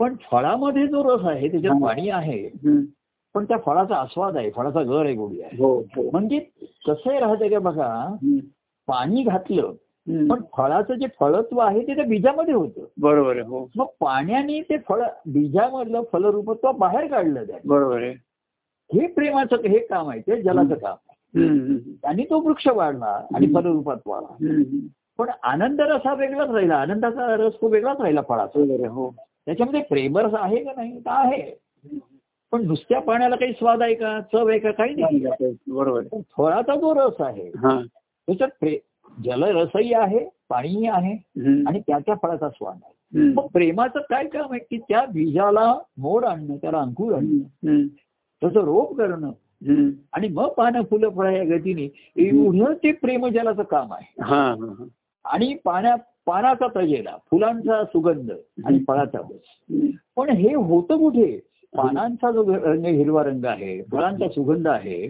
पण 0.00 0.14
फळामध्ये 0.30 0.86
जो 0.86 1.02
रस 1.04 1.26
आहे 1.26 1.48
त्याच्यात. 1.50 1.80
पाणी 1.82 2.08
आहे. 2.08 2.48
पण 3.34 3.44
त्या 3.44 3.56
फळाचा 3.58 3.96
आस्वाद 3.96 4.36
आहे 4.36 4.50
फळाचा 4.50 4.82
घर 4.82 5.04
आहे 5.04 5.14
गोडी 5.14 5.42
आहे 5.42 5.56
म्हणजे 6.10 6.38
कसं 6.86 7.18
राहतं 7.18 7.48
का 7.48 7.58
बघा. 7.58 8.16
पाणी 8.88 9.22
घातलं. 9.22 9.72
पण 10.06 10.42
फळाचं 10.56 10.94
जे 10.94 11.06
फळत्व 11.20 11.58
आहे 11.58 11.86
ते 11.86 11.94
त्या 11.94 12.04
बीजामध्ये 12.04 12.54
होतं. 12.54 12.84
बरोबर 13.00 13.32
आहे 13.32 13.46
हो. 13.46 13.68
मग 13.76 13.86
पाण्याने 14.00 14.60
ते 14.60 14.76
फळ 14.78 15.02
बीजामधलं 15.26 16.02
फलरूपत्व 16.12 16.72
बाहेर 16.72 17.06
काढलं 17.06 17.44
जाईल 17.44 17.60
बरोबर 17.64 18.02
आहे. 18.02 18.14
हे 18.92 19.06
प्रेमाचं 19.06 19.56
हे 19.56 19.78
काम 19.78 20.10
आहे 20.10 20.20
ते 20.20 20.42
जलाचं 20.42 20.74
काम 20.74 20.96
आहे. 21.08 21.98
आणि 22.04 22.24
तो 22.24 22.40
वृक्ष 22.40 22.68
वाढला 22.68 23.26
आणि 23.34 23.46
फलरूपात 23.54 23.96
वाढला. 24.06 24.36
पण 25.18 25.30
आनंद 25.42 25.80
रस 25.80 26.00
हा 26.04 26.14
वेगळाच 26.14 26.50
राहिला 26.50 26.76
आनंदाचा 26.76 27.36
रस 27.36 27.52
तो 27.62 27.68
वेगळाच 27.68 28.00
राहिला 28.00 28.20
फळाचा. 28.20 28.88
हो. 28.88 29.10
त्याच्यामध्ये 29.46 29.82
प्रेमरस 29.82 30.34
आहे 30.34 30.64
का 30.64 30.72
नाही? 30.76 31.00
तर 31.00 31.10
आहे. 31.10 31.54
पण 32.52 32.66
नुसत्या 32.66 33.00
पाण्याला 33.00 33.36
काही 33.36 33.52
स्वाद 33.52 33.82
आहे 33.82 33.94
का? 33.94 34.20
चव 34.20 34.48
आहे 34.48 34.58
का? 34.58 34.70
काही 34.70 34.94
नाही. 34.94 35.52
बरोबर 35.68 36.02
फळाचा 36.36 36.74
जो 36.74 36.94
रस 36.94 37.20
आहे 37.20 37.48
हा. 37.48 37.82
त्याच्यात 38.26 38.48
जलरसही 39.24 39.92
आहे 39.92 40.18
पाणीही 40.48 40.86
आहे. 40.86 41.40
आणि 41.68 41.80
त्याच्या 41.80 42.14
फळाचा 42.22 42.48
स्वाद 42.48 42.78
आहे. 42.84 42.94
मग 43.34 43.46
प्रेमाचं 43.46 44.00
काय 44.00 44.26
काम 44.26 44.52
आहे 44.52 44.60
की 44.60 44.78
त्या 44.78 45.06
बीजाला 45.06 45.78
मोड 45.96 46.24
आणणं 46.24 46.56
त्याला 46.56 46.78
अंकुर 46.78 47.14
आणणं. 47.14 47.66
त्याचं 48.40 48.60
रोप 48.60 48.96
करणं. 48.96 49.30
आणि 50.12 50.28
मग 50.28 50.48
पानं 50.48 50.82
फुलं 50.82 51.08
फळं 51.08 51.30
या 51.30 51.44
गतीने 51.44 52.12
एवढं 52.16 52.74
ते 52.74 52.92
प्रेमजलाचं 52.92 53.62
काम 53.62 53.92
आहे. 53.92 54.22
आणि 55.24 55.56
पाण्या 55.64 55.94
पानाचा 56.26 56.66
तजेला 56.76 57.16
फुलांचा 57.30 57.84
सुगंध 57.84 58.30
आणि 58.64 58.78
फळाचा. 58.88 59.18
पण 60.16 60.30
हे 60.30 60.54
होतं 60.54 60.98
कुठे 60.98 61.40
पानांचा 61.76 62.30
जो 62.30 62.44
रंग 62.48 62.84
हिरवा 62.84 63.22
रंग 63.24 63.44
आहे 63.44 63.82
फळांचा 63.82 64.28
सुगंध 64.28 64.68
आहे 64.68 65.06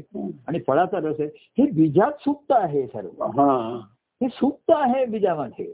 आणि 0.49 0.59
फळाचा 0.67 0.99
रस 0.99 1.21
आहे 1.21 1.29
हे 1.59 1.71
बीजात 1.71 2.13
सुप्त 2.21 2.53
आहे 2.53 2.87
सर्व. 2.87 3.23
हा. 3.25 3.81
हे 4.21 4.29
सुप्त 4.29 4.73
आहे 4.77 5.05
बीजामध्ये. 5.05 5.67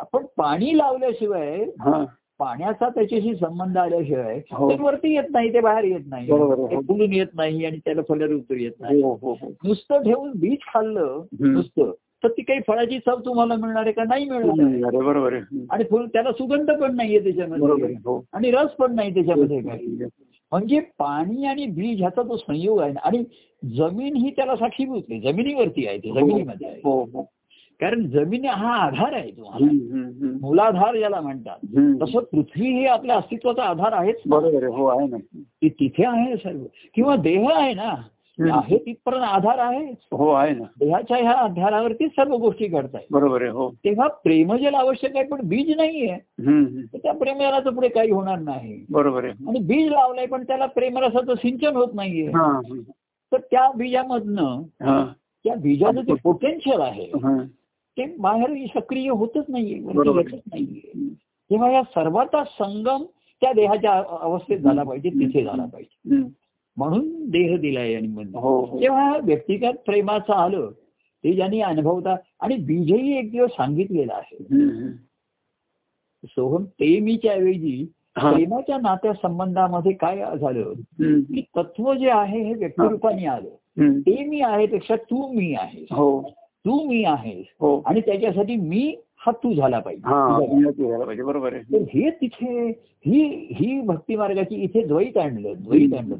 आपण 0.00 0.24
पाणी 0.36 0.78
लावल्याशिवाय 0.78 1.64
हा. 1.80 2.04
पाण्याचा 2.38 2.88
त्याच्याशी 2.88 3.34
संबंध 3.34 3.78
आल्याशिवाय 3.78 4.40
हो. 4.52 4.70
ते 4.70 4.82
वरती 4.82 5.14
येत 5.14 5.30
नाही 5.30 5.52
ते 5.52 5.60
बाहेर 5.60 5.84
येत 5.84 6.00
नाही. 6.06 6.26
ते 6.26 6.76
फुलून 6.76 7.12
येत 7.12 7.26
नाही 7.34 7.64
आणि 7.64 7.78
त्याला 7.78 8.02
फलरूप 8.08 8.52
येत 8.52 8.72
नाही. 8.80 9.02
हो 9.02 9.18
हो 9.22 9.32
हो. 9.32 9.48
नुसतं 9.64 10.02
ठेवून 10.02 10.32
बीज 10.36 10.58
खाल्लं. 10.74 11.22
नुसतं. 11.40 11.92
तर 12.22 12.28
ती 12.28 12.42
काही 12.42 12.60
फळाची 12.66 12.98
चव 12.98 13.20
तुम्हाला 13.26 13.54
मिळणार 13.56 13.82
आहे 13.82 13.92
का? 13.92 14.04
नाही 14.04 14.30
मिळणार 14.30 15.02
बरोबर 15.02 15.32
आहे. 15.32 15.66
आणि 15.70 15.84
फुल 15.84 16.06
त्याला 16.06 16.32
सुगंध 16.32 16.70
पण 16.70 16.96
नाहीये 16.96 17.22
त्याच्यामध्ये. 17.24 17.94
हो. 18.04 18.24
आणि 18.32 18.50
रस 18.50 18.70
पण 18.70 18.94
नाही 18.94 19.14
त्याच्यामध्ये 19.14 19.60
काही. 19.60 19.86
म्हणजे 20.52 20.80
पाणी 20.80 21.44
आणि 21.44 21.66
बीज 21.66 22.00
ह्याचा 22.00 22.22
जो 22.22 22.36
संयोग 22.36 22.80
आहे 22.80 22.92
आणि 23.04 23.24
जमीन 23.76 24.16
ही 24.16 24.30
त्याला 24.30 24.56
साक्षीभूत 24.56 25.02
आहे. 25.10 25.20
जमिनीवरती 25.20 25.86
आहे 25.86 25.98
ते 25.98 26.10
जमिनीमध्ये 26.10 26.68
आहे. 26.68 26.80
हो 26.84 27.02
हो. 27.02 27.22
कारण 27.80 28.06
जमीन 28.06 28.44
हा 28.44 28.74
आधार 28.74 29.12
आहे 29.12 29.30
तुम्हाला. 29.30 29.66
मूलाधार 30.40 30.96
ज्याला 30.96 31.20
म्हणतात. 31.20 31.56
तसं 32.02 32.18
पृथ्वी 32.18 32.68
ही 32.68 32.86
आपल्या 32.86 33.16
अस्तित्वाचा 33.16 33.62
आधार 33.62 33.92
आहेच. 33.92 34.16
बरोबर 34.26 34.62
आहे 34.62 34.72
हो 34.72 34.86
आहे 34.86 35.06
ना. 35.08 35.16
ती 35.36 35.68
तिथे 35.68 36.04
आहे 36.06 36.36
सर्व. 36.36 36.60
किंवा 36.94 37.16
देह 37.16 37.48
आहे 37.54 37.74
ना. 37.74 37.94
आहे. 38.40 38.78
तिथपर्यंत 38.78 39.24
आधार 39.24 39.58
आहे. 39.58 39.94
हो 40.12 40.30
आहे 40.30 40.54
ना. 40.54 40.64
देहाच्या 40.78 41.16
ह्या 41.16 41.32
आधारावरती 41.32 42.06
सर्व 42.06 42.36
गोष्टी 42.36 42.66
घडतायत. 42.66 43.06
बरोबर 43.10 43.42
आहे 43.42 43.50
हो. 43.50 43.70
तेव्हा 43.70 44.08
प्रेमजल 44.08 44.74
आवश्यक 44.74 45.16
आहे 45.16 45.24
पण 45.24 45.40
बीज 45.44 45.76
नाहीये 45.76 46.16
त्या 46.98 47.12
प्रेमाला 47.12 47.70
पुढे 47.70 47.88
काही 47.88 48.10
होणार 48.10 48.38
नाही. 48.38 48.84
बरोबर 48.90 49.24
आहे. 49.24 49.32
आणि 49.48 49.60
बीज 49.60 49.88
लावलंय 49.88 50.26
पण 50.26 50.42
त्याला 50.42 50.66
प्रेमरसाचं 50.66 51.34
सिंचन 51.34 51.76
होत 51.76 51.88
नाहीये. 51.94 52.28
तर 53.32 53.38
त्या 53.50 53.72
बीजामधनं 53.76 54.62
हा, 54.82 55.12
त्या 55.44 55.54
बीजाचं 55.54 56.00
जे 56.00 56.14
पोटेन्शियल 56.22 56.80
आहे 56.80 57.04
हा. 57.04 57.42
ते 57.98 58.16
बाहेर 58.18 58.66
सक्रिय 58.74 59.10
होतच 59.10 59.44
नाहीये. 59.48 59.78
येतच 60.18 60.40
नाहीये. 60.46 61.08
तेव्हा 61.50 61.70
या 61.70 61.82
सर्वाचा 61.82 62.44
संगम 62.44 63.04
त्या 63.40 63.52
देहाच्या 63.52 64.02
अवस्थेत 64.20 64.58
झाला 64.58 64.82
पाहिजे 64.82 65.08
तिथे 65.08 65.44
झाला 65.44 65.64
पाहिजे. 65.64 66.16
म्हणून 66.76 67.30
देह 67.30 67.56
दिलाय 67.56 67.98
मन 68.00 68.34
हो 68.34 68.58
हो. 68.64 68.80
तेव्हा 68.80 69.16
व्यक्तिगत 69.16 69.78
प्रेमाचं 69.86 70.32
आलं 70.32 70.70
ते 71.24 71.32
ज्यांनी 71.34 71.60
अनुभवता 71.60 72.16
आणि 72.40 72.56
बीजही 72.56 73.18
एक 73.18 73.30
दिवस 73.30 73.50
सांगितलेलं 73.50 74.12
आहे. 74.14 74.44
सोहम 76.24 76.64
ते 76.64 76.98
मीच्या 77.00 77.32
ऐवजी. 77.32 77.84
प्रेमाच्या 78.16 78.78
नात्या 78.78 79.12
संबंधामध्ये 79.12 79.92
काय 79.92 80.24
झालं? 80.38 80.72
की 81.00 81.40
तत्व 81.56 81.94
जे 81.94 82.10
आहे 82.10 82.42
हे 82.42 82.54
व्यक्तिरूपाने 82.54 83.26
आलं. 83.26 83.48
ते 84.00 84.24
मी 84.24 84.40
आहे 84.40 84.66
पेक्षा 84.66 84.96
तू 84.96 85.26
मी 85.32 85.54
आहे. 85.54 85.86
हो. 85.90 86.20
तू 86.64 86.82
मी 86.88 87.04
आहेस 87.04 87.44
आणि 87.86 88.00
त्याच्यासाठी 88.00 88.56
मी 88.56 88.96
हा 89.26 89.32
तू 89.32 89.54
झाला 89.54 89.78
पाहिजे. 89.78 90.08
हा 90.08 91.24
बरोबर 91.24 91.52
आहे. 91.54 91.78
हे 91.78 92.10
तिथे 92.10 92.68
ही 93.06 93.48
ही 93.52 93.80
भक्ती 93.80 94.16
मार्गाची 94.16 94.54
इथे 94.54 94.84
द्वैत 94.86 95.16
आणलं 95.16 95.52
द्वैत 95.58 95.94
आणलं. 95.94 96.16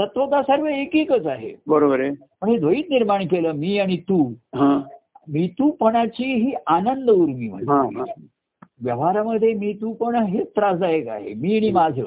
तत्वता 0.00 0.42
सर्व 0.42 0.66
एक 0.66 0.96
एकच 0.96 1.26
आहे. 1.26 1.52
बरोबर 1.66 2.00
आहे. 2.00 2.10
पण 2.40 2.48
हे 2.48 2.58
द्वैत 2.58 2.90
निर्माण 2.90 3.26
केलं 3.26 3.52
मी 3.52 3.78
आणि 3.78 3.96
तू. 3.96 4.32
हा. 4.54 4.82
मी 5.28 5.48
तूपणाची 5.58 6.34
ही 6.34 6.52
आनंद 6.66 7.10
उर्मी 7.10 7.48
म्हणजे 7.48 8.12
व्यवहारामध्ये 8.80 9.54
मी 9.54 9.72
तू 9.72 9.92
पण 9.92 10.16
हे 10.16 10.44
त्रासदायक 10.44 11.08
आहे. 11.08 11.34
मी 11.34 11.56
आणि 11.56 11.70
माझं. 11.70 12.02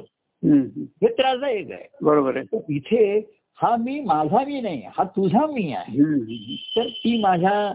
हे 0.78 1.08
त्रासदायक 1.08 1.72
आहे. 1.72 1.88
बरोबर 2.02 2.38
आहे. 2.38 2.60
इथे 2.70 3.30
हा 3.62 3.76
मी 3.76 4.00
माझा 4.00 4.44
मी 4.48 4.62
नाही 4.62 4.82
हा 4.86 5.04
तुझा 5.04 5.46
मी 5.46 5.74
आहे. 5.74 5.98
तर 6.76 6.88
ती 6.88 7.22
माझ्या 7.22 7.74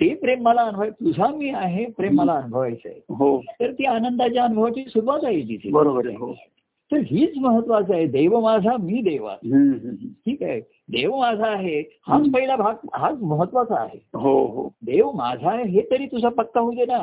ते 0.00 0.14
प्रेम 0.14 0.42
मला 0.42 0.62
अनुभव 0.62 0.84
तुझा 0.84 1.26
मी 1.36 1.48
आहे 1.50 1.84
प्रेम 1.96 2.14
मला 2.14 2.32
अनुभवायचं 2.32 2.88
आहे 2.88 3.00
हो. 3.14 3.40
तर 3.60 3.72
ती 3.72 3.84
आनंदाच्या 3.84 4.44
अनुभवाची 4.44 4.84
सुरुवात 4.84 5.24
आहे 5.24 5.40
तिथे 5.42 5.70
बरोबर 5.70 6.06
आहे 6.06 6.16
हो. 6.16 6.32
तर 6.92 6.96
हीच 6.96 7.32
महत्वाचं 7.36 7.94
आहे. 7.94 8.06
देव 8.06 8.38
माझा 8.40 8.76
मी 8.80 9.00
देवा. 9.02 9.34
ठीक 10.26 10.42
आहे. 10.42 10.60
देव 10.90 11.16
माझा 11.16 11.46
आहे 11.46 11.80
हाच 12.08 12.28
पहिला 12.34 12.56
भाग 12.56 12.86
हाच 12.94 13.18
महत्त्वाचा 13.22 13.80
आहे. 13.80 13.98
हो 14.14 14.46
हो. 14.46 14.68
देव 14.82 15.10
माझा 15.10 15.50
आहे 15.50 15.64
हे 15.64 15.82
तरी 15.90 16.06
तुझा 16.06 16.28
पक्का 16.28 16.60
होऊ 16.60 16.72
दे 16.72 16.84
ना. 16.84 17.00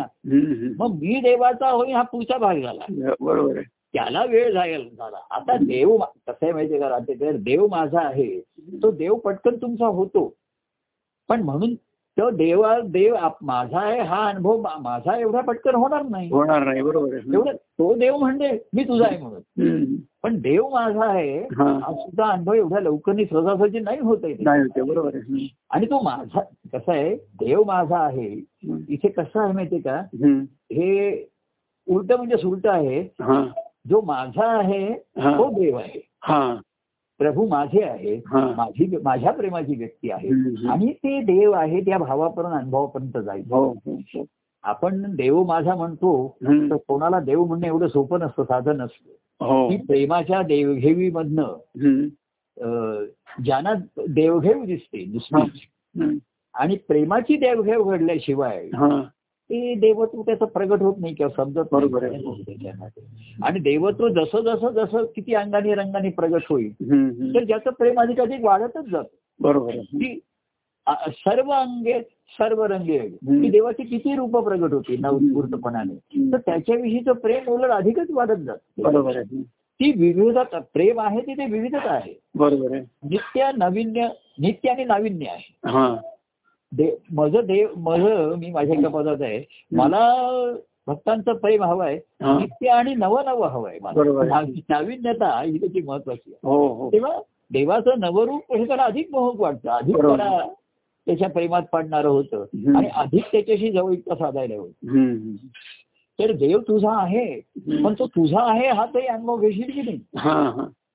मग 0.79 0.95
मी 0.95 1.19
देवाचा 1.21 1.69
होई 1.69 1.91
हा 1.91 2.01
पुढचा 2.01 2.37
भाग 2.37 2.61
झाला. 2.61 3.13
बरोबर 3.19 3.55
आहे. 3.55 3.65
त्याला 3.93 4.23
वेळ 4.25 4.51
जायला 4.53 4.83
झाला. 4.97 5.17
आता 5.31 5.57
देव 5.57 5.97
कसं 5.97 6.37
आहे 6.41 6.51
माहितीये 6.53 6.79
का 6.79 6.89
राहते 6.89 7.31
देव 7.31 7.67
माझा 7.67 7.99
आहे. 7.99 8.39
तो 8.83 8.91
देव 8.91 9.15
पटकन 9.15 9.55
तुमचा 9.55 9.87
होतो. 9.87 10.33
पण 11.29 11.41
म्हणून 11.41 11.73
तो 12.17 12.29
देवा 12.31 12.79
देव 12.79 13.15
माझा 13.41 13.79
आहे 13.79 14.01
हा 14.01 14.17
अनुभव 14.29 14.61
माझा 14.81 15.17
एवढा 15.17 15.41
पटकन 15.41 15.75
होणार 15.75 16.01
नाही 16.09 16.29
होणार 16.31 16.63
नाही 16.63 16.81
बरोबर 16.81 17.15
एवढं 17.15 17.55
तो 17.55 17.93
देव 17.93 18.17
म्हणजे 18.17 18.51
मी 18.73 18.83
तुझा 18.83 19.05
आहे 19.05 19.17
म्हणून. 19.17 19.95
पण 20.23 20.39
देव 20.41 20.67
माझा 20.69 21.05
आहे 21.05 21.37
हा. 21.39 21.79
सुद्धा 21.79 22.25
अनुभव 22.25 22.53
एवढ्या 22.53 22.79
लवकर 22.79 23.23
सहजासहजी 23.23 23.79
नाही 23.79 23.99
होत 23.99 24.23
आहे 24.23 24.35
नाही 24.39 24.61
होते 24.61 24.81
बरोबर. 24.81 25.17
आणि 25.69 25.85
तो 25.85 26.01
माझा 26.01 26.39
कसं 26.73 26.91
आहे 26.91 27.15
देव 27.15 27.63
माझा 27.63 27.97
आहे. 27.97 28.29
इथे 28.89 29.07
कसं 29.07 29.39
आहे 29.39 29.53
माहितीये 29.53 29.81
का. 29.81 30.01
हे 30.71 31.25
उलट 31.87 32.11
म्हणजे 32.13 32.37
सुलट 32.37 32.67
आहे 32.67 32.99
हा 33.21 33.43
जो 33.89 34.01
माझा 34.01 34.47
आहे. 34.57 34.93
तो 35.17 35.49
देव 35.49 35.77
आहे 35.77 35.99
हा 36.23 36.55
प्रभू 37.17 37.47
माझे 37.47 37.83
आहे. 37.83 38.21
माझी 38.55 38.97
माझ्या 39.03 39.31
प्रेमाची 39.31 39.75
व्यक्ती 39.75 40.11
आहे. 40.11 40.27
आणि 40.67 40.93
ते 40.93 41.21
देव 41.21 41.51
आहे 41.51 41.81
त्या 41.81 41.97
भावापर्यंत 41.97 42.53
अनुभवापर्यंत 42.53 43.25
जायचं 43.25 43.55
हो 43.55 43.69
हो 43.69 43.95
हो. 43.95 44.25
आपण 44.63 45.15
देव 45.15 45.43
माझा 45.43 45.75
म्हणतो. 45.75 46.37
तर 46.71 46.75
कोणाला 46.87 47.19
देव 47.19 47.45
म्हणणं 47.45 47.65
एवढं 47.65 47.87
सोपं 47.87 48.19
नसतं 48.19 48.43
साधं 48.43 48.77
नसतं 48.77 49.11
की 49.69 49.77
प्रेमाच्या 49.77 50.41
देवघेवीमधनं 50.41 51.57
ज्यांना 53.43 53.73
देवघेव 53.97 54.63
दिसते. 54.65 55.05
दुसरी 55.05 55.41
हम्म. 55.99 56.17
आणि 56.53 56.75
प्रेमाची 56.87 57.35
देवघेव 57.35 57.83
घडल्याशिवाय 57.83 58.69
ते 59.51 59.75
देवत्व 59.75 60.21
त्याचं 60.21 60.45
प्रगट 60.45 60.81
होत 60.81 60.93
नाही 60.99 61.15
किंवा 61.15 61.43
समजत 61.43 61.67
बरोबर. 61.71 62.03
आणि 63.43 63.59
देवत्व 63.59 64.07
जसं 64.07 64.41
जसं 64.41 64.69
जसं 64.69 65.03
किती 65.03 65.33
अंगाने 65.33 65.73
रंगाने 65.73 66.09
प्रगट 66.09 66.41
होईल. 66.49 66.73
तर 67.35 67.43
ज्याचं 67.43 67.69
प्रेम 67.69 67.99
अधिकाधिक 67.99 68.43
वाढतच 68.43 68.85
जातं. 68.85 69.17
बरोबर 69.39 69.75
अ- 70.87 71.09
सर्व 71.09 71.51
अंगे 71.51 71.99
सर्व 72.39 72.63
रंगे. 72.63 72.99
की 72.99 73.49
देवाची 73.49 73.83
किती 73.83 74.15
रूप 74.15 74.37
प्रगट 74.37 74.73
होती 74.73 74.97
नवस्फूर्तपणाने 74.97 75.93
तर 76.31 76.37
त्याच्याविषयीचं 76.37 77.11
प्रेम 77.11 77.49
उलट 77.49 77.69
अधिकच 77.69 78.11
वाढत 78.11 78.39
जात. 78.39 78.57
बरोबर 78.77 79.15
आहे. 79.15 79.41
ती 79.51 79.91
विविधता 79.91 80.59
प्रेम 80.59 80.99
आहे 80.99 81.21
ती 81.21 81.33
ते 81.33 81.45
विविधता 81.45 81.93
आहे. 81.93 82.19
बरोबर 82.35 82.75
आहे. 82.75 82.81
नित्य 83.03 83.51
नवीन्य 83.57 84.07
नित्य 84.39 84.69
आणि 84.69 84.83
नाविन्य 84.83 85.25
आहे. 85.25 85.59
दे 86.71 86.89
माझं 87.11 87.45
देव 87.45 87.67
माझं 87.77 88.35
मी 88.37 88.51
माझ्या 88.51 88.75
एका 88.79 88.89
पदात 88.89 89.21
आहे 89.21 89.43
मला 89.71 89.99
भक्तांचं 90.87 91.33
प्रेम 91.33 91.63
हवंय 91.63 91.95
हा. 92.23 92.37
नित्य 92.39 92.69
आणि 92.69 92.93
नवं 92.95 93.25
नवं 93.25 93.47
हवंय 93.47 93.77
मला 93.81 93.93
बरोबर 93.93 94.19
आहे. 94.21 94.29
नावि- 94.29 94.61
नाविन्यता 94.69 95.39
ही 95.41 95.57
त्याची 95.59 95.81
महत्वाची 95.81 96.31
आहे 96.31 96.47
हो 96.47 96.67
हो 96.73 96.89
तेव्हा 96.91 97.17
देवाचं 97.51 97.99
नवरूप 97.99 98.53
हे 98.53 98.65
त्याला 98.67 98.83
अधिक 98.83 99.07
मोहक 99.11 99.39
वाटतं 99.39 99.69
अधिक. 99.69 99.95
त्याला 100.17 100.45
त्याच्या 101.07 101.29
प्रेमात 101.29 101.63
पडणारं 101.71 102.07
होतं. 102.07 102.43
आणि 102.75 102.87
अधिक 102.95 103.23
त्याच्याशी 103.31 103.71
जवळीकता 103.71 104.15
साधायला 104.15 104.55
होतं. 104.55 104.87
तर 106.19 106.31
देव 106.31 106.59
तुझा 106.59 106.91
आहे. 106.91 107.25
पण 107.83 107.93
तो 107.99 108.07
तुझा 108.07 108.41
आहे 108.41 108.67
हा 108.69 108.85
तरी 108.85 109.05
अनुभव 109.07 109.37
घेशील 109.37 109.71
की 109.71 109.81
नाही 109.81 109.97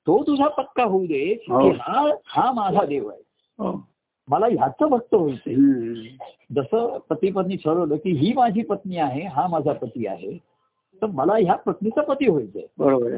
तो 0.07 0.23
तुझा 0.23 0.49
पक्का 0.49 0.85
होऊ 0.85 1.07
दे 1.07 1.25
हो. 1.49 1.61
की 1.63 1.77
हा 1.81 2.09
हा 2.27 2.51
माझा 2.53 2.85
देव 2.85 3.09
आहे 3.09 3.23
मला 4.31 4.47
ह्याचं 4.47 4.87
भक्त 4.87 5.15
व्हायचंय 5.15 5.55
हम्म. 5.55 5.95
जसं 6.55 6.99
पती 7.11 7.31
पत्नी 7.31 7.57
ठरवलं 7.57 7.97
की 7.97 8.11
ही 8.11 8.33
माझी 8.37 8.63
पत्नी 8.63 8.97
आहे 8.97 9.23
हा 9.27 9.47
माझा 9.47 9.73
पती 9.73 10.07
आहे 10.07 10.37
तर 11.03 11.07
मला 11.07 11.33
ह्या 11.35 11.55
पत्नीचा 11.55 12.03
पती 12.03 12.29
व्हायचंय 12.31 12.63
बरोबर 12.79 13.15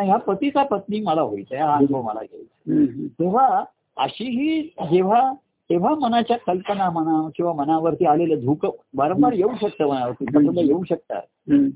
ह्या 0.00 0.16
पतीचा 0.16 0.62
पत्नी 0.62 1.00
मला 1.00 1.22
व्हायचंय 1.22 1.58
हा 1.58 1.74
अनुभव 1.74 2.02
मला 2.02 2.20
घ्यायचा. 2.20 3.06
तेव्हा 3.20 3.64
अशी 3.96 4.24
ही 4.24 4.60
जेव्हा 4.90 5.32
तेव्हा 5.70 5.94
मनाच्या 5.94 6.36
कल्पना 6.46 6.90
म्हणा 6.90 7.28
किंवा 7.36 7.52
मनावरती 7.52 8.04
आलेलं 8.06 8.40
धुक 8.40 8.66
वारंवार 8.96 9.32
येऊ 9.32 9.48
शकतं 9.62 9.88
मनावरती 9.88 10.66
येऊ 10.66 10.82
शकतात. 10.88 11.22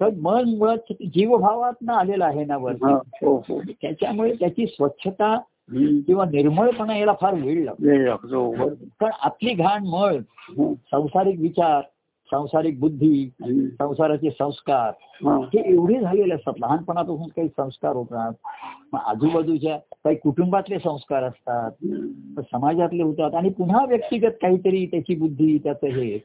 तर 0.00 0.08
मन 0.20 0.54
मुळात 0.58 0.92
जीवभावात 1.14 1.90
आलेलं 1.90 2.24
आहे 2.24 2.44
ना. 2.44 2.56
वरती 2.56 2.92
हो 3.26 3.36
हो 3.48 3.60
त्याच्यामुळे 3.82 4.34
त्याची 4.34 4.66
स्वच्छता. 4.66 5.38
किंवा 5.70 6.24
निर्मळपणा 6.24 6.96
याला 6.96 7.12
फार 7.20 7.34
वेळ 7.34 7.64
लागतो 7.64 8.50
बरोबर. 8.50 8.72
कारण 9.00 9.12
आपली 9.20 9.52
घाण 9.54 9.86
मळ 9.86 10.16
हो. 10.48 10.74
संसारिक 10.90 11.40
विचार 11.40 11.80
संसारिक 12.30 12.78
बुद्धी. 12.80 13.28
संसाराचे 13.80 14.30
संस्कार 14.30 14.92
हा. 15.24 15.36
हे 15.54 15.62
एवढे 15.72 15.98
झालेले 16.00 16.34
असतात 16.34 16.60
लहानपणापासून 16.60 17.28
काही 17.28 17.48
संस्कार 17.48 17.96
होतात 17.96 18.96
आजूबाजूच्या 19.06 19.76
काही 20.04 20.16
कुटुंबातले 20.16 20.78
संस्कार 20.78 21.22
असतात. 21.22 21.70
समाजातले 22.52 23.02
होतात 23.02 23.34
आणि 23.34 23.48
पुन्हा 23.48 23.84
व्यक्तिगत 23.84 24.38
काहीतरी 24.42 24.86
त्याची 24.86 25.14
बुद्धी 25.14 25.58
त्याचं 25.58 25.86
हे 25.86 26.18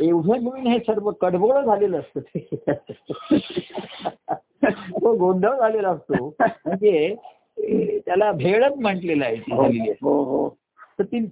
एवढं 0.00 0.42
मिळून 0.42 0.66
हे 0.66 0.78
सर्व 0.78 1.10
कडबोळ 1.10 1.60
झालेलं 1.60 1.98
असतं 1.98 2.20
ते 2.20 2.38
गोंधळ 5.18 5.56
झालेला 5.56 5.88
असतो 5.88 6.26
म्हणजे 6.38 7.14
त्याला 8.06 8.32
भेळच 8.32 8.72
म्हटलेलं 8.76 9.24
आहे 9.24 9.36
ती 9.36 9.56
झालेली 9.56 9.80
आहे. 9.80 9.92
हो 10.02 10.22
हो 10.24 10.48
तर 10.98 11.04
ती 11.04 11.26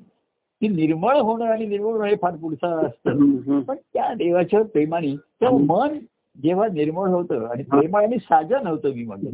ती 0.62 0.68
निर्मळ 0.68 1.16
होणं 1.16 1.44
आणि 1.44 1.66
निर्मळ 1.66 1.92
होणं 1.92 2.04
हे 2.04 2.14
फार 2.22 2.36
पुढचं 2.36 2.86
असतं. 2.86 3.60
पण 3.60 3.76
त्या 3.76 4.14
देवाच्या 4.14 4.62
प्रेमाने 4.62 5.16
तेव्हा 5.16 5.58
मन 5.58 5.98
जेव्हा 6.42 6.66
निर्मळ 6.72 7.08
होतं 7.08 7.46
आणि 7.46 7.62
प्रेमाने 7.62 8.18
साजन 8.18 8.66
होतं 8.66 8.94
मी 8.94 9.04
म्हणतो. 9.04 9.30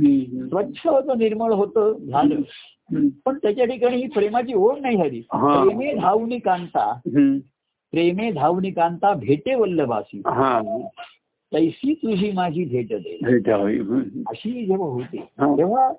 स्वच्छ 0.49 0.87
होतं 0.87 1.19
निर्मळ 1.19 1.53
होतं 1.53 1.93
झालं. 2.07 2.41
पण 3.25 3.39
त्याच्या 3.43 3.65
ठिकाणी 3.65 3.97
ही 3.97 4.07
प्रेमाची 4.07 4.55
ओढ 4.55 4.79
नाही 4.79 4.97
झाली 4.97 5.23
हा. 5.33 5.63
प्रेमे 5.65 5.93
धावनी 5.95 6.39
कांता. 6.39 6.93
प्रेमे 7.93 8.31
धावनी 8.33 8.71
कांता 8.71 9.13
भेटे 9.15 9.55
वल्लभासी 9.55 10.23
हा 10.27 10.61
तैसी 11.53 11.95
तुझी 11.95 12.33
माझी 12.33 12.65
भेट 12.65 12.89
दे. 12.89 13.19
अशी 14.29 14.67
जेव्हा 14.67 14.89
होती 14.89 15.17
हा. 15.17 15.57
तेव्हा. 15.59 15.93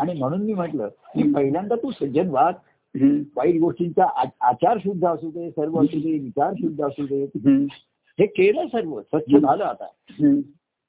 आणि 0.00 0.18
म्हणून 0.18 0.42
मी 0.42 0.54
म्हटलं 0.54 0.88
की 0.88 1.32
पहिल्यांदा 1.32 1.74
तू 1.74 1.90
सज्जन 1.90 2.28
वाद. 2.28 2.54
वाईट 3.36 3.60
गोष्टींचा 3.60 4.04
आचार 4.40 4.78
शुद्ध 4.84 5.04
असू 5.06 5.30
दे 5.30 5.50
सर्व 5.50 5.80
असू 5.80 5.98
दे 5.98 6.18
विचार 6.18 6.52
शुद्ध 6.60 6.84
असू 6.84 7.06
दे. 7.06 7.24
हे 8.18 8.26
केलं 8.26 8.66
सर्व 8.66 9.00
स्वच्छ 9.00 9.36
झालं 9.36 9.64
आता. 9.64 9.86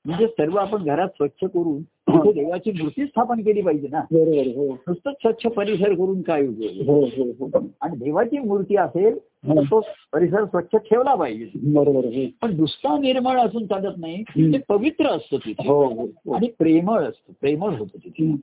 म्हणजे 0.05 0.27
सर्व 0.27 0.55
आपण 0.57 0.83
घरात 0.83 1.07
स्वच्छ 1.07 1.43
करून 1.43 1.81
तिथे 1.81 2.31
देवाची 2.31 2.71
मूर्ती 2.71 3.05
स्थापन 3.05 3.41
केली 3.41 3.61
पाहिजे 3.61 3.87
ना. 3.87 3.99
हो. 3.99 4.73
नुसतंच 4.87 5.15
स्वच्छ 5.21 5.45
परिसर 5.45 5.93
करून 5.93 6.21
काय 6.21 6.47
उपयोग 6.47 6.89
हो 6.89 7.05
हो 7.05 7.47
हो. 7.47 7.67
आणि 7.81 7.97
देवाची 7.97 8.39
मूर्ती 8.39 8.75
असेल 8.75 9.17
तर 9.19 9.61
तो 9.61 9.79
परिसर 10.13 10.45
स्वच्छ 10.45 10.75
ठेवला 10.75 11.15
पाहिजे. 11.15 11.49
बरोबर 11.55 12.05
हो. 12.05 12.25
पण 12.41 12.55
नुसता 12.55 12.97
निर्मळ 12.97 13.39
असून 13.39 13.65
चालत 13.65 13.97
नाही 13.97 14.23
ते 14.23 14.57
पवित्र 14.69 15.07
असतं 15.07 15.37
तिथे. 15.37 15.67
हो 15.67 15.83
हो 15.85 16.05
हो. 16.05 16.33
आणि 16.33 16.47
प्रेमळ 16.59 16.99
असतं 16.99 17.33
प्रेमळ 17.41 17.69
होतं 17.69 17.97
तिथे. 18.05 18.35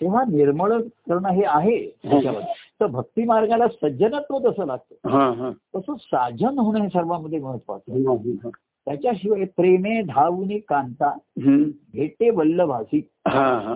तेव्हा 0.00 0.22
निर्मळ 0.28 0.72
करणं 1.08 1.28
हे 1.28 1.42
आहे 1.46 1.78
त्याच्यामध्ये 2.02 2.52
तर 2.80 2.86
भक्ती 2.86 3.24
मार्गाला 3.24 3.66
सज्जनत्व 3.68 4.38
तसं 4.40 4.66
लागतं 4.66 5.08
हा 5.08 5.28
हा 5.38 5.50
तसं 5.76 5.94
साजन 5.96 6.58
होणं 6.58 6.82
हे 6.82 6.88
सर्वांमध्ये 6.88 7.38
महत्वाचं. 7.38 7.92
हा, 8.08 8.14
हा. 8.44 8.48
त्याच्याशिवाय 8.86 9.44
प्रेमे 9.56 10.00
धावुनी 10.02 10.58
कांता. 10.58 11.12
भेटे 11.38 12.30
वल्लभासी 12.30 13.00
हा 13.28 13.48
हा 13.58 13.74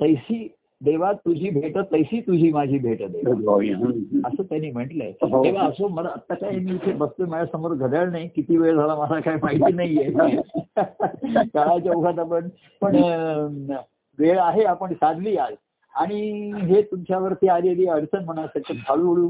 तैसी 0.00 0.46
देवा 0.80 1.12
तुझी 1.14 1.50
भेट 1.50 1.76
तैसी 1.92 2.20
तुझी 2.20 2.50
माझी 2.52 2.78
भेट 2.78 3.02
देवा 3.02 3.54
हम्म. 3.54 4.20
असं 4.26 4.42
त्यांनी 4.42 4.70
म्हटलंय 4.70 5.12
हो. 5.22 5.44
तेव्हा 5.44 5.66
असं 5.66 5.90
मला 5.90 6.08
आता 6.08 6.34
काय 6.34 6.58
मी 6.58 6.74
इथे 6.74 6.92
बसतोय 6.94 7.26
माझ्यासमोर 7.26 7.74
घड्याळ 7.76 8.10
नाही 8.10 8.28
किती 8.28 8.56
वेळ 8.56 8.76
झाला 8.76 8.94
मला 8.94 9.20
काय 9.20 9.36
माहिती 9.42 9.72
नाहीये 9.72 10.10
काळाच्या 11.44 11.92
ओघात 11.92 12.18
आपण 12.18 12.48
पण 12.82 12.96
वेळ 14.18 14.38
आहे 14.38 14.64
आपण 14.64 14.92
साधली 14.92 15.36
आज 15.36 15.54
आणि 15.94 16.20
हे 16.52 16.82
तुमच्यावरती 16.82 17.48
आलेली 17.48 17.86
अडचण 17.86 18.24
म्हणा 18.24 18.46
त्याच्यात 18.46 18.90
हळूहळू 18.90 19.28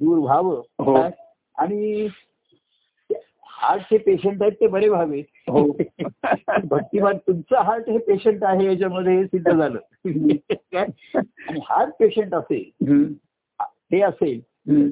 दूर 0.00 0.18
व्हावं 0.18 0.62
हो. 0.78 0.96
आणि 1.58 2.08
हार्टचे 3.44 3.98
पेशंट 3.98 4.42
आहेत 4.42 4.52
ते 4.52 4.66
बरे 4.66 4.88
व्हावेत 4.88 5.24
हो. 5.48 5.66
भक्तिमान 6.64 7.16
तुमचं 7.16 7.56
हार्ट 7.56 7.88
हे 7.88 7.98
पेशंट 7.98 8.44
आहे 8.44 8.66
याच्यामध्ये 8.66 9.16
हे 9.16 9.24
सिद्ध 9.24 9.50
झालं? 9.50 9.78
आणि 10.04 11.60
हार्ट 11.64 11.94
पेशंट 11.98 12.34
असेल. 12.34 13.14
हे 13.92 14.00
असेल. 14.00 14.40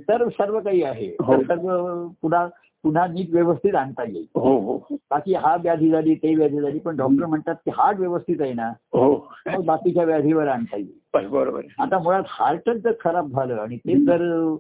तर 0.08 0.28
सर्व 0.28 0.60
काही 0.60 0.82
आहे 0.82 1.06
हो. 1.06 1.36
तर 1.36 1.42
सर्व 1.42 2.08
पुन्हा 2.22 2.48
पुन्हा 2.86 3.06
नीट 3.06 3.30
व्यवस्थित 3.30 3.74
आणता 3.74 4.02
येईल. 4.04 4.26
हो 4.34 4.58
हो. 4.60 4.96
बाकी 5.10 5.34
हा 5.34 5.56
व्याधी 5.56 5.90
झाली 5.90 6.14
ते 6.14 6.34
व्याधी 6.34 6.60
झाली 6.60 6.78
पण 6.78 6.96
डॉक्टर 6.96 7.26
म्हणतात 7.26 7.54
की 7.54 7.70
हार्ट 7.74 7.98
व्यवस्थित 7.98 8.40
आहे 8.40 8.52
ना 8.52 8.68
हो. 8.68 9.28
बाकीच्या 9.64 10.04
व्याधीवर 10.04 10.48
आणता 10.48 10.76
येईल. 10.76 11.26
बरोबर. 11.30 11.60
आता 11.78 11.98
मुळात 11.98 12.22
हार्टच 12.26 12.76
जर 12.76 12.92
खराब 13.00 13.28
झालं 13.28 13.54
आणि 13.54 13.76
ते 13.76 14.04
जर 14.04 14.54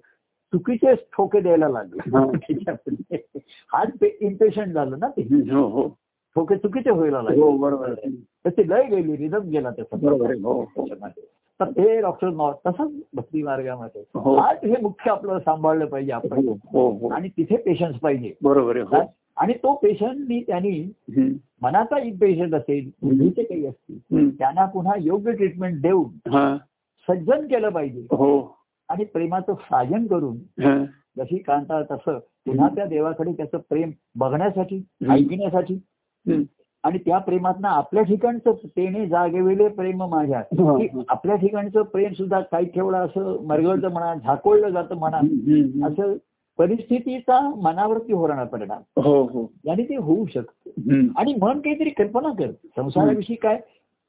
चुकीचे 0.52 0.94
ठोके 0.94 1.40
द्यायला 1.40 1.68
लागले 1.68 2.18
हार्ट 3.72 4.04
इम्पेशंट 4.20 4.66
झालं 4.66 4.98
ना 4.98 5.08
ते. 5.08 5.22
ठोके 6.34 6.56
चुकीचे 6.56 6.90
व्हायला 6.90 7.22
लागले. 7.22 7.56
बरोबर 7.56 7.88
आहे. 7.88 8.10
त्याची 8.16 8.68
लय 8.68 8.82
गेली 8.82 9.16
रिदम 9.16 9.48
गेला 9.48 9.70
त्याचा. 9.70 9.96
बरोबर. 9.96 11.08
हो 11.60 11.64
हो. 11.64 11.72
तर 11.72 11.82
ते 11.82 12.00
डॉक्टर 12.00 12.30
तसंच 12.66 12.90
भक्ती 13.14 13.42
मार्गामध्ये 13.42 14.02
हो. 14.14 14.36
हार्ट 14.36 14.64
हे 14.64 14.74
मुख्य 14.82 15.10
आपलं 15.10 15.38
सांभाळलं 15.38 15.86
पाहिजे 15.86 16.12
आपण 16.12 16.46
हो 16.46 16.52
हो 16.72 16.90
हो 16.90 17.08
आणि 17.08 17.28
तिथे 17.28 17.56
पेशन्स 17.56 17.96
पाहिजे 17.96 18.32
बरोबर 18.42 18.76
आहे 18.76 18.84
हो 18.84 19.02
आणि 19.36 19.52
तो 19.52 19.74
पेशंटनी 19.74 20.40
त्यांनी. 20.40 20.92
मनाचा 21.62 21.98
एक 21.98 22.18
पेशंट 22.20 22.54
असेल 22.54 22.90
बुद्धीचे 23.02 23.42
काही 23.42 23.66
असतील. 23.66 24.30
त्यांना 24.38 24.64
पुन्हा 24.66 24.94
योग्य 25.00 25.32
ट्रीटमेंट 25.32 25.82
देऊन 25.82 26.30
हा 26.30 26.56
सज्जन 27.08 27.46
केलं 27.46 27.68
पाहिजे 27.68 28.06
हो 28.10 28.56
आणि 28.88 29.04
प्रेमाचं 29.04 29.54
साजन 29.54 30.06
करून 30.06 30.36
हा. 30.64 30.84
जशी 31.18 31.38
कांता 31.38 31.82
तसं 31.82 32.18
पुन्हा 32.18 32.68
त्या 32.68 32.84
देवाकडे 32.84 33.32
त्याचं 33.32 33.58
प्रेम 33.58 33.90
बघण्यासाठी. 34.16 34.82
ऐकण्यासाठी. 35.10 35.78
आणि 36.86 36.98
त्या 36.98 37.18
प्रेमातनं 37.18 37.68
आपल्या 37.68 38.02
ठिकाणचं 38.02 38.52
तेने 38.66 39.06
जागेवेले 39.06 39.68
प्रेम 39.68 40.04
माझ्या 40.04 40.38
हा. 40.38 40.78
की 40.78 40.88
आपल्या 41.08 41.36
ठिकाणचं 41.36 41.82
प्रेम 41.82 42.12
सुद्धा 42.12 42.40
काही 42.40 42.66
ठेवलं 42.66 42.96
असं 42.96 43.42
मरगळतं 43.46 43.92
म्हणा 43.92 44.14
झाकोळलं 44.14 44.68
जातं 44.68 44.94
म्हणा. 44.94 45.18
असं 45.86 46.14
परिस्थितीचा 46.58 47.54
मनावरती 47.62 48.12
होणारा 48.12 48.44
परिणाम. 48.44 49.02
हो 49.02 49.22
हो. 49.22 49.52
आणि 49.70 49.84
ते 49.84 49.96
होऊ 49.96 50.26
शकतं. 50.26 50.70
आणि 51.16 51.34
मन 51.42 51.58
काहीतरी 51.58 51.90
कल्पना 51.90 52.28
कर 52.28 52.50
संसाराविषयी 52.76 53.36
काय? 53.36 53.60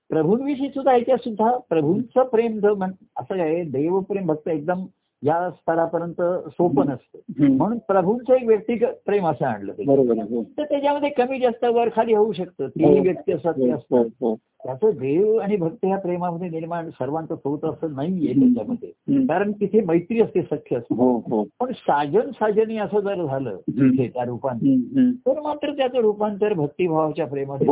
प्रभूंविषयी 0.10 0.70
सुद्धा 0.70 0.94
याच्यात 0.94 1.18
सुद्धा 1.18 1.58
प्रभूंचं 1.70 2.24
प्रेम 2.24 2.60
जर 2.60 2.74
म्हण 2.74 2.92
असं 3.20 3.38
काय? 3.38 3.64
देवप्रेम 3.64 4.26
भक्त 4.26 4.48
एकदम 4.48 4.86
या 5.24 5.50
स्तरापर्यंत 5.52 6.22
सोपं 6.52 6.86
नसतं. 6.86 7.44
म्हणून 7.46 7.78
प्रभूंचं 7.78 8.34
एक 8.34 8.48
व्यक्तिगत 8.48 8.88
प्रेम 9.06 9.28
असं 9.28 9.46
आणलं. 9.46 9.72
हो. 9.72 10.44
तर 10.58 10.64
त्याच्यामध्ये 10.64 11.10
कमी 11.10 11.40
जास्त 11.40 11.66
वर 11.66 11.90
खाली 11.96 12.14
होऊ 12.14 12.34
शकतं. 12.34 12.68
तीही 12.68 13.00
व्यक्ती 13.00 13.32
असतात 13.32 13.54
हो 13.58 13.76
असतात. 13.76 14.06
हो. 14.22 14.36
त्याचं 14.64 14.90
देव 14.90 15.38
आणि 15.38 15.56
भक्त 15.56 15.86
या 15.86 15.98
प्रेमामध्ये 15.98 16.50
निर्माण 16.50 16.90
सर्वांचं 16.90 17.36
होत 17.44 17.66
असं 17.66 17.94
नाहीये 17.94 18.34
त्याच्यामध्ये. 18.34 18.90
कारण 19.28 19.52
तिथे 19.52 19.82
मैत्री 19.82 20.22
असते 20.22 20.42
सख्य 20.42 20.76
असते 20.76 20.96
हो 20.96 21.18
हो 21.18 21.44
पण 21.60 21.72
साजन 21.72 22.32
साजनी 22.34 22.78
असं 22.78 23.00
जर 23.00 23.26
झालं. 23.26 23.58
तिथे 23.58 24.08
त्या 24.08 24.24
रूपाने. 24.24 24.74
हम्म. 24.74 25.12
तर 25.12 25.42
मात्र 25.42 25.72
त्याचं 25.72 25.98
रूपांतर 25.98 26.54
भक्तिभावाच्या 26.54 27.28
प्रेमामध्ये 27.28 27.68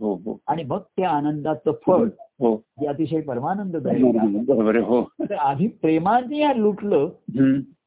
हो 0.00 0.40
आणि 0.46 0.64
मग 0.64 0.78
त्या 0.78 1.10
आनंदाचं 1.10 1.70
फळ 1.86 2.04
हो 2.40 2.62
अतिशय 2.88 3.20
परमानंददायक 3.20 4.04
आहे. 4.04 4.80
हो 4.80 5.08
आधी 5.38 5.68
प्रेमाने 5.68 6.62
लुटलं. 6.62 7.08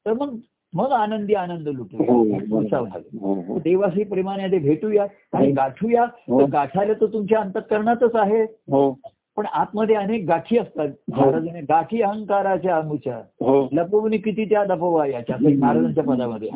तर 0.05 0.13
मग 0.13 0.35
मग 0.73 0.91
आनंदी 0.91 1.33
आनंद 1.33 1.67
हो 1.67 1.73
लुटूया 1.73 2.83
झाले. 2.83 3.17
हो 3.21 3.33
हो. 3.33 3.59
देवाशी 3.59 4.03
प्रेमाने 4.03 4.59
भेटूया 4.59 5.05
आणि 5.33 5.51
गाठूया. 5.51 6.03
हो. 6.03 6.45
गाठायला 6.45 6.93
तर 6.93 7.05
तुमच्या 7.05 7.39
अंतकरणातच 7.39 8.15
आहे. 8.15 8.43
हो. 8.43 8.99
पण 9.37 9.45
आतमध्ये 9.45 9.95
अनेक 9.95 10.25
गाठी 10.27 10.57
असतात. 10.57 10.87
हो. 10.87 11.21
महाराजांनी 11.21 11.61
गाठी 11.61 12.01
अहंकाराच्या 12.01 12.77
अमुच्या 12.77 13.15
हो. 13.17 13.69
लपवून 13.71 14.11
किती 14.11 14.45
त्या 14.45 14.63
लपवा 14.63 15.07
याच्या 15.07 15.35
महाराजांच्या 15.59 16.03
पदामध्ये. 16.03 16.49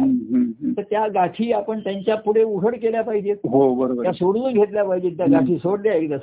तर 0.78 0.82
त्या 0.82 1.08
गाठी 1.08 1.52
आपण 1.52 1.80
त्यांच्या 1.80 2.16
पुढे 2.16 2.44
उघड 2.44 2.76
केल्या 2.76 3.02
पाहिजेत. 3.02 3.36
हो 3.36 4.04
त्या. 4.04 4.12
सोडून 4.12 4.54
घेतल्या 4.54 4.84
पाहिजेत. 4.84 5.18
त्या 5.18 5.26
गाठी 5.32 5.58
सोडल्या 5.58 5.94
एकदा. 5.94 6.18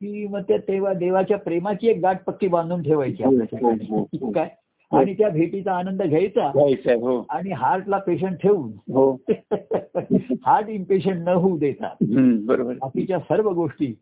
की 0.00 0.26
मग 0.26 0.40
त्या 0.40 0.56
तेव्हा 0.56 0.92
देवाच्या 0.92 1.38
प्रेमाची 1.38 1.88
एक 1.88 1.98
गाठ 2.02 2.24
पक्की 2.24 2.48
बांधून 2.48 2.82
ठेवायची 2.82 3.24
हो, 3.24 3.30
हो, 3.30 3.70
हो. 3.70 4.06
हो. 4.20 4.30
काय? 4.30 4.48
आणि 4.92 5.14
त्या 5.14 5.28
भेटीचा 5.28 5.72
आनंद 5.72 6.02
घ्यायचा. 6.02 6.46
हो. 6.94 7.26
आणि 7.30 7.50
हार्टला 7.50 7.98
पेशंट 7.98 8.36
ठेवून 8.42 8.92
हो. 8.92 9.16
हार्ट 10.46 10.68
इम्पेशंट 10.68 11.28
न 11.28 11.28
होऊ 11.28 11.58
देता 11.58 11.86
हम्म. 11.86 12.46
बरोबर. 12.46 12.74
बाकीच्या 12.74 13.18
सर्व 13.18 13.50
गोष्टी 13.50 13.94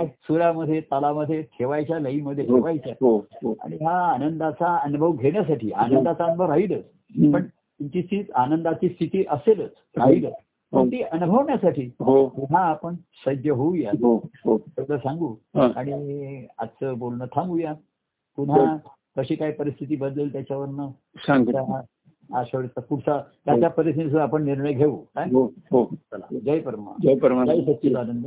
सुरामध्ये 0.00 0.80
तालामध्ये 0.80 1.42
ठेवायच्या 1.42 1.98
लईमध्ये 1.98 2.46
हो 2.48 2.56
ठेवायच्या. 2.56 2.94
हो 3.00 3.16
हो. 3.18 3.54
आणि 3.64 3.76
हा 3.76 4.12
आनंदाचा 4.12 4.76
अनुभव 4.76 5.12
घेण्यासाठी 5.12 5.70
आनंदाचा 5.72 6.24
अनुभव 6.24 6.46
राहीलच. 6.46 6.84
पण 7.32 7.42
तुमची 7.42 8.02
स्थिती 8.02 8.32
आनंदाची 8.34 8.88
स्थिती 8.88 9.24
असेलच 9.30 9.70
राहीलच. 9.96 10.32
पण 10.72 10.88
ती 10.88 11.02
अनुभवण्यासाठी 11.02 11.90
हो. 12.00 12.26
पुन्हा 12.28 12.62
आपण 12.62 12.94
सज्ज 12.94 13.48
होऊया. 13.48 13.90
हो 13.90 14.16
हो. 14.16 14.58
सांगू. 14.78 15.34
हा. 15.56 15.68
आणि 15.76 16.46
आजचं 16.58 16.98
बोलणं 16.98 17.24
थांबूया. 17.24 17.72
पुन्हा 18.36 18.76
कशी 19.18 19.34
काय 19.34 19.52
परिस्थिती 19.52 19.96
बदलेल 19.96 20.32
त्याच्यावरनं 20.32 20.88
सांग. 21.16 21.44
त्या 21.44 21.80
आठवड्याचा 22.34 22.80
पुढचा 22.80 23.22
त्या 23.44 23.60
त्या 23.60 23.70
परिस्थितीचा 23.70 24.22
आपण 24.22 24.44
निर्णय 24.44 24.72
घेऊ 24.72 24.96
काय? 24.96 25.24
हो 25.24 25.44
हो. 25.46 25.94
चला. 26.12 26.38
जय 26.44 26.60
परमा 26.60 26.90
जय 27.02 27.14
परमानंद. 27.14 27.60
जय 27.60 27.72
सच्चिदानंद. 27.72 28.26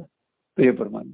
जय 0.59 0.71
परमानंद. 0.71 1.13